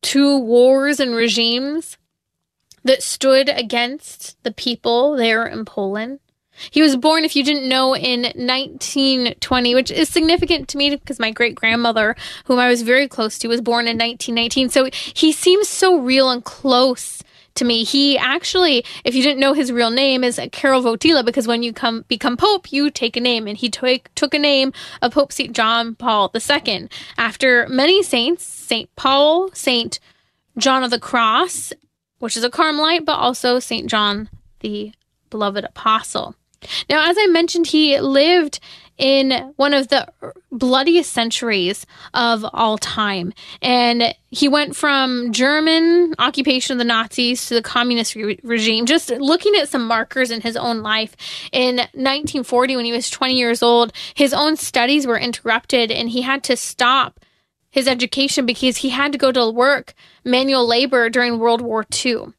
two 0.00 0.38
wars 0.38 0.98
and 0.98 1.14
regimes 1.14 1.98
that 2.84 3.02
stood 3.02 3.50
against 3.50 4.42
the 4.44 4.50
people 4.50 5.14
there 5.14 5.44
in 5.44 5.66
Poland. 5.66 6.20
He 6.70 6.80
was 6.80 6.96
born, 6.96 7.22
if 7.22 7.36
you 7.36 7.44
didn't 7.44 7.68
know, 7.68 7.94
in 7.94 8.22
1920, 8.22 9.74
which 9.74 9.90
is 9.90 10.08
significant 10.08 10.68
to 10.68 10.78
me 10.78 10.88
because 10.88 11.18
my 11.18 11.32
great 11.32 11.54
grandmother, 11.54 12.16
whom 12.46 12.58
I 12.58 12.70
was 12.70 12.80
very 12.80 13.06
close 13.06 13.38
to, 13.40 13.48
was 13.48 13.60
born 13.60 13.88
in 13.88 13.98
1919. 13.98 14.70
So 14.70 14.88
he 15.12 15.32
seems 15.32 15.68
so 15.68 15.98
real 15.98 16.30
and 16.30 16.42
close 16.42 17.22
to 17.58 17.64
me. 17.64 17.84
He 17.84 18.16
actually, 18.18 18.84
if 19.04 19.14
you 19.14 19.22
didn't 19.22 19.40
know 19.40 19.52
his 19.52 19.70
real 19.70 19.90
name, 19.90 20.24
is 20.24 20.40
Karol 20.52 20.82
Wojtyla 20.82 21.24
because 21.24 21.46
when 21.46 21.62
you 21.62 21.72
come 21.72 22.04
become 22.08 22.36
pope, 22.36 22.72
you 22.72 22.90
take 22.90 23.16
a 23.16 23.20
name, 23.20 23.46
and 23.46 23.56
he 23.56 23.68
took 23.68 24.10
took 24.14 24.34
a 24.34 24.38
name 24.38 24.72
of 25.02 25.12
Pope 25.12 25.32
Saint 25.32 25.54
John 25.54 25.94
Paul 25.94 26.32
II 26.34 26.88
after 27.16 27.68
many 27.68 28.02
saints, 28.02 28.44
Saint 28.44 28.94
Paul, 28.96 29.50
Saint 29.52 30.00
John 30.56 30.82
of 30.82 30.90
the 30.90 30.98
Cross, 30.98 31.72
which 32.18 32.36
is 32.36 32.44
a 32.44 32.50
Carmelite, 32.50 33.04
but 33.04 33.18
also 33.18 33.58
Saint 33.58 33.88
John 33.88 34.28
the 34.60 34.92
beloved 35.30 35.64
apostle. 35.64 36.34
Now, 36.90 37.08
as 37.08 37.16
I 37.18 37.26
mentioned, 37.26 37.68
he 37.68 38.00
lived 38.00 38.58
in 38.98 39.52
one 39.56 39.72
of 39.72 39.88
the 39.88 40.12
bloodiest 40.50 41.12
centuries 41.12 41.86
of 42.14 42.44
all 42.52 42.76
time. 42.78 43.32
And 43.62 44.14
he 44.30 44.48
went 44.48 44.76
from 44.76 45.32
German 45.32 46.14
occupation 46.18 46.74
of 46.74 46.78
the 46.78 46.84
Nazis 46.84 47.46
to 47.46 47.54
the 47.54 47.62
communist 47.62 48.14
re- 48.14 48.38
regime. 48.42 48.86
Just 48.86 49.10
looking 49.10 49.54
at 49.54 49.68
some 49.68 49.86
markers 49.86 50.30
in 50.30 50.40
his 50.40 50.56
own 50.56 50.82
life, 50.82 51.16
in 51.52 51.76
1940, 51.76 52.76
when 52.76 52.84
he 52.84 52.92
was 52.92 53.08
20 53.08 53.34
years 53.34 53.62
old, 53.62 53.92
his 54.14 54.34
own 54.34 54.56
studies 54.56 55.06
were 55.06 55.18
interrupted 55.18 55.90
and 55.90 56.10
he 56.10 56.22
had 56.22 56.42
to 56.44 56.56
stop 56.56 57.20
his 57.70 57.86
education 57.86 58.46
because 58.46 58.78
he 58.78 58.88
had 58.88 59.12
to 59.12 59.18
go 59.18 59.30
to 59.30 59.50
work 59.50 59.94
manual 60.24 60.66
labor 60.66 61.08
during 61.08 61.38
World 61.38 61.60
War 61.60 61.86
II. 62.04 62.32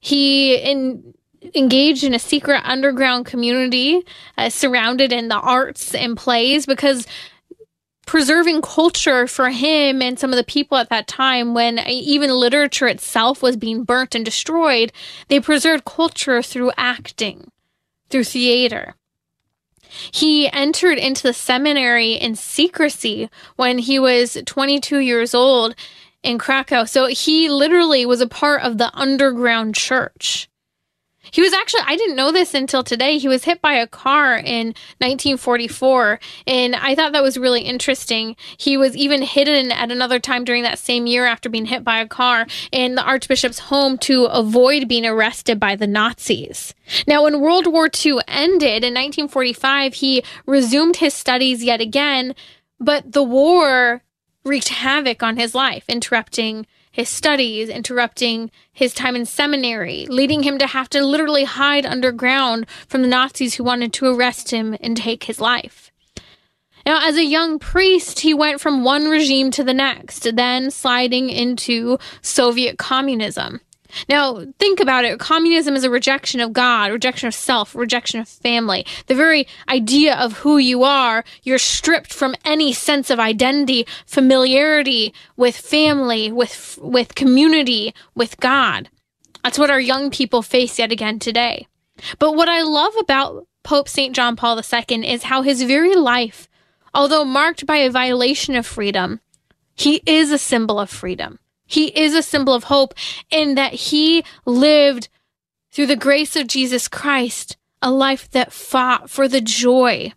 He, 0.00 0.56
in 0.56 1.14
engaged 1.54 2.04
in 2.04 2.14
a 2.14 2.18
secret 2.18 2.60
underground 2.64 3.26
community 3.26 4.04
uh, 4.38 4.48
surrounded 4.48 5.12
in 5.12 5.28
the 5.28 5.38
arts 5.38 5.94
and 5.94 6.16
plays 6.16 6.66
because 6.66 7.06
preserving 8.06 8.60
culture 8.62 9.26
for 9.26 9.50
him 9.50 10.02
and 10.02 10.18
some 10.18 10.30
of 10.30 10.36
the 10.36 10.44
people 10.44 10.76
at 10.76 10.88
that 10.88 11.06
time 11.06 11.54
when 11.54 11.78
even 11.88 12.30
literature 12.30 12.88
itself 12.88 13.42
was 13.42 13.56
being 13.56 13.84
burnt 13.84 14.14
and 14.14 14.24
destroyed 14.24 14.92
they 15.28 15.38
preserved 15.40 15.84
culture 15.84 16.42
through 16.42 16.72
acting 16.76 17.50
through 18.10 18.24
theater 18.24 18.94
he 20.12 20.50
entered 20.50 20.98
into 20.98 21.22
the 21.22 21.32
seminary 21.32 22.12
in 22.14 22.34
secrecy 22.34 23.28
when 23.56 23.78
he 23.78 23.98
was 23.98 24.38
22 24.46 24.98
years 24.98 25.34
old 25.34 25.74
in 26.22 26.38
Krakow. 26.38 26.84
So 26.84 27.06
he 27.06 27.48
literally 27.48 28.06
was 28.06 28.20
a 28.20 28.28
part 28.28 28.62
of 28.62 28.78
the 28.78 28.90
underground 28.94 29.74
church. 29.74 30.48
He 31.32 31.40
was 31.40 31.52
actually, 31.52 31.82
I 31.86 31.96
didn't 31.96 32.14
know 32.14 32.30
this 32.30 32.54
until 32.54 32.84
today. 32.84 33.18
He 33.18 33.26
was 33.26 33.44
hit 33.44 33.60
by 33.60 33.72
a 33.72 33.86
car 33.86 34.36
in 34.36 34.68
1944. 34.98 36.20
And 36.46 36.76
I 36.76 36.94
thought 36.94 37.12
that 37.12 37.22
was 37.22 37.38
really 37.38 37.62
interesting. 37.62 38.36
He 38.58 38.76
was 38.76 38.94
even 38.96 39.22
hidden 39.22 39.72
at 39.72 39.90
another 39.90 40.20
time 40.20 40.44
during 40.44 40.62
that 40.62 40.78
same 40.78 41.06
year 41.06 41.24
after 41.26 41.48
being 41.48 41.64
hit 41.64 41.82
by 41.82 42.00
a 42.00 42.06
car 42.06 42.46
in 42.70 42.94
the 42.94 43.02
Archbishop's 43.02 43.58
home 43.58 43.96
to 43.98 44.26
avoid 44.26 44.88
being 44.88 45.06
arrested 45.06 45.58
by 45.58 45.74
the 45.74 45.86
Nazis. 45.86 46.74
Now, 47.06 47.24
when 47.24 47.40
World 47.40 47.66
War 47.66 47.86
II 47.86 48.18
ended 48.28 48.84
in 48.84 48.92
1945, 48.92 49.94
he 49.94 50.22
resumed 50.44 50.96
his 50.96 51.14
studies 51.14 51.64
yet 51.64 51.80
again, 51.80 52.34
but 52.78 53.10
the 53.10 53.22
war 53.22 54.02
wreaked 54.44 54.68
havoc 54.68 55.22
on 55.22 55.38
his 55.38 55.54
life, 55.54 55.84
interrupting 55.88 56.66
his 56.92 57.08
studies, 57.08 57.68
interrupting 57.68 58.50
his 58.72 58.92
time 58.92 59.16
in 59.16 59.24
seminary, 59.24 60.06
leading 60.08 60.42
him 60.42 60.58
to 60.58 60.66
have 60.66 60.88
to 60.90 61.04
literally 61.04 61.44
hide 61.44 61.86
underground 61.86 62.66
from 62.86 63.02
the 63.02 63.08
Nazis 63.08 63.54
who 63.54 63.64
wanted 63.64 63.92
to 63.94 64.06
arrest 64.06 64.50
him 64.50 64.76
and 64.80 64.96
take 64.96 65.24
his 65.24 65.40
life. 65.40 65.90
Now, 66.84 67.06
as 67.08 67.16
a 67.16 67.24
young 67.24 67.58
priest, 67.58 68.20
he 68.20 68.34
went 68.34 68.60
from 68.60 68.84
one 68.84 69.08
regime 69.08 69.50
to 69.52 69.64
the 69.64 69.74
next, 69.74 70.36
then 70.36 70.70
sliding 70.70 71.30
into 71.30 71.98
Soviet 72.20 72.76
communism. 72.76 73.60
Now, 74.08 74.44
think 74.58 74.80
about 74.80 75.04
it. 75.04 75.18
Communism 75.18 75.74
is 75.74 75.84
a 75.84 75.90
rejection 75.90 76.40
of 76.40 76.52
God, 76.52 76.92
rejection 76.92 77.28
of 77.28 77.34
self, 77.34 77.74
rejection 77.74 78.20
of 78.20 78.28
family. 78.28 78.86
The 79.06 79.14
very 79.14 79.46
idea 79.68 80.14
of 80.16 80.38
who 80.38 80.58
you 80.58 80.84
are, 80.84 81.24
you're 81.42 81.58
stripped 81.58 82.12
from 82.12 82.34
any 82.44 82.72
sense 82.72 83.10
of 83.10 83.20
identity, 83.20 83.86
familiarity 84.06 85.12
with 85.36 85.56
family, 85.56 86.32
with, 86.32 86.78
with 86.82 87.14
community, 87.14 87.94
with 88.14 88.38
God. 88.40 88.88
That's 89.44 89.58
what 89.58 89.70
our 89.70 89.80
young 89.80 90.10
people 90.10 90.42
face 90.42 90.78
yet 90.78 90.92
again 90.92 91.18
today. 91.18 91.66
But 92.18 92.34
what 92.34 92.48
I 92.48 92.62
love 92.62 92.94
about 92.98 93.46
Pope 93.62 93.88
St. 93.88 94.14
John 94.14 94.36
Paul 94.36 94.58
II 94.58 95.08
is 95.08 95.24
how 95.24 95.42
his 95.42 95.62
very 95.62 95.94
life, 95.94 96.48
although 96.94 97.24
marked 97.24 97.66
by 97.66 97.76
a 97.76 97.90
violation 97.90 98.54
of 98.54 98.66
freedom, 98.66 99.20
he 99.74 100.02
is 100.06 100.30
a 100.30 100.38
symbol 100.38 100.78
of 100.78 100.90
freedom. 100.90 101.38
He 101.72 101.86
is 101.98 102.14
a 102.14 102.22
symbol 102.22 102.52
of 102.52 102.64
hope 102.64 102.92
in 103.30 103.54
that 103.54 103.72
he 103.72 104.24
lived 104.44 105.08
through 105.70 105.86
the 105.86 105.96
grace 105.96 106.36
of 106.36 106.46
Jesus 106.46 106.86
Christ 106.86 107.56
a 107.80 107.90
life 107.90 108.30
that 108.32 108.52
fought 108.52 109.08
for 109.08 109.26
the 109.26 109.40
joy, 109.40 110.12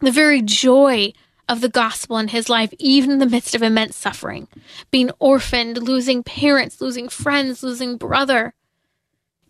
the 0.00 0.10
very 0.10 0.40
joy 0.40 1.12
of 1.50 1.60
the 1.60 1.68
gospel 1.68 2.16
in 2.16 2.28
his 2.28 2.48
life, 2.48 2.72
even 2.78 3.10
in 3.10 3.18
the 3.18 3.26
midst 3.26 3.54
of 3.54 3.62
immense 3.62 3.94
suffering, 3.94 4.48
being 4.90 5.10
orphaned, 5.18 5.76
losing 5.76 6.22
parents, 6.22 6.80
losing 6.80 7.10
friends, 7.10 7.62
losing 7.62 7.98
brother, 7.98 8.54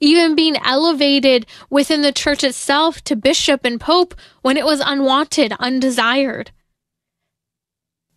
even 0.01 0.35
being 0.35 0.57
elevated 0.65 1.47
within 1.71 2.03
the 2.03 2.11
church 2.11 2.43
itself 2.43 3.05
to 3.05 3.15
bishop 3.15 3.65
and 3.65 3.81
pope 3.81 4.17
when 4.43 4.57
it 4.57 4.65
was 4.65 4.81
unwanted, 4.81 5.53
undesired. 5.61 6.51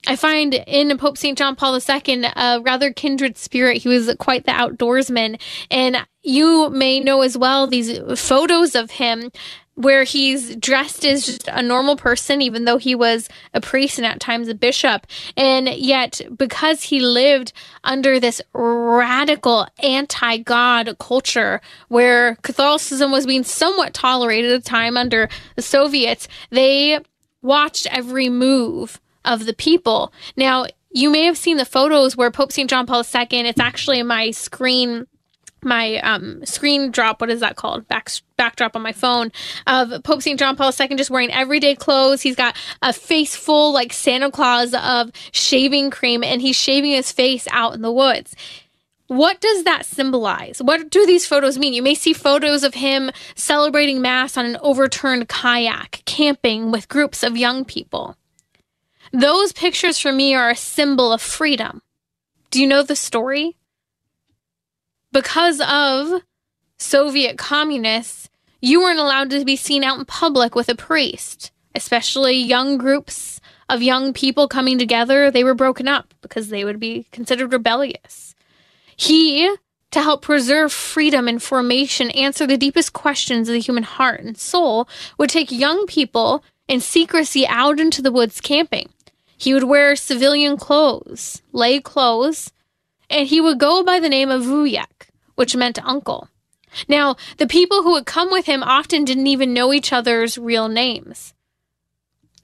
I 0.06 0.16
find 0.16 0.54
in 0.54 0.98
Pope 0.98 1.18
St. 1.18 1.38
John 1.38 1.56
Paul 1.56 1.76
II 1.78 2.26
a 2.36 2.62
rather 2.62 2.92
kindred 2.92 3.38
spirit. 3.38 3.78
He 3.78 3.90
was 3.90 4.14
quite 4.20 4.46
the 4.46 4.52
outdoorsman. 4.52 5.40
And 5.72 6.06
you 6.24 6.70
may 6.70 7.00
know 7.00 7.22
as 7.22 7.38
well 7.38 7.68
these 7.68 8.00
photos 8.20 8.76
of 8.76 8.92
him 8.92 9.32
where 9.76 10.04
he's 10.04 10.56
dressed 10.58 11.04
as 11.06 11.26
just 11.26 11.48
a 11.48 11.62
normal 11.62 11.96
person, 11.96 12.42
even 12.42 12.66
though 12.66 12.78
he 12.78 12.94
was 12.94 13.28
a 13.54 13.62
priest 13.62 13.98
and 13.98 14.06
at 14.06 14.20
times 14.20 14.48
a 14.48 14.54
bishop. 14.54 15.08
And 15.36 15.68
yet, 15.70 16.22
because 16.36 16.84
he 16.84 17.00
lived 17.00 17.54
under 17.84 18.20
this 18.20 18.42
radical 18.54 19.68
anti 19.82 20.38
God 20.38 20.98
culture 21.00 21.62
where 21.88 22.36
Catholicism 22.44 23.12
was 23.12 23.26
being 23.26 23.44
somewhat 23.44 23.94
tolerated 23.94 24.52
at 24.52 24.64
the 24.64 24.70
time 24.70 24.96
under 24.96 25.28
the 25.56 25.62
Soviets, 25.62 26.28
they 26.52 27.00
watched 27.42 27.88
every 27.92 28.30
move 28.30 29.00
of 29.26 29.46
the 29.46 29.54
people. 29.54 30.14
Now, 30.36 30.66
you 30.92 31.10
may 31.10 31.24
have 31.24 31.38
seen 31.38 31.58
the 31.58 31.66
photos 31.66 32.16
where 32.16 32.32
Pope 32.32 32.52
St. 32.52 32.70
John 32.70 32.86
Paul 32.86 33.04
II, 33.04 33.28
it's 33.32 33.60
actually 33.60 34.04
my 34.04 34.32
screen 34.32 35.08
my 35.66 35.98
um, 36.00 36.46
screen 36.46 36.92
drop, 36.92 37.22
what 37.22 37.30
is 37.30 37.40
that 37.40 37.56
called? 37.56 37.88
Back 37.88 38.10
backdrop 38.38 38.76
on 38.76 38.82
my 38.82 38.92
phone 38.92 39.32
of 39.68 40.04
Pope 40.04 40.22
St. 40.22 40.40
John 40.40 40.56
Paul 40.56 40.72
II 40.78 40.96
just 40.96 41.10
wearing 41.10 41.32
everyday 41.32 41.76
clothes. 41.76 42.22
He's 42.22 42.36
got 42.36 42.56
a 42.82 42.94
face 42.94 43.36
full 43.36 43.74
like 43.74 43.94
Santa 43.94 44.32
Claus 44.32 44.74
of 44.74 45.12
shaving 45.32 45.90
cream 45.90 46.24
and 46.24 46.42
he's 46.42 46.56
shaving 46.56 46.92
his 46.92 47.12
face 47.12 47.48
out 47.52 47.74
in 47.74 47.82
the 47.82 47.92
woods. 47.92 48.36
what 49.08 49.40
does 49.42 49.64
that 49.64 49.86
symbolize? 49.86 50.62
What 50.62 50.90
do 50.90 51.06
these 51.06 51.26
photos 51.26 51.58
mean? 51.58 51.74
You 51.74 51.84
may 51.84 51.94
see 51.94 52.14
photos 52.14 52.64
of 52.64 52.74
him 52.74 53.12
celebrating 53.36 54.02
Mass 54.02 54.38
on 54.38 54.46
an 54.46 54.58
overturned 54.62 55.30
kayak, 55.30 56.02
camping 56.06 56.72
with 56.72 56.90
groups 56.90 57.22
of 57.22 57.38
young 57.38 57.64
people. 57.64 58.18
Those 59.14 59.54
pictures 59.54 60.00
for 60.00 60.12
me 60.12 60.34
are 60.34 60.50
a 60.50 60.56
symbol 60.56 61.14
of 61.14 61.22
freedom. 61.22 61.84
Do 62.50 62.60
you 62.60 62.66
know 62.66 62.82
the 62.82 62.96
story? 62.96 63.56
Because 65.12 65.62
of 65.62 66.24
Soviet 66.78 67.38
communists, 67.38 68.28
you 68.60 68.82
weren't 68.82 69.00
allowed 69.00 69.30
to 69.30 69.46
be 69.46 69.56
seen 69.56 69.84
out 69.84 70.00
in 70.00 70.06
public 70.06 70.56
with 70.56 70.68
a 70.68 70.74
priest, 70.74 71.52
especially 71.76 72.38
young 72.38 72.80
groups 72.80 73.40
of 73.70 73.84
young 73.84 74.14
people 74.14 74.48
coming 74.48 74.80
together. 74.80 75.30
They 75.30 75.44
were 75.44 75.54
broken 75.54 75.88
up 75.88 76.16
because 76.22 76.50
they 76.50 76.66
would 76.66 76.80
be 76.80 77.06
considered 77.12 77.54
rebellious. 77.54 78.34
He, 78.96 79.56
to 79.92 80.02
help 80.02 80.24
preserve 80.24 80.72
freedom 80.74 81.28
and 81.28 81.42
formation, 81.42 82.10
answer 82.12 82.48
the 82.48 82.58
deepest 82.58 82.94
questions 82.94 83.48
of 83.48 83.54
the 83.54 83.60
human 83.60 83.84
heart 83.84 84.22
and 84.22 84.36
soul, 84.36 84.88
would 85.20 85.30
take 85.30 85.52
young 85.52 85.86
people 85.86 86.44
in 86.68 86.80
secrecy 86.80 87.46
out 87.46 87.80
into 87.80 88.02
the 88.02 88.12
woods 88.12 88.42
camping. 88.42 88.90
He 89.44 89.54
would 89.54 89.66
wear 89.66 89.98
civilian 89.98 90.56
clothes, 90.56 91.42
lay 91.52 91.82
clothes, 91.82 92.54
and 93.10 93.28
he 93.28 93.42
would 93.42 93.60
go 93.60 93.84
by 93.84 94.00
the 94.00 94.08
name 94.08 94.32
of 94.32 94.44
Wujek, 94.44 95.10
which 95.36 95.54
meant 95.54 95.84
uncle. 95.84 96.30
Now, 96.88 97.18
the 97.40 97.46
people 97.46 97.84
who 97.84 97.92
would 97.92 98.06
come 98.06 98.32
with 98.32 98.46
him 98.46 98.64
often 98.64 99.04
didn't 99.04 99.28
even 99.28 99.54
know 99.54 99.74
each 99.74 99.92
other's 99.92 100.38
real 100.38 100.70
names. 100.70 101.34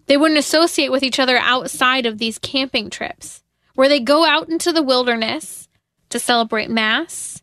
They 0.07 0.17
wouldn't 0.17 0.41
associate 0.41 0.91
with 0.91 1.01
each 1.01 1.19
other 1.19 1.37
outside 1.37 2.05
of 2.05 2.17
these 2.17 2.37
camping 2.37 2.89
trips, 2.89 3.43
where 3.75 3.87
they 3.87 4.01
go 4.01 4.25
out 4.25 4.49
into 4.49 4.73
the 4.73 4.83
wilderness 4.83 5.69
to 6.09 6.19
celebrate 6.19 6.69
Mass, 6.69 7.41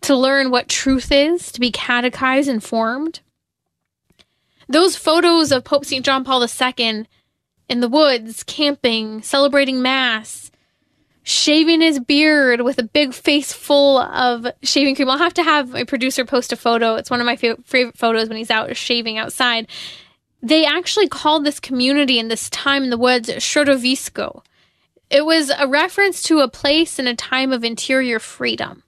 to 0.00 0.16
learn 0.16 0.50
what 0.50 0.70
truth 0.70 1.12
is, 1.12 1.52
to 1.52 1.60
be 1.60 1.70
catechized 1.70 2.48
and 2.48 2.64
formed. 2.64 3.20
Those 4.66 4.96
photos 4.96 5.52
of 5.52 5.62
Pope 5.62 5.84
St. 5.84 6.02
John 6.02 6.24
Paul 6.24 6.42
II 6.42 7.06
in 7.68 7.80
the 7.80 7.88
woods, 7.88 8.42
camping, 8.44 9.22
celebrating 9.22 9.82
Mass, 9.82 10.50
shaving 11.22 11.80
his 11.80 11.98
beard 11.98 12.60
with 12.60 12.78
a 12.78 12.84
big 12.84 13.12
face 13.12 13.52
full 13.52 13.98
of 13.98 14.46
shaving 14.62 14.94
cream. 14.94 15.10
I'll 15.10 15.18
have 15.18 15.34
to 15.34 15.42
have 15.42 15.70
my 15.70 15.84
producer 15.84 16.24
post 16.24 16.52
a 16.52 16.56
photo. 16.56 16.94
It's 16.94 17.10
one 17.10 17.20
of 17.20 17.26
my 17.26 17.36
favorite, 17.36 17.66
favorite 17.66 17.98
photos 17.98 18.28
when 18.28 18.38
he's 18.38 18.50
out 18.50 18.76
shaving 18.76 19.18
outside. 19.18 19.68
They 20.42 20.64
actually 20.64 21.08
called 21.08 21.44
this 21.44 21.58
community 21.58 22.18
in 22.18 22.28
this 22.28 22.48
time 22.50 22.84
in 22.84 22.90
the 22.90 22.98
woods 22.98 23.28
Środowisko, 23.28 24.42
it 25.08 25.24
was 25.24 25.50
a 25.56 25.68
reference 25.68 26.22
to 26.24 26.40
a 26.40 26.48
place 26.48 26.98
and 26.98 27.06
a 27.06 27.14
time 27.14 27.52
of 27.52 27.62
interior 27.62 28.18
freedom. 28.18 28.82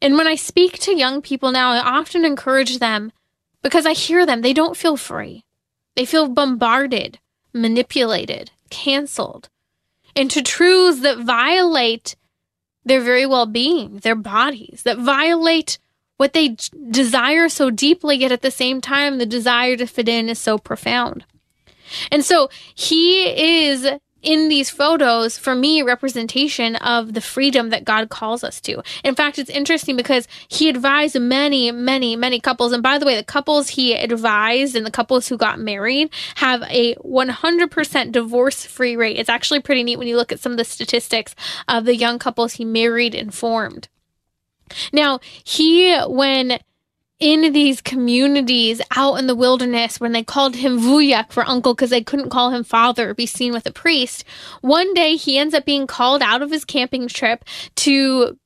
And 0.00 0.16
when 0.16 0.26
I 0.26 0.36
speak 0.36 0.78
to 0.80 0.96
young 0.96 1.22
people 1.22 1.50
now, 1.50 1.72
I 1.72 1.98
often 1.98 2.24
encourage 2.24 2.78
them 2.78 3.12
because 3.62 3.84
I 3.84 3.94
hear 3.94 4.24
them, 4.24 4.42
they 4.42 4.52
don't 4.52 4.76
feel 4.76 4.96
free. 4.96 5.44
They 5.96 6.04
feel 6.04 6.28
bombarded, 6.28 7.18
manipulated, 7.52 8.50
canceled 8.70 9.48
into 10.14 10.42
truths 10.42 11.00
that 11.00 11.18
violate 11.18 12.16
their 12.84 13.00
very 13.00 13.26
well 13.26 13.46
being, 13.46 13.98
their 13.98 14.14
bodies, 14.16 14.82
that 14.84 14.98
violate 14.98 15.78
what 16.16 16.32
they 16.32 16.56
desire 16.90 17.48
so 17.48 17.70
deeply, 17.70 18.16
yet 18.16 18.32
at 18.32 18.42
the 18.42 18.50
same 18.50 18.80
time, 18.80 19.18
the 19.18 19.26
desire 19.26 19.76
to 19.76 19.86
fit 19.86 20.08
in 20.08 20.28
is 20.28 20.38
so 20.38 20.58
profound. 20.58 21.24
And 22.10 22.24
so 22.24 22.48
he 22.74 23.64
is 23.66 23.88
in 24.22 24.48
these 24.48 24.70
photos, 24.70 25.36
for 25.36 25.54
me, 25.54 25.82
representation 25.82 26.76
of 26.76 27.14
the 27.14 27.20
freedom 27.20 27.70
that 27.70 27.84
God 27.84 28.08
calls 28.08 28.44
us 28.44 28.60
to. 28.62 28.82
In 29.04 29.14
fact, 29.14 29.38
it's 29.38 29.50
interesting 29.50 29.96
because 29.96 30.28
he 30.48 30.68
advised 30.68 31.18
many, 31.20 31.70
many, 31.72 32.16
many 32.16 32.40
couples. 32.40 32.72
And 32.72 32.82
by 32.82 32.98
the 32.98 33.06
way, 33.06 33.16
the 33.16 33.24
couples 33.24 33.70
he 33.70 33.94
advised 33.94 34.76
and 34.76 34.86
the 34.86 34.90
couples 34.90 35.28
who 35.28 35.36
got 35.36 35.58
married 35.58 36.10
have 36.36 36.62
a 36.68 36.94
100% 36.96 38.12
divorce 38.12 38.64
free 38.64 38.96
rate. 38.96 39.18
It's 39.18 39.28
actually 39.28 39.60
pretty 39.60 39.82
neat 39.82 39.98
when 39.98 40.08
you 40.08 40.16
look 40.16 40.32
at 40.32 40.40
some 40.40 40.52
of 40.52 40.58
the 40.58 40.64
statistics 40.64 41.34
of 41.68 41.84
the 41.84 41.96
young 41.96 42.18
couples 42.18 42.54
he 42.54 42.64
married 42.64 43.14
and 43.14 43.34
formed. 43.34 43.88
Now, 44.92 45.20
he, 45.44 45.98
when 46.06 46.58
in 47.22 47.52
these 47.52 47.80
communities 47.80 48.80
out 48.96 49.14
in 49.14 49.28
the 49.28 49.34
wilderness 49.36 50.00
when 50.00 50.10
they 50.10 50.24
called 50.24 50.56
him 50.56 50.80
Wujek 50.80 51.30
for 51.30 51.48
uncle 51.48 51.72
because 51.72 51.90
they 51.90 52.02
couldn't 52.02 52.30
call 52.30 52.50
him 52.50 52.64
father 52.64 53.10
or 53.10 53.14
be 53.14 53.26
seen 53.26 53.52
with 53.52 53.64
a 53.64 53.70
priest. 53.70 54.24
One 54.60 54.92
day 54.92 55.14
he 55.14 55.38
ends 55.38 55.54
up 55.54 55.64
being 55.64 55.86
called 55.86 56.20
out 56.20 56.42
of 56.42 56.50
his 56.50 56.64
camping 56.64 57.06
trip 57.06 57.44
to 57.76 58.36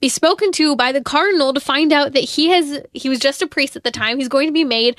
be 0.00 0.10
spoken 0.10 0.52
to 0.52 0.76
by 0.76 0.92
the 0.92 1.00
cardinal 1.00 1.54
to 1.54 1.60
find 1.60 1.94
out 1.94 2.12
that 2.12 2.24
he 2.24 2.50
has 2.50 2.82
he 2.92 3.08
was 3.08 3.20
just 3.20 3.40
a 3.40 3.46
priest 3.46 3.74
at 3.74 3.84
the 3.84 3.90
time. 3.90 4.18
He's 4.18 4.28
going 4.28 4.48
to 4.48 4.52
be 4.52 4.64
made 4.64 4.98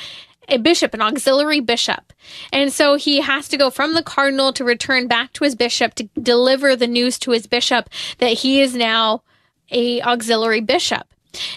a 0.49 0.57
bishop, 0.57 0.95
an 0.95 1.01
auxiliary 1.03 1.59
bishop. 1.59 2.13
And 2.51 2.73
so 2.73 2.95
he 2.95 3.21
has 3.21 3.47
to 3.49 3.57
go 3.57 3.69
from 3.69 3.93
the 3.93 4.01
cardinal 4.01 4.51
to 4.53 4.63
return 4.63 5.07
back 5.07 5.33
to 5.33 5.43
his 5.43 5.53
bishop 5.53 5.93
to 5.95 6.09
deliver 6.19 6.75
the 6.75 6.87
news 6.87 7.19
to 7.19 7.31
his 7.31 7.45
bishop 7.45 7.87
that 8.17 8.33
he 8.33 8.61
is 8.61 8.73
now 8.73 9.21
a 9.69 10.01
auxiliary 10.01 10.61
bishop. 10.61 11.05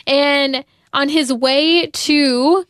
And 0.06 0.62
on 0.92 1.08
his 1.08 1.32
way 1.32 1.86
to 1.86 2.64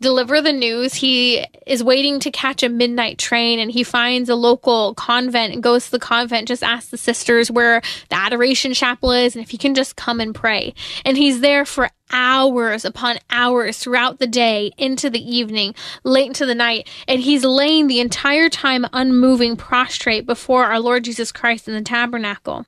deliver 0.00 0.42
the 0.42 0.52
news, 0.52 0.94
he 0.94 1.46
is 1.66 1.82
waiting 1.82 2.20
to 2.20 2.30
catch 2.30 2.62
a 2.62 2.68
midnight 2.68 3.16
train 3.16 3.58
and 3.58 3.70
he 3.70 3.82
finds 3.82 4.28
a 4.28 4.34
local 4.34 4.94
convent 4.94 5.54
and 5.54 5.62
goes 5.62 5.86
to 5.86 5.92
the 5.92 5.98
convent, 5.98 6.48
just 6.48 6.62
asks 6.62 6.90
the 6.90 6.98
sisters 6.98 7.50
where 7.50 7.80
the 8.10 8.16
adoration 8.16 8.74
chapel 8.74 9.12
is 9.12 9.34
and 9.34 9.42
if 9.42 9.50
he 9.50 9.56
can 9.56 9.74
just 9.74 9.96
come 9.96 10.20
and 10.20 10.34
pray. 10.34 10.74
And 11.06 11.16
he's 11.16 11.40
there 11.40 11.64
for 11.64 11.90
hours 12.12 12.84
upon 12.84 13.18
hours 13.30 13.78
throughout 13.78 14.18
the 14.18 14.26
day, 14.26 14.72
into 14.76 15.08
the 15.08 15.36
evening, 15.36 15.74
late 16.04 16.26
into 16.26 16.44
the 16.44 16.54
night. 16.54 16.88
And 17.08 17.20
he's 17.20 17.44
laying 17.44 17.86
the 17.86 18.00
entire 18.00 18.50
time 18.50 18.86
unmoving, 18.92 19.56
prostrate 19.56 20.26
before 20.26 20.66
our 20.66 20.80
Lord 20.80 21.04
Jesus 21.04 21.32
Christ 21.32 21.66
in 21.66 21.74
the 21.74 21.82
tabernacle. 21.82 22.66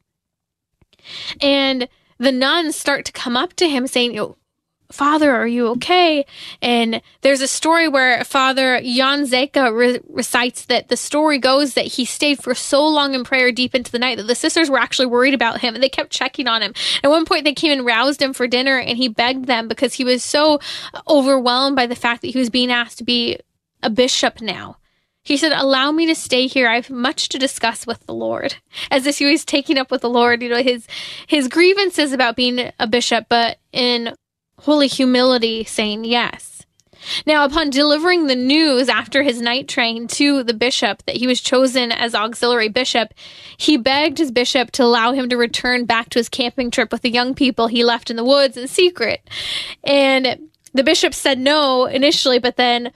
And 1.41 1.87
the 2.18 2.32
nuns 2.32 2.76
start 2.76 3.05
to 3.05 3.12
come 3.12 3.37
up 3.37 3.53
to 3.55 3.68
him 3.68 3.87
saying, 3.87 4.18
oh, 4.18 4.37
Father, 4.91 5.34
are 5.34 5.47
you 5.47 5.68
okay? 5.68 6.24
And 6.62 7.03
there's 7.22 7.41
a 7.41 7.49
story 7.49 7.89
where 7.89 8.22
Father 8.24 8.80
Jan 8.80 9.24
Zeka 9.24 9.76
re- 9.76 10.01
recites 10.09 10.66
that 10.66 10.89
the 10.89 10.97
story 10.97 11.39
goes 11.39 11.74
that 11.74 11.87
he 11.87 12.05
stayed 12.05 12.43
for 12.43 12.55
so 12.55 12.87
long 12.87 13.14
in 13.14 13.24
prayer 13.24 13.51
deep 13.51 13.74
into 13.74 13.91
the 13.91 13.99
night 13.99 14.16
that 14.16 14.28
the 14.28 14.34
sisters 14.34 14.70
were 14.70 14.78
actually 14.78 15.07
worried 15.07 15.34
about 15.34 15.61
him 15.61 15.74
and 15.74 15.82
they 15.82 15.89
kept 15.89 16.11
checking 16.11 16.47
on 16.47 16.62
him. 16.62 16.72
At 17.03 17.11
one 17.11 17.24
point, 17.24 17.45
they 17.45 17.53
came 17.53 17.72
and 17.72 17.87
roused 17.87 18.22
him 18.22 18.32
for 18.32 18.47
dinner 18.47 18.78
and 18.78 18.97
he 18.97 19.09
begged 19.09 19.47
them 19.47 19.66
because 19.66 19.95
he 19.95 20.05
was 20.05 20.22
so 20.22 20.61
overwhelmed 21.09 21.76
by 21.76 21.87
the 21.87 21.97
fact 21.97 22.22
that 22.22 22.28
he 22.28 22.39
was 22.39 22.51
being 22.51 22.70
asked 22.70 22.99
to 22.99 23.05
be 23.05 23.39
a 23.82 23.91
bishop 23.91 24.41
now. 24.41 24.76
He 25.26 25.37
said, 25.37 25.51
Allow 25.51 25.91
me 25.91 26.07
to 26.07 26.14
stay 26.14 26.47
here. 26.47 26.68
I 26.68 26.76
have 26.76 26.89
much 26.89 27.28
to 27.30 27.39
discuss 27.39 27.84
with 27.84 28.07
the 28.07 28.14
Lord. 28.14 28.57
As 28.93 29.07
if 29.07 29.18
he 29.18 29.26
was 29.26 29.45
taking 29.45 29.76
up 29.76 29.91
with 29.91 30.03
the 30.03 30.09
Lord, 30.09 30.41
you 30.41 30.49
know, 30.49 30.62
his 30.62 30.87
his 31.26 31.49
grievances 31.49 32.12
about 32.12 32.37
being 32.37 32.70
a 32.78 32.87
bishop, 32.87 33.26
but 33.28 33.59
in 33.72 34.14
holy 34.61 34.89
humility 34.89 35.65
saying 35.65 36.05
yes. 36.05 36.57
Now, 37.27 37.45
upon 37.45 37.71
delivering 37.71 38.27
the 38.27 38.35
news 38.35 38.89
after 38.89 39.23
his 39.23 39.41
night 39.41 39.69
train 39.69 40.09
to 40.09 40.43
the 40.43 40.55
bishop 40.55 41.05
that 41.07 41.17
he 41.17 41.27
was 41.27 41.41
chosen 41.41 41.93
as 41.93 42.15
auxiliary 42.15 42.69
bishop, 42.69 43.13
he 43.57 43.77
begged 43.77 44.19
his 44.19 44.33
bishop 44.33 44.71
to 44.73 44.83
allow 44.83 45.13
him 45.13 45.29
to 45.29 45.37
return 45.37 45.85
back 45.85 46.11
to 46.11 46.19
his 46.19 46.29
camping 46.29 46.71
trip 46.71 46.91
with 46.91 47.03
the 47.03 47.11
young 47.11 47.35
people 47.35 47.69
he 47.69 47.85
left 47.85 48.11
in 48.11 48.17
the 48.17 48.25
woods 48.25 48.57
in 48.57 48.67
secret. 48.67 49.29
And 49.85 50.49
the 50.73 50.85
bishop 50.85 51.15
said 51.15 51.39
no 51.39 51.87
initially, 51.87 52.39
but 52.39 52.57
then 52.57 52.93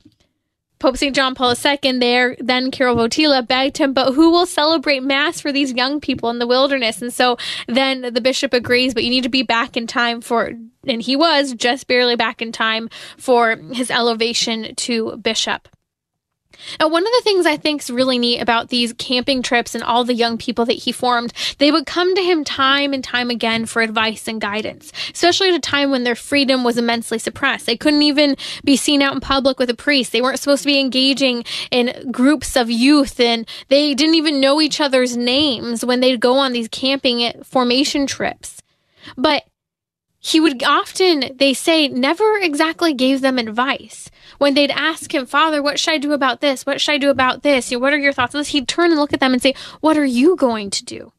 Pope 0.81 0.97
St. 0.97 1.15
John 1.15 1.35
Paul 1.35 1.55
II 1.55 1.99
there, 1.99 2.37
then 2.41 2.71
Karol 2.71 2.97
Wojtyla, 2.97 3.47
begged 3.47 3.79
him, 3.79 3.93
but 3.93 4.15
who 4.15 4.31
will 4.31 4.47
celebrate 4.47 5.03
Mass 5.03 5.39
for 5.39 5.53
these 5.53 5.73
young 5.73 6.01
people 6.01 6.31
in 6.31 6.39
the 6.39 6.47
wilderness? 6.47 7.01
And 7.03 7.13
so 7.13 7.37
then 7.69 8.13
the 8.15 8.21
bishop 8.21 8.55
agrees, 8.55 8.95
but 8.95 9.05
you 9.05 9.11
need 9.11 9.23
to 9.23 9.29
be 9.29 9.43
back 9.43 9.77
in 9.77 9.87
time 9.87 10.23
for, 10.23 10.53
and 10.87 11.03
he 11.03 11.17
was 11.17 11.53
just 11.53 11.87
barely 11.87 12.17
back 12.17 12.41
in 12.41 12.51
time 12.51 12.89
for 13.19 13.57
his 13.73 13.91
elevation 13.91 14.75
to 14.77 15.19
bishop. 15.19 15.69
Now, 16.79 16.89
one 16.89 17.07
of 17.07 17.13
the 17.13 17.23
things 17.23 17.47
I 17.47 17.57
think 17.57 17.83
is 17.83 17.91
really 17.91 18.19
neat 18.19 18.41
about 18.41 18.69
these 18.69 18.93
camping 18.95 19.43
trips 19.43 19.75
and 19.75 19.85
all 19.85 20.05
the 20.05 20.15
young 20.15 20.39
people 20.39 20.65
that 20.67 20.75
he 20.75 20.93
formed, 20.93 21.33
they 21.59 21.71
would 21.71 21.87
come 21.87 22.15
to 22.15 22.23
him 22.23 22.45
time 22.45 22.93
and 22.93 23.03
time 23.03 23.31
again 23.31 23.67
for 23.67 23.83
advice 23.83 24.29
and 24.29 24.41
guidance, 24.41 24.93
especially 25.13 25.49
at 25.49 25.55
a 25.55 25.61
time 25.61 25.91
when 25.91 26.05
their 26.05 26.15
freedom 26.15 26.65
was 26.65 26.79
immensely 26.79 27.19
suppressed. 27.19 27.67
They 27.67 27.77
couldn't 27.77 28.03
even 28.03 28.37
be 28.65 28.77
seen 28.77 29.03
out 29.03 29.15
in 29.15 29.21
public 29.21 29.59
with 29.59 29.71
a 29.71 29.75
priest. 29.75 30.13
They 30.13 30.23
weren't 30.23 30.39
supposed 30.39 30.63
to 30.63 30.69
be 30.69 30.81
engaging 30.81 31.45
in 31.71 32.11
groups 32.11 32.57
of 32.57 32.71
youth 32.71 33.19
and 33.21 33.47
they 33.69 33.95
didn't 33.95 34.15
even 34.15 34.41
know 34.41 34.61
each 34.61 34.81
other's 34.81 35.17
names 35.17 35.85
when 35.85 36.01
they'd 36.01 36.21
go 36.21 36.35
on 36.35 36.53
these 36.53 36.69
camping 36.69 37.33
formation 37.45 38.07
trips. 38.07 38.63
But 39.17 39.45
he 40.19 40.39
would 40.39 40.63
often, 40.63 41.37
they 41.37 41.55
say, 41.55 41.89
never 41.89 42.37
exactly 42.37 42.93
gave 42.93 43.23
them 43.23 43.39
advice. 43.39 44.11
When 44.41 44.55
they'd 44.55 44.71
ask 44.71 45.15
him, 45.15 45.27
Father, 45.27 45.63
what 45.63 45.79
should 45.79 45.93
I 45.93 45.99
do 45.99 46.15
about 46.15 46.41
this? 46.41 46.65
What 46.65 46.81
should 46.81 46.93
I 46.93 46.97
do 46.97 47.11
about 47.11 47.43
this? 47.43 47.71
You 47.71 47.77
know, 47.77 47.83
what 47.83 47.93
are 47.93 47.99
your 47.99 48.15
thoughts 48.15 48.35
on 48.35 48.41
this? 48.41 48.49
He'd 48.49 48.67
turn 48.67 48.91
and 48.91 48.99
look 48.99 49.13
at 49.13 49.21
them 49.21 49.35
and 49.35 49.43
say, 49.43 49.53
What 49.81 49.99
are 49.99 50.05
you 50.07 50.35
going 50.35 50.71
to 50.71 50.83
do? 50.83 51.13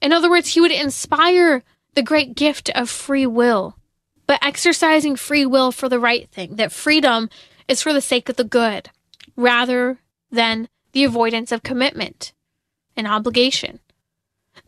In 0.00 0.14
other 0.14 0.30
words, 0.30 0.54
he 0.54 0.60
would 0.62 0.70
inspire 0.70 1.62
the 1.92 2.02
great 2.02 2.34
gift 2.34 2.70
of 2.70 2.88
free 2.88 3.26
will, 3.26 3.76
but 4.26 4.42
exercising 4.42 5.14
free 5.14 5.44
will 5.44 5.72
for 5.72 5.90
the 5.90 6.00
right 6.00 6.26
thing, 6.30 6.56
that 6.56 6.72
freedom 6.72 7.28
is 7.68 7.82
for 7.82 7.92
the 7.92 8.00
sake 8.00 8.30
of 8.30 8.36
the 8.36 8.44
good 8.44 8.88
rather 9.36 9.98
than 10.30 10.70
the 10.92 11.04
avoidance 11.04 11.52
of 11.52 11.62
commitment 11.62 12.32
and 12.96 13.06
obligation. 13.06 13.78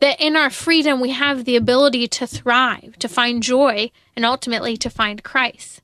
That 0.01 0.21
in 0.21 0.35
our 0.35 0.51
freedom, 0.51 1.01
we 1.01 1.09
have 1.13 1.45
the 1.45 1.55
ability 1.55 2.09
to 2.09 2.27
thrive, 2.27 2.99
to 2.99 3.09
find 3.09 3.41
joy, 3.41 3.89
and 4.15 4.23
ultimately 4.23 4.77
to 4.77 4.89
find 4.91 5.23
Christ. 5.23 5.81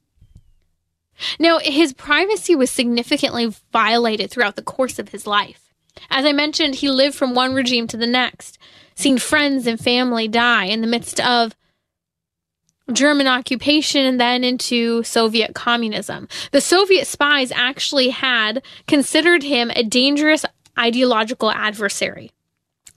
Now, 1.39 1.59
his 1.59 1.93
privacy 1.93 2.55
was 2.55 2.69
significantly 2.69 3.53
violated 3.71 4.31
throughout 4.31 4.55
the 4.55 4.61
course 4.61 4.99
of 4.99 5.09
his 5.09 5.27
life. 5.27 5.73
As 6.09 6.25
I 6.25 6.31
mentioned, 6.31 6.75
he 6.75 6.89
lived 6.89 7.15
from 7.15 7.35
one 7.35 7.53
regime 7.53 7.87
to 7.87 7.97
the 7.97 8.07
next, 8.07 8.57
seeing 8.95 9.17
friends 9.17 9.67
and 9.67 9.79
family 9.79 10.27
die 10.27 10.65
in 10.65 10.81
the 10.81 10.87
midst 10.87 11.19
of 11.19 11.55
German 12.91 13.27
occupation 13.27 14.05
and 14.05 14.19
then 14.19 14.43
into 14.43 15.03
Soviet 15.03 15.53
communism. 15.53 16.27
The 16.51 16.61
Soviet 16.61 17.07
spies 17.07 17.51
actually 17.51 18.09
had 18.09 18.63
considered 18.87 19.43
him 19.43 19.71
a 19.75 19.83
dangerous 19.83 20.45
ideological 20.77 21.51
adversary. 21.51 22.31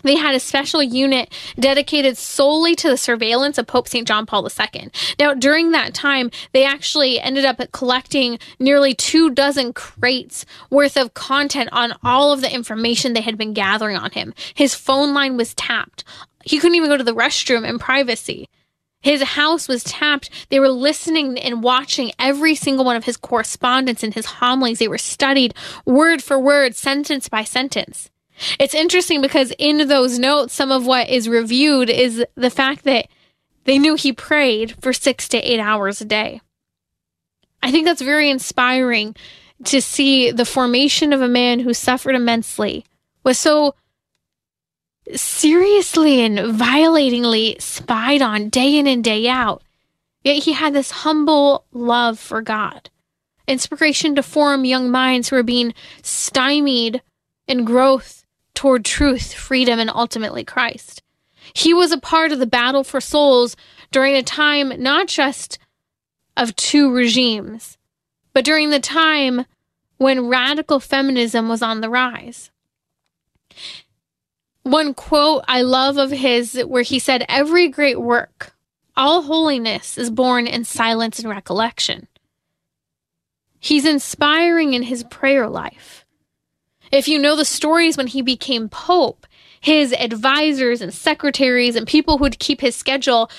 They 0.04 0.16
had 0.16 0.34
a 0.34 0.40
special 0.40 0.82
unit 0.82 1.32
dedicated 1.58 2.16
solely 2.16 2.74
to 2.76 2.88
the 2.88 2.96
surveillance 2.96 3.58
of 3.58 3.66
Pope 3.66 3.88
St. 3.88 4.06
John 4.06 4.26
Paul 4.26 4.46
II. 4.46 4.90
Now, 5.18 5.34
during 5.34 5.72
that 5.72 5.94
time, 5.94 6.30
they 6.52 6.64
actually 6.64 7.18
ended 7.18 7.44
up 7.44 7.60
collecting 7.72 8.38
nearly 8.60 8.94
two 8.94 9.30
dozen 9.30 9.72
crates 9.72 10.44
worth 10.70 10.96
of 10.96 11.14
content 11.14 11.70
on 11.72 11.94
all 12.02 12.32
of 12.32 12.42
the 12.42 12.54
information 12.54 13.14
they 13.14 13.22
had 13.22 13.38
been 13.38 13.54
gathering 13.54 13.96
on 13.96 14.10
him. 14.10 14.34
His 14.54 14.74
phone 14.74 15.14
line 15.14 15.36
was 15.36 15.54
tapped. 15.54 16.04
He 16.44 16.58
couldn't 16.58 16.76
even 16.76 16.90
go 16.90 16.98
to 16.98 17.04
the 17.04 17.14
restroom 17.14 17.66
in 17.66 17.78
privacy. 17.78 18.48
His 19.00 19.22
house 19.22 19.68
was 19.68 19.84
tapped. 19.84 20.30
They 20.48 20.60
were 20.60 20.70
listening 20.70 21.38
and 21.38 21.62
watching 21.62 22.12
every 22.18 22.54
single 22.54 22.84
one 22.84 22.96
of 22.96 23.04
his 23.04 23.18
correspondence 23.18 24.02
and 24.02 24.14
his 24.14 24.26
homilies. 24.26 24.78
They 24.78 24.88
were 24.88 24.98
studied 24.98 25.54
word 25.84 26.22
for 26.22 26.38
word, 26.38 26.74
sentence 26.74 27.28
by 27.28 27.44
sentence. 27.44 28.10
It's 28.58 28.74
interesting 28.74 29.20
because 29.20 29.52
in 29.58 29.88
those 29.88 30.18
notes, 30.18 30.54
some 30.54 30.72
of 30.72 30.86
what 30.86 31.08
is 31.08 31.28
reviewed 31.28 31.88
is 31.88 32.24
the 32.34 32.50
fact 32.50 32.84
that 32.84 33.06
they 33.64 33.78
knew 33.78 33.94
he 33.94 34.12
prayed 34.12 34.74
for 34.82 34.92
six 34.92 35.28
to 35.28 35.38
eight 35.38 35.60
hours 35.60 36.00
a 36.00 36.04
day. 36.04 36.40
I 37.62 37.70
think 37.70 37.86
that's 37.86 38.02
very 38.02 38.28
inspiring 38.28 39.16
to 39.64 39.80
see 39.80 40.30
the 40.30 40.44
formation 40.44 41.12
of 41.12 41.22
a 41.22 41.28
man 41.28 41.60
who 41.60 41.72
suffered 41.72 42.14
immensely, 42.14 42.84
was 43.22 43.38
so 43.38 43.74
seriously 45.14 46.20
and 46.20 46.54
violatingly 46.54 47.56
spied 47.60 48.20
on 48.20 48.48
day 48.48 48.76
in 48.76 48.86
and 48.86 49.02
day 49.02 49.28
out. 49.28 49.62
Yet 50.22 50.42
he 50.42 50.52
had 50.52 50.72
this 50.72 50.90
humble 50.90 51.64
love 51.72 52.18
for 52.18 52.42
God, 52.42 52.90
inspiration 53.46 54.14
to 54.16 54.22
form 54.22 54.64
young 54.64 54.90
minds 54.90 55.28
who 55.28 55.36
are 55.36 55.42
being 55.42 55.74
stymied 56.02 57.02
in 57.46 57.64
growth 57.64 58.23
toward 58.54 58.84
truth, 58.84 59.32
freedom, 59.34 59.78
and 59.78 59.90
ultimately 59.90 60.44
Christ. 60.44 61.02
He 61.52 61.74
was 61.74 61.92
a 61.92 61.98
part 61.98 62.32
of 62.32 62.38
the 62.38 62.46
battle 62.46 62.84
for 62.84 63.00
souls 63.00 63.56
during 63.90 64.14
a 64.14 64.22
time 64.22 64.72
not 64.82 65.08
just 65.08 65.58
of 66.36 66.56
two 66.56 66.92
regimes, 66.92 67.78
but 68.32 68.44
during 68.44 68.70
the 68.70 68.80
time 68.80 69.46
when 69.98 70.28
radical 70.28 70.80
feminism 70.80 71.48
was 71.48 71.62
on 71.62 71.80
the 71.80 71.90
rise. 71.90 72.50
One 74.62 74.94
quote 74.94 75.44
I 75.46 75.62
love 75.62 75.98
of 75.98 76.10
his 76.10 76.60
where 76.66 76.82
he 76.82 76.98
said, 76.98 77.24
Every 77.28 77.68
great 77.68 78.00
work, 78.00 78.54
all 78.96 79.22
holiness 79.22 79.98
is 79.98 80.10
born 80.10 80.46
in 80.46 80.64
silence 80.64 81.18
and 81.18 81.28
recollection. 81.28 82.08
He's 83.60 83.84
inspiring 83.84 84.74
in 84.74 84.82
his 84.82 85.04
prayer 85.04 85.48
life. 85.48 86.03
If 86.92 87.08
you 87.08 87.18
know 87.18 87.36
the 87.36 87.44
stories 87.44 87.96
when 87.96 88.06
he 88.06 88.22
became 88.22 88.68
pope, 88.68 89.26
his 89.60 89.92
advisors 89.94 90.80
and 90.80 90.92
secretaries 90.92 91.76
and 91.76 91.86
people 91.86 92.18
who 92.18 92.22
would 92.22 92.38
keep 92.38 92.60
his 92.60 92.76
schedule 92.76 93.30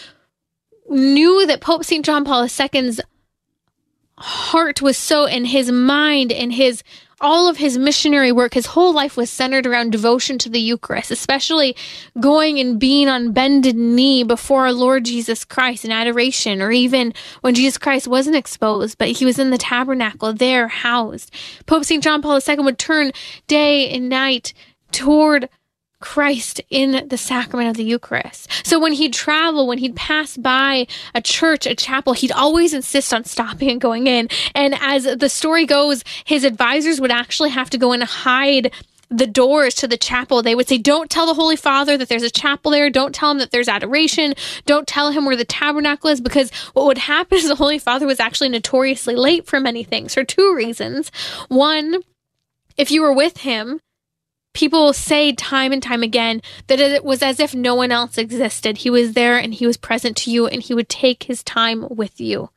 knew 0.90 1.46
that 1.46 1.62
Pope 1.62 1.84
St. 1.84 2.06
John 2.06 2.26
Paul 2.26 2.44
II's 2.44 3.02
heart 4.18 4.82
was 4.82 4.98
so 4.98 5.26
in 5.26 5.46
his 5.46 5.72
mind 5.72 6.32
and 6.32 6.54
his 6.54 6.84
all 7.22 7.50
of 7.50 7.58
his 7.58 7.78
missionary 7.78 8.32
work, 8.32 8.54
his 8.54 8.66
whole 8.68 8.94
life 8.94 9.16
was 9.18 9.30
centered 9.30 9.66
around 9.66 9.92
devotion 9.92 10.38
to 10.40 10.50
the 10.50 10.60
Eucharist, 10.60 11.12
especially 11.12 11.76
going 12.20 12.60
and 12.60 12.80
being 12.80 13.08
on 13.08 13.32
bended 13.32 13.76
knee 13.76 14.24
before 14.24 14.66
our 14.66 14.74
Lord 14.74 15.06
Jesus 15.06 15.46
Christ 15.46 15.86
in 15.86 15.92
adoration, 15.92 16.62
or 16.62 16.72
even 16.72 17.14
when 17.42 17.56
Jesus 17.56 17.78
Christ 17.78 18.08
wasn't 18.08 18.36
exposed, 18.36 18.98
but 18.98 19.10
he 19.10 19.26
was 19.26 19.40
in 19.40 19.50
the 19.50 19.58
tabernacle 19.58 20.34
there 20.34 20.68
housed. 20.68 21.32
Pope 21.66 21.86
St. 21.86 22.04
John 22.04 22.22
Paul 22.22 22.40
II 22.48 22.58
would 22.60 22.80
turn 22.80 23.12
day 23.48 23.90
and 23.90 24.10
night 24.10 24.54
toward 24.92 25.50
Christ 26.06 26.62
in 26.70 27.08
the 27.10 27.18
sacrament 27.18 27.70
of 27.70 27.78
the 27.78 27.84
Eucharist. 27.84 28.48
So 28.64 28.80
when 28.80 28.94
he'd 28.94 29.12
travel, 29.12 29.68
when 29.68 29.80
he'd 29.80 29.96
pass 29.96 30.38
by 30.38 30.86
a 31.16 31.22
church, 31.22 31.66
a 31.66 31.74
chapel, 31.74 32.14
he'd 32.14 32.32
always 32.32 32.76
insist 32.76 33.12
on 33.12 33.26
stopping 33.26 33.72
and 33.72 33.82
going 33.82 34.06
in. 34.06 34.30
And 34.54 34.76
as 34.80 35.04
the 35.04 35.30
story 35.30 35.66
goes, 35.66 36.04
his 36.24 36.44
advisors 36.44 37.02
would 37.02 37.12
actually 37.12 37.50
have 37.50 37.72
to 37.72 37.80
go 37.80 37.92
and 37.92 38.04
hide 38.04 38.72
the 39.10 39.26
doors 39.26 39.74
to 39.76 39.88
the 39.88 39.98
chapel. 39.98 40.44
They 40.44 40.54
would 40.54 40.68
say, 40.68 40.78
Don't 40.78 41.10
tell 41.10 41.26
the 41.26 41.34
Holy 41.34 41.56
Father 41.56 41.98
that 41.98 42.08
there's 42.08 42.24
a 42.24 42.30
chapel 42.30 42.72
there. 42.72 42.92
Don't 42.92 43.14
tell 43.14 43.32
him 43.32 43.40
that 43.40 43.50
there's 43.50 43.68
adoration. 43.68 44.36
Don't 44.68 44.88
tell 44.88 45.10
him 45.12 45.26
where 45.26 45.36
the 45.36 45.44
tabernacle 45.44 46.12
is. 46.12 46.22
Because 46.22 46.52
what 46.74 46.86
would 46.86 47.00
happen 47.00 47.40
is 47.40 47.48
the 47.48 47.56
Holy 47.56 47.80
Father 47.80 48.06
was 48.06 48.20
actually 48.20 48.50
notoriously 48.50 49.16
late 49.16 49.48
for 49.48 49.60
many 49.60 49.84
things 49.84 50.14
for 50.14 50.24
two 50.24 50.54
reasons. 50.56 51.12
One, 51.50 52.04
if 52.78 52.92
you 52.92 53.02
were 53.02 53.14
with 53.14 53.38
him, 53.40 53.80
people 54.56 54.94
say 54.94 55.34
time 55.34 55.72
and 55.72 55.84
time 55.84 56.02
again 56.02 56.42
that 56.68 56.80
it 56.80 57.06
was 57.06 57.22
as 57.22 57.40
if 57.40 57.54
no 57.54 57.76
one 57.76 57.92
else 57.92 58.18
existed. 58.18 58.78
He 58.78 58.90
was 58.90 59.14
there 59.14 59.38
and 59.38 59.54
he 59.54 59.68
was 59.68 59.78
present 59.78 60.18
to 60.18 60.32
you 60.32 60.48
and 60.48 60.64
he 60.64 60.74
would 60.74 60.90
take 60.90 61.24
his 61.24 61.44
time 61.44 61.86
with 61.92 62.20
you. 62.20 62.50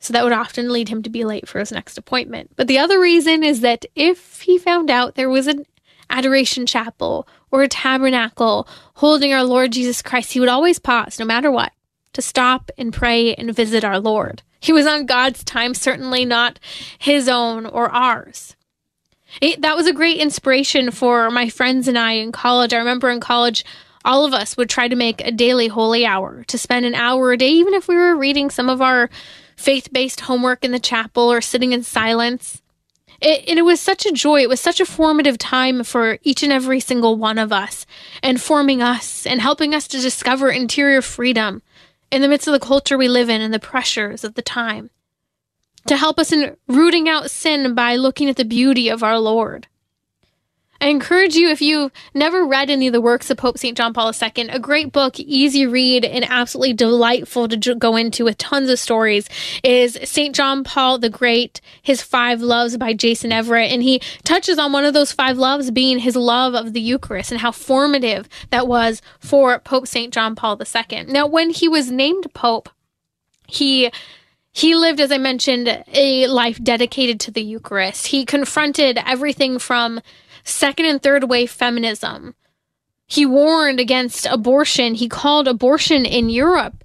So 0.00 0.12
that 0.12 0.24
would 0.24 0.32
often 0.32 0.70
lead 0.70 0.90
him 0.90 1.02
to 1.02 1.08
be 1.08 1.24
late 1.24 1.48
for 1.48 1.60
his 1.60 1.72
next 1.72 1.96
appointment. 1.96 2.50
But 2.56 2.66
the 2.66 2.78
other 2.78 3.00
reason 3.00 3.42
is 3.42 3.60
that 3.60 3.86
if 3.94 4.42
he 4.42 4.58
found 4.58 4.90
out 4.90 5.14
there 5.14 5.30
was 5.30 5.46
an 5.46 5.64
adoration 6.10 6.66
chapel 6.66 7.26
or 7.50 7.62
a 7.62 7.68
tabernacle 7.68 8.68
holding 8.96 9.32
our 9.32 9.44
Lord 9.44 9.72
Jesus 9.72 10.02
Christ, 10.02 10.32
he 10.32 10.40
would 10.40 10.48
always 10.50 10.78
pause, 10.78 11.18
no 11.18 11.24
matter 11.24 11.50
what, 11.50 11.72
to 12.12 12.20
stop 12.20 12.70
and 12.76 12.92
pray 12.92 13.34
and 13.34 13.54
visit 13.54 13.82
our 13.82 13.98
Lord. 13.98 14.42
He 14.60 14.72
was 14.72 14.86
on 14.86 15.06
God's 15.06 15.44
time, 15.44 15.74
certainly 15.74 16.24
not 16.24 16.58
his 16.98 17.28
own 17.28 17.64
or 17.64 17.88
ours. 17.90 18.56
It, 19.40 19.62
that 19.62 19.76
was 19.76 19.86
a 19.86 19.92
great 19.92 20.18
inspiration 20.18 20.90
for 20.90 21.30
my 21.30 21.48
friends 21.48 21.88
and 21.88 21.98
I 21.98 22.12
in 22.12 22.32
college. 22.32 22.72
I 22.72 22.78
remember 22.78 23.10
in 23.10 23.20
college, 23.20 23.64
all 24.04 24.24
of 24.24 24.34
us 24.34 24.56
would 24.56 24.68
try 24.68 24.88
to 24.88 24.96
make 24.96 25.20
a 25.20 25.32
daily 25.32 25.68
holy 25.68 26.04
hour 26.04 26.44
to 26.44 26.58
spend 26.58 26.84
an 26.84 26.94
hour 26.94 27.32
a 27.32 27.36
day, 27.36 27.48
even 27.48 27.74
if 27.74 27.88
we 27.88 27.96
were 27.96 28.16
reading 28.16 28.50
some 28.50 28.68
of 28.68 28.82
our 28.82 29.08
faith 29.56 29.92
based 29.92 30.20
homework 30.20 30.64
in 30.64 30.72
the 30.72 30.78
chapel 30.78 31.32
or 31.32 31.40
sitting 31.40 31.72
in 31.72 31.82
silence. 31.82 32.60
It, 33.20 33.48
and 33.48 33.58
it 33.58 33.62
was 33.62 33.80
such 33.80 34.04
a 34.04 34.12
joy. 34.12 34.42
It 34.42 34.48
was 34.48 34.60
such 34.60 34.80
a 34.80 34.86
formative 34.86 35.38
time 35.38 35.84
for 35.84 36.18
each 36.22 36.42
and 36.42 36.52
every 36.52 36.80
single 36.80 37.16
one 37.16 37.38
of 37.38 37.52
us 37.52 37.86
and 38.22 38.40
forming 38.40 38.82
us 38.82 39.26
and 39.26 39.40
helping 39.40 39.74
us 39.74 39.88
to 39.88 40.00
discover 40.00 40.50
interior 40.50 41.00
freedom 41.00 41.62
in 42.10 42.20
the 42.20 42.28
midst 42.28 42.46
of 42.46 42.52
the 42.52 42.60
culture 42.60 42.98
we 42.98 43.08
live 43.08 43.30
in 43.30 43.40
and 43.40 43.54
the 43.54 43.58
pressures 43.58 44.24
of 44.24 44.34
the 44.34 44.42
time 44.42 44.90
to 45.86 45.96
help 45.96 46.18
us 46.18 46.32
in 46.32 46.56
rooting 46.68 47.08
out 47.08 47.30
sin 47.30 47.74
by 47.74 47.96
looking 47.96 48.28
at 48.28 48.36
the 48.36 48.44
beauty 48.44 48.88
of 48.88 49.02
our 49.02 49.18
Lord. 49.18 49.66
I 50.80 50.88
encourage 50.88 51.34
you, 51.34 51.48
if 51.48 51.62
you've 51.62 51.92
never 52.12 52.44
read 52.44 52.68
any 52.68 52.88
of 52.88 52.92
the 52.92 53.00
works 53.00 53.30
of 53.30 53.38
Pope 53.38 53.56
St. 53.56 53.74
John 53.74 53.94
Paul 53.94 54.12
II, 54.12 54.48
a 54.48 54.58
great 54.58 54.92
book, 54.92 55.18
easy 55.18 55.66
read, 55.66 56.04
and 56.04 56.26
absolutely 56.28 56.74
delightful 56.74 57.48
to 57.48 57.74
go 57.74 57.96
into 57.96 58.24
with 58.24 58.36
tons 58.36 58.68
of 58.68 58.78
stories, 58.78 59.26
is 59.62 59.98
St. 60.04 60.34
John 60.34 60.62
Paul 60.62 60.98
the 60.98 61.08
Great, 61.08 61.62
His 61.80 62.02
Five 62.02 62.42
Loves 62.42 62.76
by 62.76 62.92
Jason 62.92 63.32
Evert. 63.32 63.70
And 63.70 63.82
he 63.82 64.00
touches 64.24 64.58
on 64.58 64.72
one 64.72 64.84
of 64.84 64.92
those 64.92 65.10
five 65.10 65.38
loves 65.38 65.70
being 65.70 66.00
his 66.00 66.16
love 66.16 66.54
of 66.54 66.74
the 66.74 66.82
Eucharist 66.82 67.30
and 67.30 67.40
how 67.40 67.52
formative 67.52 68.28
that 68.50 68.68
was 68.68 69.00
for 69.18 69.58
Pope 69.60 69.86
St. 69.86 70.12
John 70.12 70.34
Paul 70.34 70.60
II. 70.60 71.04
Now, 71.04 71.26
when 71.26 71.48
he 71.48 71.66
was 71.66 71.90
named 71.90 72.26
Pope, 72.34 72.68
he 73.46 73.90
he 74.54 74.76
lived, 74.76 75.00
as 75.00 75.10
I 75.10 75.18
mentioned, 75.18 75.82
a 75.92 76.28
life 76.28 76.62
dedicated 76.62 77.18
to 77.20 77.32
the 77.32 77.42
Eucharist. 77.42 78.06
He 78.06 78.24
confronted 78.24 79.00
everything 79.04 79.58
from 79.58 80.00
second 80.44 80.86
and 80.86 81.02
third 81.02 81.24
wave 81.24 81.50
feminism. 81.50 82.36
He 83.08 83.26
warned 83.26 83.80
against 83.80 84.26
abortion. 84.26 84.94
He 84.94 85.08
called 85.08 85.48
abortion 85.48 86.06
in 86.06 86.30
Europe 86.30 86.84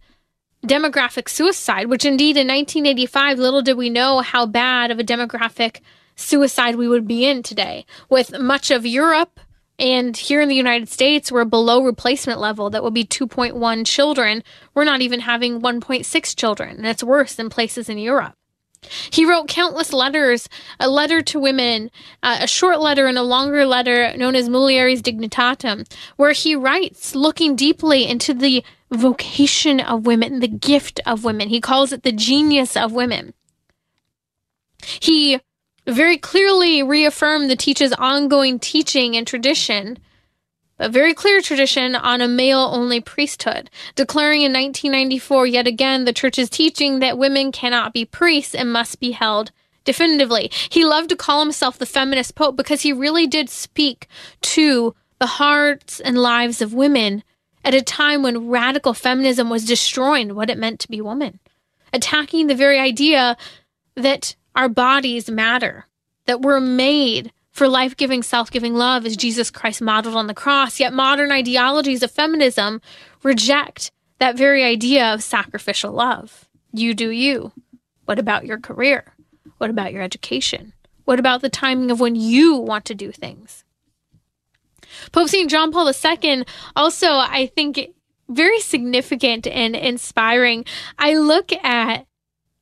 demographic 0.65 1.29
suicide, 1.29 1.85
which 1.85 2.05
indeed 2.05 2.37
in 2.37 2.47
1985, 2.47 3.37
little 3.37 3.61
did 3.61 3.77
we 3.77 3.89
know 3.89 4.21
how 4.21 4.47
bad 4.47 4.89
of 4.89 4.97
a 4.97 5.03
demographic 5.03 5.79
suicide 6.15 6.75
we 6.75 6.87
would 6.87 7.07
be 7.07 7.23
in 7.23 7.43
today, 7.43 7.85
with 8.09 8.37
much 8.39 8.71
of 8.71 8.83
Europe 8.83 9.39
And 9.79 10.15
here 10.15 10.41
in 10.41 10.49
the 10.49 10.55
United 10.55 10.89
States, 10.89 11.31
we're 11.31 11.45
below 11.45 11.83
replacement 11.83 12.39
level. 12.39 12.69
That 12.69 12.83
would 12.83 12.93
be 12.93 13.05
2.1 13.05 13.85
children. 13.85 14.43
We're 14.73 14.83
not 14.83 15.01
even 15.01 15.21
having 15.21 15.61
1.6 15.61 16.35
children. 16.35 16.77
And 16.77 16.85
it's 16.85 17.03
worse 17.03 17.33
than 17.33 17.49
places 17.49 17.87
in 17.87 17.97
Europe. 17.97 18.35
He 19.11 19.25
wrote 19.25 19.47
countless 19.47 19.91
letters, 19.91 20.47
a 20.79 20.89
letter 20.89 21.21
to 21.21 21.39
women, 21.39 21.91
uh, 22.23 22.39
a 22.41 22.47
short 22.47 22.79
letter 22.79 23.07
and 23.07 23.17
a 23.17 23.23
longer 23.23 23.65
letter 23.65 24.15
known 24.15 24.35
as 24.35 24.49
Mulieris 24.49 25.01
Dignitatem, 25.01 25.85
where 26.15 26.31
he 26.31 26.55
writes 26.55 27.15
looking 27.15 27.55
deeply 27.55 28.07
into 28.07 28.33
the 28.33 28.63
vocation 28.91 29.79
of 29.79 30.05
women, 30.05 30.39
the 30.39 30.47
gift 30.47 30.99
of 31.05 31.23
women. 31.23 31.49
He 31.49 31.61
calls 31.61 31.91
it 31.91 32.03
the 32.03 32.11
genius 32.11 32.77
of 32.77 32.93
women. 32.93 33.33
He 34.81 35.41
very 35.93 36.17
clearly 36.17 36.83
reaffirmed 36.83 37.49
the 37.49 37.55
teacher's 37.55 37.93
ongoing 37.93 38.59
teaching 38.59 39.15
and 39.15 39.25
tradition 39.25 39.97
a 40.79 40.87
very 40.87 41.13
clear 41.13 41.41
tradition 41.41 41.93
on 41.93 42.21
a 42.21 42.27
male 42.27 42.69
only 42.71 43.01
priesthood, 43.01 43.69
declaring 43.95 44.41
in 44.41 44.53
1994 44.53 45.45
yet 45.45 45.67
again 45.67 46.05
the 46.05 46.13
church's 46.13 46.49
teaching 46.49 46.99
that 46.99 47.17
women 47.17 47.51
cannot 47.51 47.93
be 47.93 48.05
priests 48.05 48.55
and 48.55 48.71
must 48.71 48.99
be 48.99 49.11
held 49.11 49.51
definitively. 49.83 50.49
He 50.69 50.85
loved 50.85 51.09
to 51.09 51.15
call 51.15 51.41
himself 51.41 51.77
the 51.77 51.85
feminist 51.85 52.35
pope 52.35 52.55
because 52.55 52.81
he 52.81 52.93
really 52.93 53.27
did 53.27 53.49
speak 53.49 54.07
to 54.41 54.95
the 55.19 55.25
hearts 55.25 55.99
and 55.99 56.17
lives 56.17 56.61
of 56.61 56.73
women 56.73 57.23
at 57.65 57.73
a 57.73 57.81
time 57.81 58.23
when 58.23 58.47
radical 58.47 58.93
feminism 58.93 59.49
was 59.49 59.65
destroying 59.65 60.33
what 60.33 60.49
it 60.49 60.57
meant 60.57 60.79
to 60.79 60.89
be 60.89 61.01
woman, 61.01 61.39
attacking 61.91 62.47
the 62.47 62.55
very 62.55 62.79
idea 62.79 63.35
that 63.95 64.35
our 64.59 64.67
bodies 64.67 65.31
matter, 65.31 65.85
that 66.25 66.41
we're 66.41 66.59
made 66.59 67.31
for 67.49 67.69
life 67.69 67.95
giving, 67.95 68.21
self 68.21 68.51
giving 68.51 68.75
love 68.75 69.05
as 69.05 69.15
Jesus 69.15 69.49
Christ 69.49 69.81
modeled 69.81 70.17
on 70.17 70.27
the 70.27 70.33
cross. 70.33 70.81
Yet 70.81 70.91
modern 70.91 71.31
ideologies 71.31 72.03
of 72.03 72.11
feminism 72.11 72.81
reject 73.23 73.91
that 74.19 74.37
very 74.37 74.65
idea 74.65 75.13
of 75.13 75.23
sacrificial 75.23 75.93
love. 75.93 76.49
You 76.73 76.93
do 76.93 77.09
you. 77.09 77.53
What 78.03 78.19
about 78.19 78.45
your 78.45 78.59
career? 78.59 79.13
What 79.59 79.69
about 79.69 79.93
your 79.93 80.03
education? 80.03 80.73
What 81.05 81.19
about 81.19 81.41
the 81.41 81.49
timing 81.49 81.89
of 81.89 82.01
when 82.01 82.15
you 82.17 82.57
want 82.57 82.83
to 82.85 82.95
do 82.95 83.13
things? 83.13 83.63
Pope 85.13 85.29
St. 85.29 85.49
John 85.49 85.71
Paul 85.71 85.89
II 85.89 86.43
also, 86.75 87.07
I 87.11 87.49
think, 87.55 87.79
very 88.27 88.59
significant 88.59 89.47
and 89.47 89.73
inspiring. 89.73 90.65
I 90.97 91.15
look 91.15 91.53
at 91.63 92.05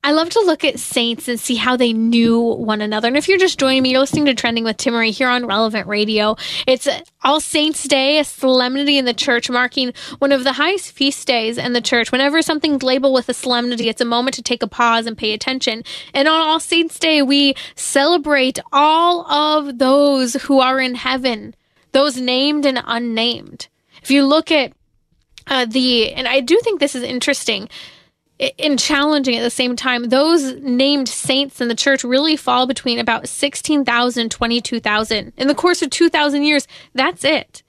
I 0.08 0.12
love 0.12 0.30
to 0.30 0.40
look 0.40 0.64
at 0.64 0.80
saints 0.80 1.28
and 1.28 1.38
see 1.38 1.56
how 1.56 1.76
they 1.76 1.92
knew 1.92 2.40
one 2.40 2.80
another. 2.80 3.08
And 3.08 3.16
if 3.18 3.28
you're 3.28 3.36
just 3.36 3.58
joining 3.58 3.82
me, 3.82 3.90
you're 3.90 4.00
listening 4.00 4.24
to 4.24 4.34
Trending 4.34 4.64
with 4.64 4.78
Timmerie 4.78 5.10
here 5.10 5.28
on 5.28 5.44
Relevant 5.44 5.86
Radio. 5.86 6.34
It's 6.66 6.88
All 7.22 7.40
Saints 7.40 7.86
Day, 7.86 8.18
a 8.18 8.24
solemnity 8.24 8.96
in 8.96 9.04
the 9.04 9.12
church, 9.12 9.50
marking 9.50 9.92
one 10.18 10.32
of 10.32 10.44
the 10.44 10.54
highest 10.54 10.92
feast 10.92 11.26
days 11.26 11.58
in 11.58 11.74
the 11.74 11.82
church. 11.82 12.10
Whenever 12.10 12.40
something's 12.40 12.82
labeled 12.82 13.12
with 13.12 13.28
a 13.28 13.34
solemnity, 13.34 13.90
it's 13.90 14.00
a 14.00 14.06
moment 14.06 14.32
to 14.36 14.42
take 14.42 14.62
a 14.62 14.66
pause 14.66 15.04
and 15.04 15.18
pay 15.18 15.34
attention. 15.34 15.84
And 16.14 16.26
on 16.26 16.40
All 16.40 16.58
Saints 16.58 16.98
Day, 16.98 17.20
we 17.20 17.54
celebrate 17.74 18.58
all 18.72 19.30
of 19.30 19.76
those 19.76 20.32
who 20.44 20.58
are 20.60 20.80
in 20.80 20.94
heaven, 20.94 21.54
those 21.92 22.18
named 22.18 22.64
and 22.64 22.82
unnamed. 22.86 23.68
If 24.02 24.10
you 24.10 24.24
look 24.24 24.50
at 24.50 24.72
uh, 25.48 25.66
the, 25.66 26.14
and 26.14 26.26
I 26.26 26.40
do 26.40 26.58
think 26.64 26.80
this 26.80 26.94
is 26.94 27.02
interesting 27.02 27.68
and 28.58 28.78
challenging 28.78 29.36
at 29.36 29.42
the 29.42 29.50
same 29.50 29.74
time. 29.74 30.04
Those 30.04 30.54
named 30.56 31.08
saints 31.08 31.60
in 31.60 31.68
the 31.68 31.74
church 31.74 32.04
really 32.04 32.36
fall 32.36 32.66
between 32.66 32.98
about 32.98 33.28
16,000 33.28 34.20
and 34.20 34.30
22,000. 34.30 35.32
In 35.36 35.48
the 35.48 35.54
course 35.54 35.82
of 35.82 35.90
2,000 35.90 36.42
years, 36.44 36.66
that's 36.94 37.24
it. 37.24 37.62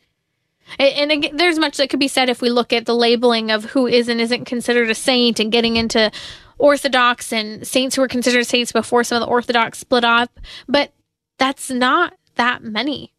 And 0.78 1.12
again, 1.12 1.36
there's 1.36 1.58
much 1.58 1.78
that 1.78 1.90
could 1.90 2.00
be 2.00 2.08
said 2.08 2.30
if 2.30 2.42
we 2.42 2.50
look 2.52 2.72
at 2.72 2.86
the 2.86 2.96
labeling 2.96 3.50
of 3.50 3.66
who 3.66 3.88
is 3.88 4.08
and 4.08 4.22
isn't 4.22 4.46
considered 4.46 4.90
a 4.90 4.96
saint 4.96 5.40
and 5.40 5.52
getting 5.52 5.78
into 5.78 6.12
Orthodox 6.60 7.34
and 7.34 7.66
saints 7.66 7.96
who 7.96 8.02
were 8.02 8.08
considered 8.08 8.46
saints 8.46 8.72
before 8.72 9.04
some 9.04 9.16
of 9.16 9.22
the 9.22 9.32
Orthodox 9.32 9.80
split 9.80 10.04
up. 10.04 10.30
But 10.68 10.94
that's 11.40 11.72
not 11.72 12.14
that 12.36 12.62
many. 12.62 13.14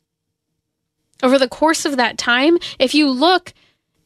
Over 1.23 1.39
the 1.39 1.49
course 1.49 1.85
of 1.85 1.97
that 1.97 2.19
time, 2.19 2.59
if 2.79 2.95
you 2.95 3.11
look 3.11 3.53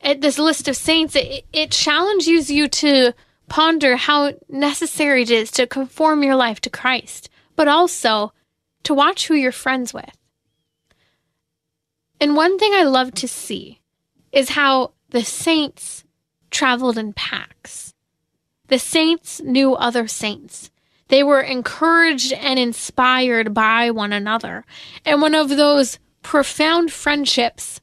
at 0.00 0.20
this 0.20 0.38
list 0.38 0.66
of 0.66 0.76
saints, 0.76 1.14
it, 1.14 1.44
it 1.52 1.70
challenges 1.70 2.50
you 2.50 2.68
to 2.68 3.12
Ponder 3.54 3.94
how 3.94 4.32
necessary 4.48 5.22
it 5.22 5.30
is 5.30 5.52
to 5.52 5.64
conform 5.64 6.24
your 6.24 6.34
life 6.34 6.60
to 6.62 6.68
Christ, 6.68 7.30
but 7.54 7.68
also 7.68 8.32
to 8.82 8.92
watch 8.92 9.28
who 9.28 9.34
you're 9.34 9.52
friends 9.52 9.94
with. 9.94 10.18
And 12.20 12.34
one 12.34 12.58
thing 12.58 12.72
I 12.74 12.82
love 12.82 13.14
to 13.14 13.28
see 13.28 13.80
is 14.32 14.48
how 14.48 14.94
the 15.10 15.22
saints 15.22 16.02
traveled 16.50 16.98
in 16.98 17.12
packs. 17.12 17.94
The 18.66 18.80
saints 18.80 19.40
knew 19.40 19.76
other 19.76 20.08
saints. 20.08 20.72
They 21.06 21.22
were 21.22 21.40
encouraged 21.40 22.32
and 22.32 22.58
inspired 22.58 23.54
by 23.54 23.92
one 23.92 24.12
another. 24.12 24.64
And 25.04 25.22
one 25.22 25.36
of 25.36 25.48
those 25.50 26.00
profound 26.24 26.90
friendships 26.90 27.80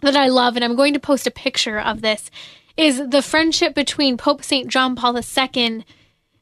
that 0.00 0.14
I 0.14 0.28
love, 0.28 0.54
and 0.54 0.64
I'm 0.64 0.76
going 0.76 0.94
to 0.94 1.00
post 1.00 1.26
a 1.26 1.32
picture 1.32 1.80
of 1.80 2.02
this, 2.02 2.30
is 2.76 3.02
the 3.08 3.22
friendship 3.22 3.74
between 3.74 4.16
Pope 4.16 4.42
St. 4.42 4.68
John 4.68 4.96
Paul 4.96 5.18
II 5.18 5.84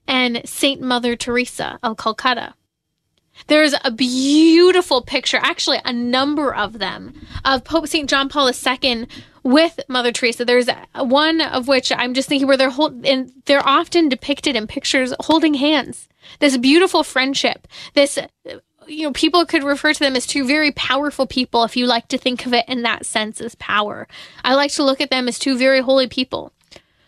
and 0.07 0.43
St. 0.45 0.81
Mother 0.81 1.17
Teresa 1.17 1.79
of 1.83 1.97
Calcutta. 1.97 2.55
There's 3.47 3.75
a 3.85 3.91
beautiful 3.91 5.03
picture, 5.03 5.39
actually, 5.41 5.79
a 5.85 5.93
number 5.93 6.55
of 6.55 6.79
them, 6.79 7.15
of 7.45 7.65
Pope 7.65 7.87
St. 7.87 8.09
John 8.09 8.29
Paul 8.29 8.51
II 8.51 9.07
with 9.43 9.81
Mother 9.89 10.13
Teresa. 10.13 10.45
There's 10.45 10.69
one 10.95 11.41
of 11.41 11.67
which 11.67 11.91
I'm 11.93 12.13
just 12.13 12.29
thinking 12.29 12.47
where 12.47 12.57
they're 12.57 12.71
hold, 12.71 13.05
and 13.07 13.33
they're 13.47 13.67
often 13.67 14.09
depicted 14.09 14.57
in 14.57 14.67
pictures 14.67 15.15
holding 15.21 15.55
hands. 15.55 16.09
This 16.39 16.57
beautiful 16.59 17.03
friendship, 17.03 17.67
this 17.95 18.19
you 18.91 19.05
know, 19.05 19.13
people 19.13 19.47
could 19.47 19.63
refer 19.63 19.93
to 19.93 20.01
them 20.01 20.17
as 20.17 20.27
two 20.27 20.47
very 20.47 20.73
powerful 20.73 21.27
people 21.27 21.65
if 21.65 21.77
you 21.77 21.87
like 21.87 22.09
to 22.09 22.19
think 22.19 22.45
of 22.45 22.53
it 22.53 22.65
in 22.69 22.83
that 22.83 23.07
sense 23.07 23.41
as 23.41 23.55
power. 23.55 24.09
I 24.45 24.55
like 24.55 24.73
to 24.73 24.85
look 24.85 25.01
at 25.01 25.11
them 25.11 25.29
as 25.29 25.39
two 25.39 25.57
very 25.57 25.81
holy 25.81 26.09
people 26.09 26.53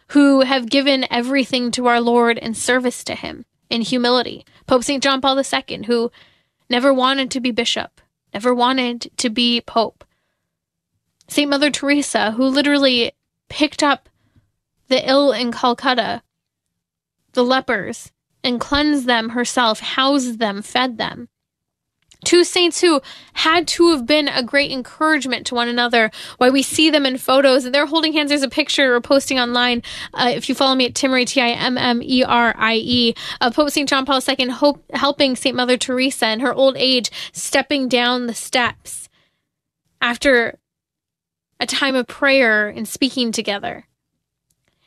who 0.08 0.42
have 0.42 0.70
given 0.70 1.06
everything 1.10 1.70
to 1.72 1.86
our 1.86 2.00
Lord 2.00 2.38
in 2.38 2.54
service 2.54 3.02
to 3.04 3.14
Him 3.14 3.44
in 3.68 3.82
humility. 3.82 4.44
Pope 4.66 4.84
St. 4.84 5.02
John 5.02 5.20
Paul 5.20 5.38
II, 5.38 5.82
who 5.86 6.12
never 6.70 6.94
wanted 6.94 7.30
to 7.32 7.40
be 7.40 7.50
bishop, 7.50 8.00
never 8.32 8.54
wanted 8.54 9.10
to 9.16 9.30
be 9.30 9.60
pope. 9.60 10.04
St. 11.28 11.48
Mother 11.48 11.70
Teresa, 11.70 12.32
who 12.32 12.44
literally 12.44 13.12
picked 13.48 13.82
up 13.82 14.08
the 14.88 15.08
ill 15.08 15.32
in 15.32 15.50
Calcutta, 15.50 16.22
the 17.32 17.42
lepers, 17.42 18.12
and 18.44 18.60
cleansed 18.60 19.06
them 19.06 19.30
herself, 19.30 19.80
housed 19.80 20.38
them, 20.38 20.60
fed 20.60 20.98
them. 20.98 21.28
Two 22.24 22.44
saints 22.44 22.80
who 22.80 23.00
had 23.34 23.66
to 23.68 23.90
have 23.90 24.06
been 24.06 24.28
a 24.28 24.42
great 24.42 24.70
encouragement 24.70 25.46
to 25.46 25.54
one 25.54 25.68
another. 25.68 26.10
Why 26.38 26.50
we 26.50 26.62
see 26.62 26.90
them 26.90 27.04
in 27.04 27.18
photos 27.18 27.64
and 27.64 27.74
they're 27.74 27.86
holding 27.86 28.12
hands. 28.12 28.28
There's 28.28 28.42
a 28.42 28.48
picture 28.48 28.90
we're 28.90 29.00
posting 29.00 29.40
online. 29.40 29.82
Uh, 30.14 30.32
if 30.34 30.48
you 30.48 30.54
follow 30.54 30.74
me 30.74 30.86
at 30.86 30.94
Timmerie, 30.94 31.26
T 31.26 31.40
I 31.40 31.48
M 31.48 31.76
M 31.76 32.02
E 32.02 32.22
R 32.22 32.54
I 32.56 32.74
E, 32.76 33.14
uh, 33.40 33.50
Pope 33.50 33.70
St. 33.70 33.88
John 33.88 34.06
Paul 34.06 34.20
II 34.26 34.48
hope, 34.50 34.84
helping 34.94 35.34
St. 35.36 35.56
Mother 35.56 35.76
Teresa 35.76 36.30
in 36.30 36.40
her 36.40 36.54
old 36.54 36.76
age, 36.76 37.10
stepping 37.32 37.88
down 37.88 38.26
the 38.26 38.34
steps 38.34 39.08
after 40.00 40.58
a 41.58 41.66
time 41.66 41.94
of 41.94 42.06
prayer 42.06 42.68
and 42.68 42.86
speaking 42.86 43.32
together. 43.32 43.86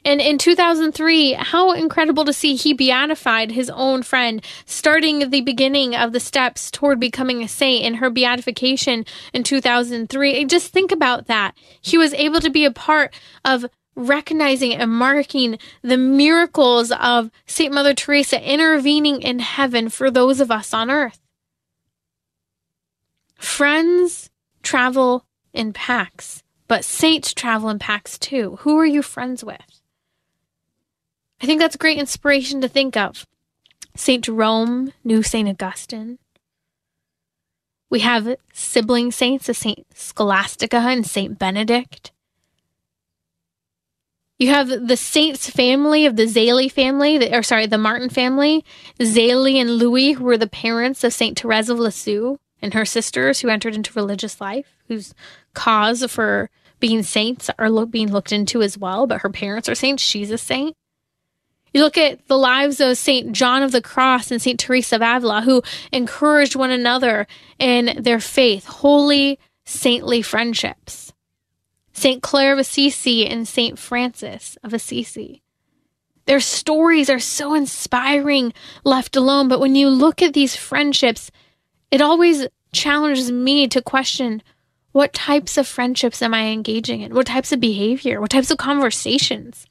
And 0.05 0.21
in 0.21 0.37
2003, 0.37 1.33
how 1.33 1.71
incredible 1.71 2.25
to 2.25 2.31
see 2.31 2.55
he 2.55 2.73
beatified 2.73 3.51
his 3.51 3.71
own 3.71 4.03
friend, 4.03 4.45
starting 4.67 5.31
the 5.31 5.41
beginning 5.41 5.95
of 5.95 6.11
the 6.11 6.19
steps 6.19 6.69
toward 6.69 6.99
becoming 6.99 7.41
a 7.41 7.47
saint 7.47 7.83
in 7.83 7.95
her 7.95 8.11
beatification 8.11 9.03
in 9.33 9.43
2003. 9.43 10.45
Just 10.45 10.71
think 10.71 10.91
about 10.91 11.25
that. 11.25 11.55
He 11.81 11.97
was 11.97 12.13
able 12.13 12.39
to 12.41 12.51
be 12.51 12.65
a 12.65 12.71
part 12.71 13.15
of 13.43 13.65
recognizing 13.95 14.75
and 14.75 14.91
marking 14.91 15.57
the 15.81 15.97
miracles 15.97 16.91
of 16.91 17.31
St. 17.47 17.73
Mother 17.73 17.95
Teresa 17.95 18.39
intervening 18.39 19.23
in 19.23 19.39
heaven 19.39 19.89
for 19.89 20.11
those 20.11 20.39
of 20.39 20.51
us 20.51 20.71
on 20.71 20.91
earth. 20.91 21.19
Friends 23.39 24.29
travel 24.61 25.25
in 25.51 25.73
packs, 25.73 26.43
but 26.67 26.85
saints 26.85 27.33
travel 27.33 27.69
in 27.69 27.79
packs 27.79 28.19
too. 28.19 28.57
Who 28.61 28.77
are 28.77 28.85
you 28.85 29.01
friends 29.01 29.43
with? 29.43 29.81
I 31.41 31.45
think 31.45 31.59
that's 31.59 31.75
great 31.75 31.97
inspiration 31.97 32.61
to 32.61 32.67
think 32.67 32.95
of. 32.95 33.25
St. 33.95 34.23
Jerome 34.23 34.93
knew 35.03 35.23
St. 35.23 35.47
Augustine. 35.47 36.19
We 37.89 37.99
have 38.01 38.35
sibling 38.51 39.11
saints 39.11 39.47
of 39.47 39.55
St. 39.55 39.85
Scholastica 39.93 40.77
and 40.77 41.05
St. 41.05 41.37
Benedict. 41.37 42.11
You 44.37 44.49
have 44.49 44.87
the 44.87 44.97
Saints 44.97 45.49
family 45.49 46.05
of 46.05 46.17
the 46.17 46.25
Zélie 46.25 46.71
family, 46.71 47.33
or 47.33 47.41
sorry, 47.41 47.67
the 47.67 47.77
Martin 47.77 48.09
family, 48.09 48.65
Zélie 48.99 49.61
and 49.61 49.77
Louis, 49.77 50.13
who 50.13 50.25
were 50.25 50.37
the 50.37 50.47
parents 50.47 51.05
of 51.05 51.13
St. 51.13 51.39
Therese 51.39 51.69
of 51.69 51.79
Lisieux 51.79 52.37
and 52.61 52.73
her 52.73 52.83
sisters 52.83 53.39
who 53.39 53.47
entered 53.47 53.75
into 53.75 53.93
religious 53.93 54.41
life, 54.41 54.75
whose 54.89 55.13
cause 55.53 56.03
for 56.11 56.49
being 56.81 57.01
saints 57.01 57.49
are 57.57 57.69
lo- 57.69 57.85
being 57.85 58.11
looked 58.11 58.33
into 58.33 58.61
as 58.61 58.77
well, 58.77 59.07
but 59.07 59.21
her 59.21 59.29
parents 59.29 59.69
are 59.69 59.75
saints. 59.75 60.03
She's 60.03 60.31
a 60.31 60.37
saint. 60.37 60.75
You 61.75 61.81
look 61.81 61.97
at 61.97 62.25
the 62.29 62.37
lives 62.37 62.79
of 62.79 62.97
St. 62.97 63.33
John 63.33 63.61
of 63.61 63.73
the 63.73 63.81
Cross 63.81 64.31
and 64.31 64.41
St. 64.41 64.57
Teresa 64.57 64.95
of 64.95 65.01
Avila, 65.01 65.41
who 65.41 65.61
encouraged 65.91 66.55
one 66.55 66.71
another 66.71 67.27
in 67.59 68.01
their 68.01 68.21
faith, 68.21 68.63
holy, 68.63 69.37
saintly 69.65 70.21
friendships. 70.21 71.11
St. 71.91 72.23
Clare 72.23 72.53
of 72.53 72.59
Assisi 72.59 73.27
and 73.27 73.45
St. 73.45 73.77
Francis 73.77 74.57
of 74.63 74.73
Assisi. 74.73 75.43
Their 76.27 76.39
stories 76.39 77.09
are 77.09 77.19
so 77.19 77.53
inspiring 77.53 78.53
left 78.85 79.17
alone, 79.17 79.49
but 79.49 79.59
when 79.59 79.75
you 79.75 79.89
look 79.89 80.21
at 80.21 80.33
these 80.33 80.55
friendships, 80.55 81.29
it 81.91 81.99
always 81.99 82.47
challenges 82.71 83.33
me 83.33 83.67
to 83.67 83.81
question 83.81 84.41
what 84.93 85.11
types 85.11 85.57
of 85.57 85.67
friendships 85.67 86.21
am 86.21 86.33
I 86.33 86.45
engaging 86.53 87.01
in? 87.01 87.13
What 87.13 87.27
types 87.27 87.51
of 87.51 87.59
behavior? 87.59 88.21
What 88.21 88.29
types 88.29 88.49
of 88.49 88.57
conversations? 88.57 89.67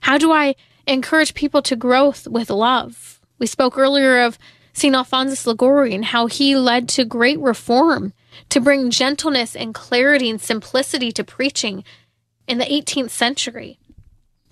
How 0.00 0.16
do 0.16 0.32
I 0.32 0.54
encourage 0.86 1.34
people 1.34 1.62
to 1.62 1.76
growth 1.76 2.26
with 2.26 2.50
love? 2.50 3.20
We 3.38 3.46
spoke 3.46 3.76
earlier 3.76 4.22
of 4.22 4.38
St. 4.72 4.94
Alphonsus 4.94 5.46
Liguori 5.46 5.94
and 5.94 6.04
how 6.04 6.26
he 6.26 6.56
led 6.56 6.88
to 6.90 7.04
great 7.04 7.38
reform 7.38 8.12
to 8.48 8.60
bring 8.60 8.90
gentleness 8.90 9.54
and 9.54 9.74
clarity 9.74 10.28
and 10.28 10.40
simplicity 10.40 11.12
to 11.12 11.24
preaching 11.24 11.84
in 12.48 12.58
the 12.58 12.64
18th 12.64 13.10
century 13.10 13.78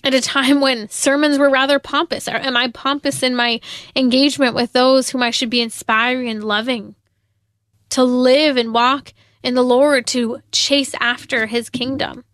at 0.05 0.14
a 0.14 0.20
time 0.20 0.61
when 0.61 0.89
sermons 0.89 1.39
were 1.39 1.51
rather 1.51 1.78
pompous? 1.78 2.28
Or 2.28 2.37
am 2.37 2.57
I 2.57 2.68
pompous 2.68 3.22
in 3.22 3.35
my 3.35 3.61
engagement 3.95 4.55
with 4.55 4.72
those 4.72 5.11
whom 5.11 5.22
I 5.22 5.30
should 5.30 5.51
be 5.51 5.61
inspiring 5.61 6.28
and 6.28 6.45
loving? 6.45 6.95
To 7.91 8.05
live 8.05 8.57
and 8.57 8.72
walk 8.72 9.12
in 9.43 9.55
the 9.55 9.62
Lord, 9.62 10.07
to 10.09 10.41
chase 10.53 10.95
after 11.01 11.47
his 11.47 11.68
kingdom. 11.68 12.24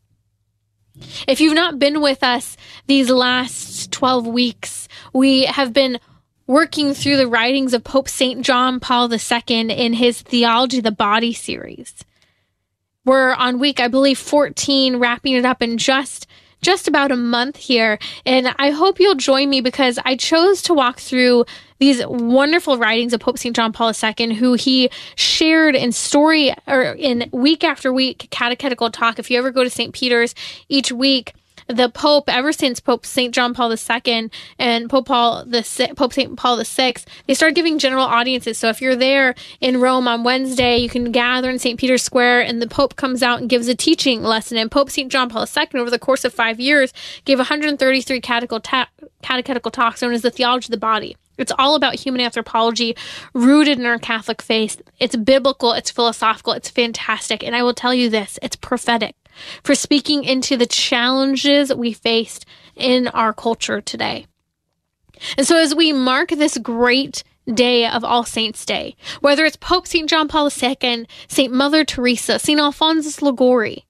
If 1.26 1.40
you've 1.40 1.54
not 1.54 1.78
been 1.78 2.00
with 2.00 2.22
us 2.22 2.56
these 2.86 3.10
last 3.10 3.90
12 3.92 4.26
weeks, 4.26 4.88
we 5.12 5.44
have 5.44 5.72
been 5.72 5.98
working 6.46 6.94
through 6.94 7.16
the 7.18 7.28
writings 7.28 7.74
of 7.74 7.84
Pope 7.84 8.08
St. 8.08 8.42
John 8.42 8.80
Paul 8.80 9.12
II 9.12 9.70
in 9.70 9.92
his 9.92 10.22
Theology 10.22 10.78
of 10.78 10.84
the 10.84 10.90
Body 10.90 11.32
series. 11.32 11.94
We're 13.04 13.32
on 13.32 13.58
week, 13.58 13.80
I 13.80 13.88
believe, 13.88 14.18
14, 14.18 14.96
wrapping 14.96 15.34
it 15.34 15.44
up 15.44 15.62
in 15.62 15.78
just 15.78 16.26
just 16.60 16.88
about 16.88 17.12
a 17.12 17.16
month 17.16 17.56
here. 17.56 17.98
And 18.24 18.54
I 18.58 18.70
hope 18.70 19.00
you'll 19.00 19.14
join 19.14 19.50
me 19.50 19.60
because 19.60 19.98
I 20.04 20.16
chose 20.16 20.62
to 20.62 20.74
walk 20.74 20.98
through 21.00 21.44
these 21.78 22.04
wonderful 22.06 22.76
writings 22.76 23.12
of 23.12 23.20
Pope 23.20 23.38
St. 23.38 23.54
John 23.54 23.72
Paul 23.72 23.92
II, 23.92 24.34
who 24.34 24.54
he 24.54 24.90
shared 25.14 25.76
in 25.76 25.92
story 25.92 26.52
or 26.66 26.82
in 26.82 27.28
week 27.32 27.62
after 27.62 27.92
week 27.92 28.28
catechetical 28.30 28.90
talk. 28.90 29.18
If 29.18 29.30
you 29.30 29.38
ever 29.38 29.50
go 29.50 29.62
to 29.62 29.70
St. 29.70 29.94
Peter's 29.94 30.34
each 30.68 30.90
week, 30.90 31.34
the 31.68 31.90
Pope, 31.90 32.28
ever 32.28 32.52
since 32.52 32.80
Pope 32.80 33.04
St. 33.04 33.34
John 33.34 33.54
Paul 33.54 33.72
II 33.72 34.30
and 34.58 34.90
Pope 34.90 35.06
Paul 35.06 35.44
the 35.44 35.92
Pope 35.96 36.12
St. 36.12 36.36
Paul 36.36 36.62
VI, 36.64 36.94
they 37.26 37.34
started 37.34 37.54
giving 37.54 37.78
general 37.78 38.04
audiences. 38.04 38.58
So 38.58 38.68
if 38.68 38.80
you're 38.80 38.96
there 38.96 39.34
in 39.60 39.80
Rome 39.80 40.08
on 40.08 40.24
Wednesday, 40.24 40.78
you 40.78 40.88
can 40.88 41.12
gather 41.12 41.50
in 41.50 41.58
St. 41.58 41.78
Peter's 41.78 42.02
Square, 42.02 42.42
and 42.42 42.62
the 42.62 42.66
Pope 42.66 42.96
comes 42.96 43.22
out 43.22 43.40
and 43.40 43.50
gives 43.50 43.68
a 43.68 43.74
teaching 43.74 44.22
lesson. 44.22 44.56
And 44.56 44.70
Pope 44.70 44.90
St. 44.90 45.12
John 45.12 45.28
Paul 45.28 45.44
II, 45.44 45.80
over 45.80 45.90
the 45.90 45.98
course 45.98 46.24
of 46.24 46.32
five 46.32 46.58
years, 46.58 46.92
gave 47.24 47.38
133 47.38 48.20
catechetical, 48.20 48.60
ta- 48.60 48.88
catechetical 49.22 49.70
talks 49.70 50.00
known 50.00 50.12
as 50.12 50.22
the 50.22 50.30
Theology 50.30 50.66
of 50.66 50.70
the 50.70 50.78
Body. 50.78 51.16
It's 51.36 51.52
all 51.56 51.76
about 51.76 51.94
human 51.94 52.20
anthropology 52.20 52.96
rooted 53.32 53.78
in 53.78 53.86
our 53.86 53.98
Catholic 53.98 54.42
faith. 54.42 54.82
It's 54.98 55.14
biblical, 55.14 55.72
it's 55.72 55.90
philosophical, 55.90 56.52
it's 56.52 56.68
fantastic. 56.68 57.44
And 57.44 57.54
I 57.54 57.62
will 57.62 57.74
tell 57.74 57.94
you 57.94 58.10
this 58.10 58.38
it's 58.42 58.56
prophetic 58.56 59.14
for 59.62 59.74
speaking 59.74 60.24
into 60.24 60.56
the 60.56 60.66
challenges 60.66 61.74
we 61.74 61.92
faced 61.92 62.46
in 62.76 63.08
our 63.08 63.32
culture 63.32 63.80
today. 63.80 64.26
And 65.36 65.46
so, 65.46 65.56
as 65.56 65.74
we 65.74 65.92
mark 65.92 66.30
this 66.30 66.58
great 66.58 67.24
day 67.52 67.86
of 67.86 68.04
All 68.04 68.24
Saints' 68.24 68.64
Day, 68.64 68.96
whether 69.20 69.44
it's 69.44 69.56
Pope 69.56 69.86
St. 69.86 70.08
John 70.08 70.28
Paul 70.28 70.50
II, 70.50 71.06
St. 71.28 71.52
Mother 71.52 71.84
Teresa, 71.84 72.38
St. 72.38 72.60
Alphonsus 72.60 73.22
Liguori, 73.22 73.84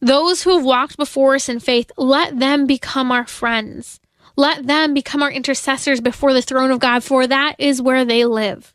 those 0.00 0.42
who 0.42 0.54
have 0.56 0.64
walked 0.64 0.96
before 0.96 1.34
us 1.34 1.48
in 1.48 1.58
faith, 1.58 1.90
let 1.96 2.38
them 2.38 2.66
become 2.66 3.10
our 3.10 3.26
friends. 3.26 4.00
Let 4.36 4.66
them 4.66 4.94
become 4.94 5.22
our 5.22 5.32
intercessors 5.32 6.00
before 6.00 6.32
the 6.32 6.42
throne 6.42 6.70
of 6.70 6.78
God, 6.78 7.02
for 7.02 7.26
that 7.26 7.56
is 7.58 7.82
where 7.82 8.04
they 8.04 8.24
live. 8.24 8.72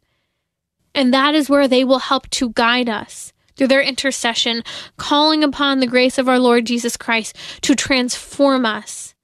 And 0.94 1.14
that 1.14 1.34
is 1.34 1.50
where 1.50 1.68
they 1.68 1.86
will 1.86 2.00
help 2.00 2.30
to 2.32 2.50
guide 2.50 2.90
us 2.90 3.33
through 3.64 3.70
their 3.70 3.82
intercession, 3.82 4.62
calling 4.98 5.42
upon 5.42 5.80
the 5.80 5.88
grace 5.88 6.18
of 6.18 6.28
our 6.28 6.38
Lord 6.38 6.66
Jesus 6.66 6.98
Christ 6.98 7.34
to 7.62 7.76
transform 7.76 8.66
us 8.66 9.16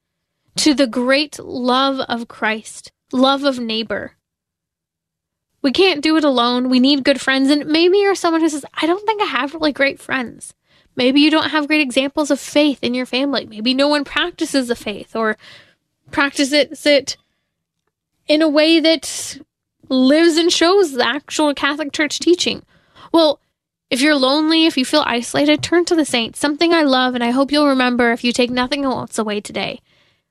to 0.56 0.72
the 0.72 0.86
great 0.86 1.38
love 1.38 2.00
of 2.08 2.26
Christ, 2.26 2.90
love 3.12 3.44
of 3.44 3.58
neighbor. 3.58 4.16
We 5.60 5.72
can't 5.72 6.02
do 6.02 6.16
it 6.16 6.24
alone. 6.24 6.70
We 6.70 6.80
need 6.80 7.04
good 7.04 7.20
friends. 7.20 7.50
And 7.50 7.66
maybe 7.66 7.98
you're 7.98 8.14
someone 8.14 8.40
who 8.40 8.48
says, 8.48 8.64
I 8.72 8.86
don't 8.86 9.04
think 9.04 9.20
I 9.20 9.26
have 9.26 9.52
really 9.52 9.72
great 9.72 10.00
friends. 10.00 10.54
Maybe 10.96 11.20
you 11.20 11.30
don't 11.30 11.50
have 11.50 11.68
great 11.68 11.82
examples 11.82 12.30
of 12.30 12.40
faith 12.40 12.82
in 12.82 12.94
your 12.94 13.04
family. 13.04 13.44
Maybe 13.44 13.74
no 13.74 13.88
one 13.88 14.04
practices 14.04 14.68
the 14.68 14.74
faith 14.74 15.14
or 15.14 15.36
practices 16.12 16.86
it 16.86 17.18
in 18.26 18.40
a 18.40 18.48
way 18.48 18.80
that 18.80 19.38
lives 19.90 20.38
and 20.38 20.50
shows 20.50 20.92
the 20.92 21.06
actual 21.06 21.52
Catholic 21.52 21.92
Church 21.92 22.20
teaching. 22.20 22.62
Well, 23.12 23.38
if 23.90 24.00
you're 24.00 24.14
lonely, 24.14 24.66
if 24.66 24.78
you 24.78 24.84
feel 24.84 25.02
isolated, 25.04 25.62
turn 25.62 25.84
to 25.86 25.96
the 25.96 26.04
saints. 26.04 26.38
Something 26.38 26.72
I 26.72 26.82
love, 26.82 27.14
and 27.14 27.24
I 27.24 27.30
hope 27.30 27.50
you'll 27.50 27.66
remember 27.66 28.12
if 28.12 28.22
you 28.22 28.32
take 28.32 28.50
nothing 28.50 28.84
else 28.84 29.18
away 29.18 29.40
today. 29.40 29.80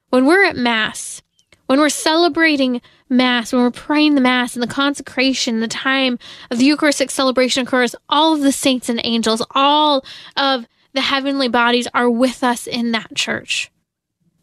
When 0.09 0.25
we're 0.25 0.45
at 0.45 0.55
Mass, 0.55 1.21
when 1.67 1.79
we're 1.79 1.89
celebrating 1.89 2.81
Mass, 3.09 3.51
when 3.51 3.61
we're 3.61 3.71
praying 3.71 4.15
the 4.15 4.21
Mass 4.21 4.55
and 4.55 4.63
the 4.63 4.67
consecration, 4.67 5.59
the 5.59 5.67
time 5.67 6.17
of 6.49 6.57
the 6.57 6.65
Eucharistic 6.65 7.11
celebration 7.11 7.63
occurs, 7.63 7.95
all 8.07 8.33
of 8.33 8.41
the 8.41 8.53
saints 8.53 8.87
and 8.87 9.01
angels, 9.03 9.45
all 9.51 10.05
of 10.37 10.65
the 10.93 11.01
heavenly 11.01 11.49
bodies 11.49 11.87
are 11.93 12.09
with 12.09 12.43
us 12.43 12.65
in 12.65 12.93
that 12.93 13.13
church. 13.13 13.69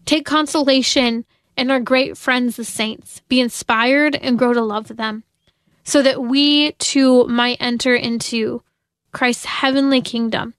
Take 0.05 0.27
consolation 0.27 1.25
in 1.57 1.71
our 1.71 1.81
great 1.81 2.19
friends, 2.19 2.57
the 2.57 2.65
saints. 2.65 3.23
Be 3.29 3.41
inspired 3.41 4.15
and 4.15 4.39
grow 4.39 4.53
to 4.53 4.63
love 4.63 4.97
them 4.97 5.25
so 5.85 6.03
that 6.03 6.23
we 6.23 6.73
too 6.73 7.25
might 7.29 7.57
enter 7.61 7.95
into 7.95 8.63
Christ's 9.17 9.47
heavenly 9.47 10.03
kingdom. 10.03 10.53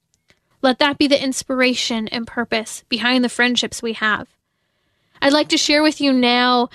Let 0.64 0.80
that 0.80 0.98
be 0.98 1.06
the 1.06 1.24
inspiration 1.24 2.08
and 2.08 2.26
purpose 2.26 2.84
behind 2.90 3.24
the 3.24 3.30
friendships 3.30 3.84
we 3.84 3.94
have. 3.94 4.28
I'd 5.22 5.32
like 5.32 5.50
to 5.50 5.58
share 5.58 5.84
with 5.84 6.02
you 6.02 6.12
now, 6.12 6.70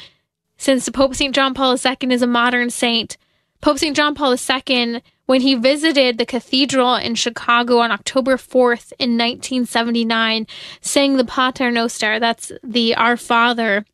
since 0.56 0.88
Pope 0.88 1.16
St. 1.16 1.34
John 1.34 1.54
Paul 1.54 1.76
II 1.76 2.12
is 2.14 2.22
a 2.22 2.28
modern 2.28 2.70
saint, 2.70 3.16
Pope 3.60 3.80
St. 3.80 3.96
John 3.96 4.14
Paul 4.14 4.36
II, 4.36 5.02
when 5.26 5.40
he 5.40 5.56
visited 5.56 6.18
the 6.18 6.26
cathedral 6.26 6.94
in 6.94 7.16
Chicago 7.16 7.78
on 7.78 7.90
October 7.90 8.36
4th 8.36 8.92
in 9.00 9.18
1979, 9.18 10.46
sang 10.80 11.16
the 11.16 11.24
Pater 11.24 11.72
Noster, 11.72 12.20
that's 12.20 12.52
the 12.62 12.94
Our 12.94 13.16
Father 13.16 13.84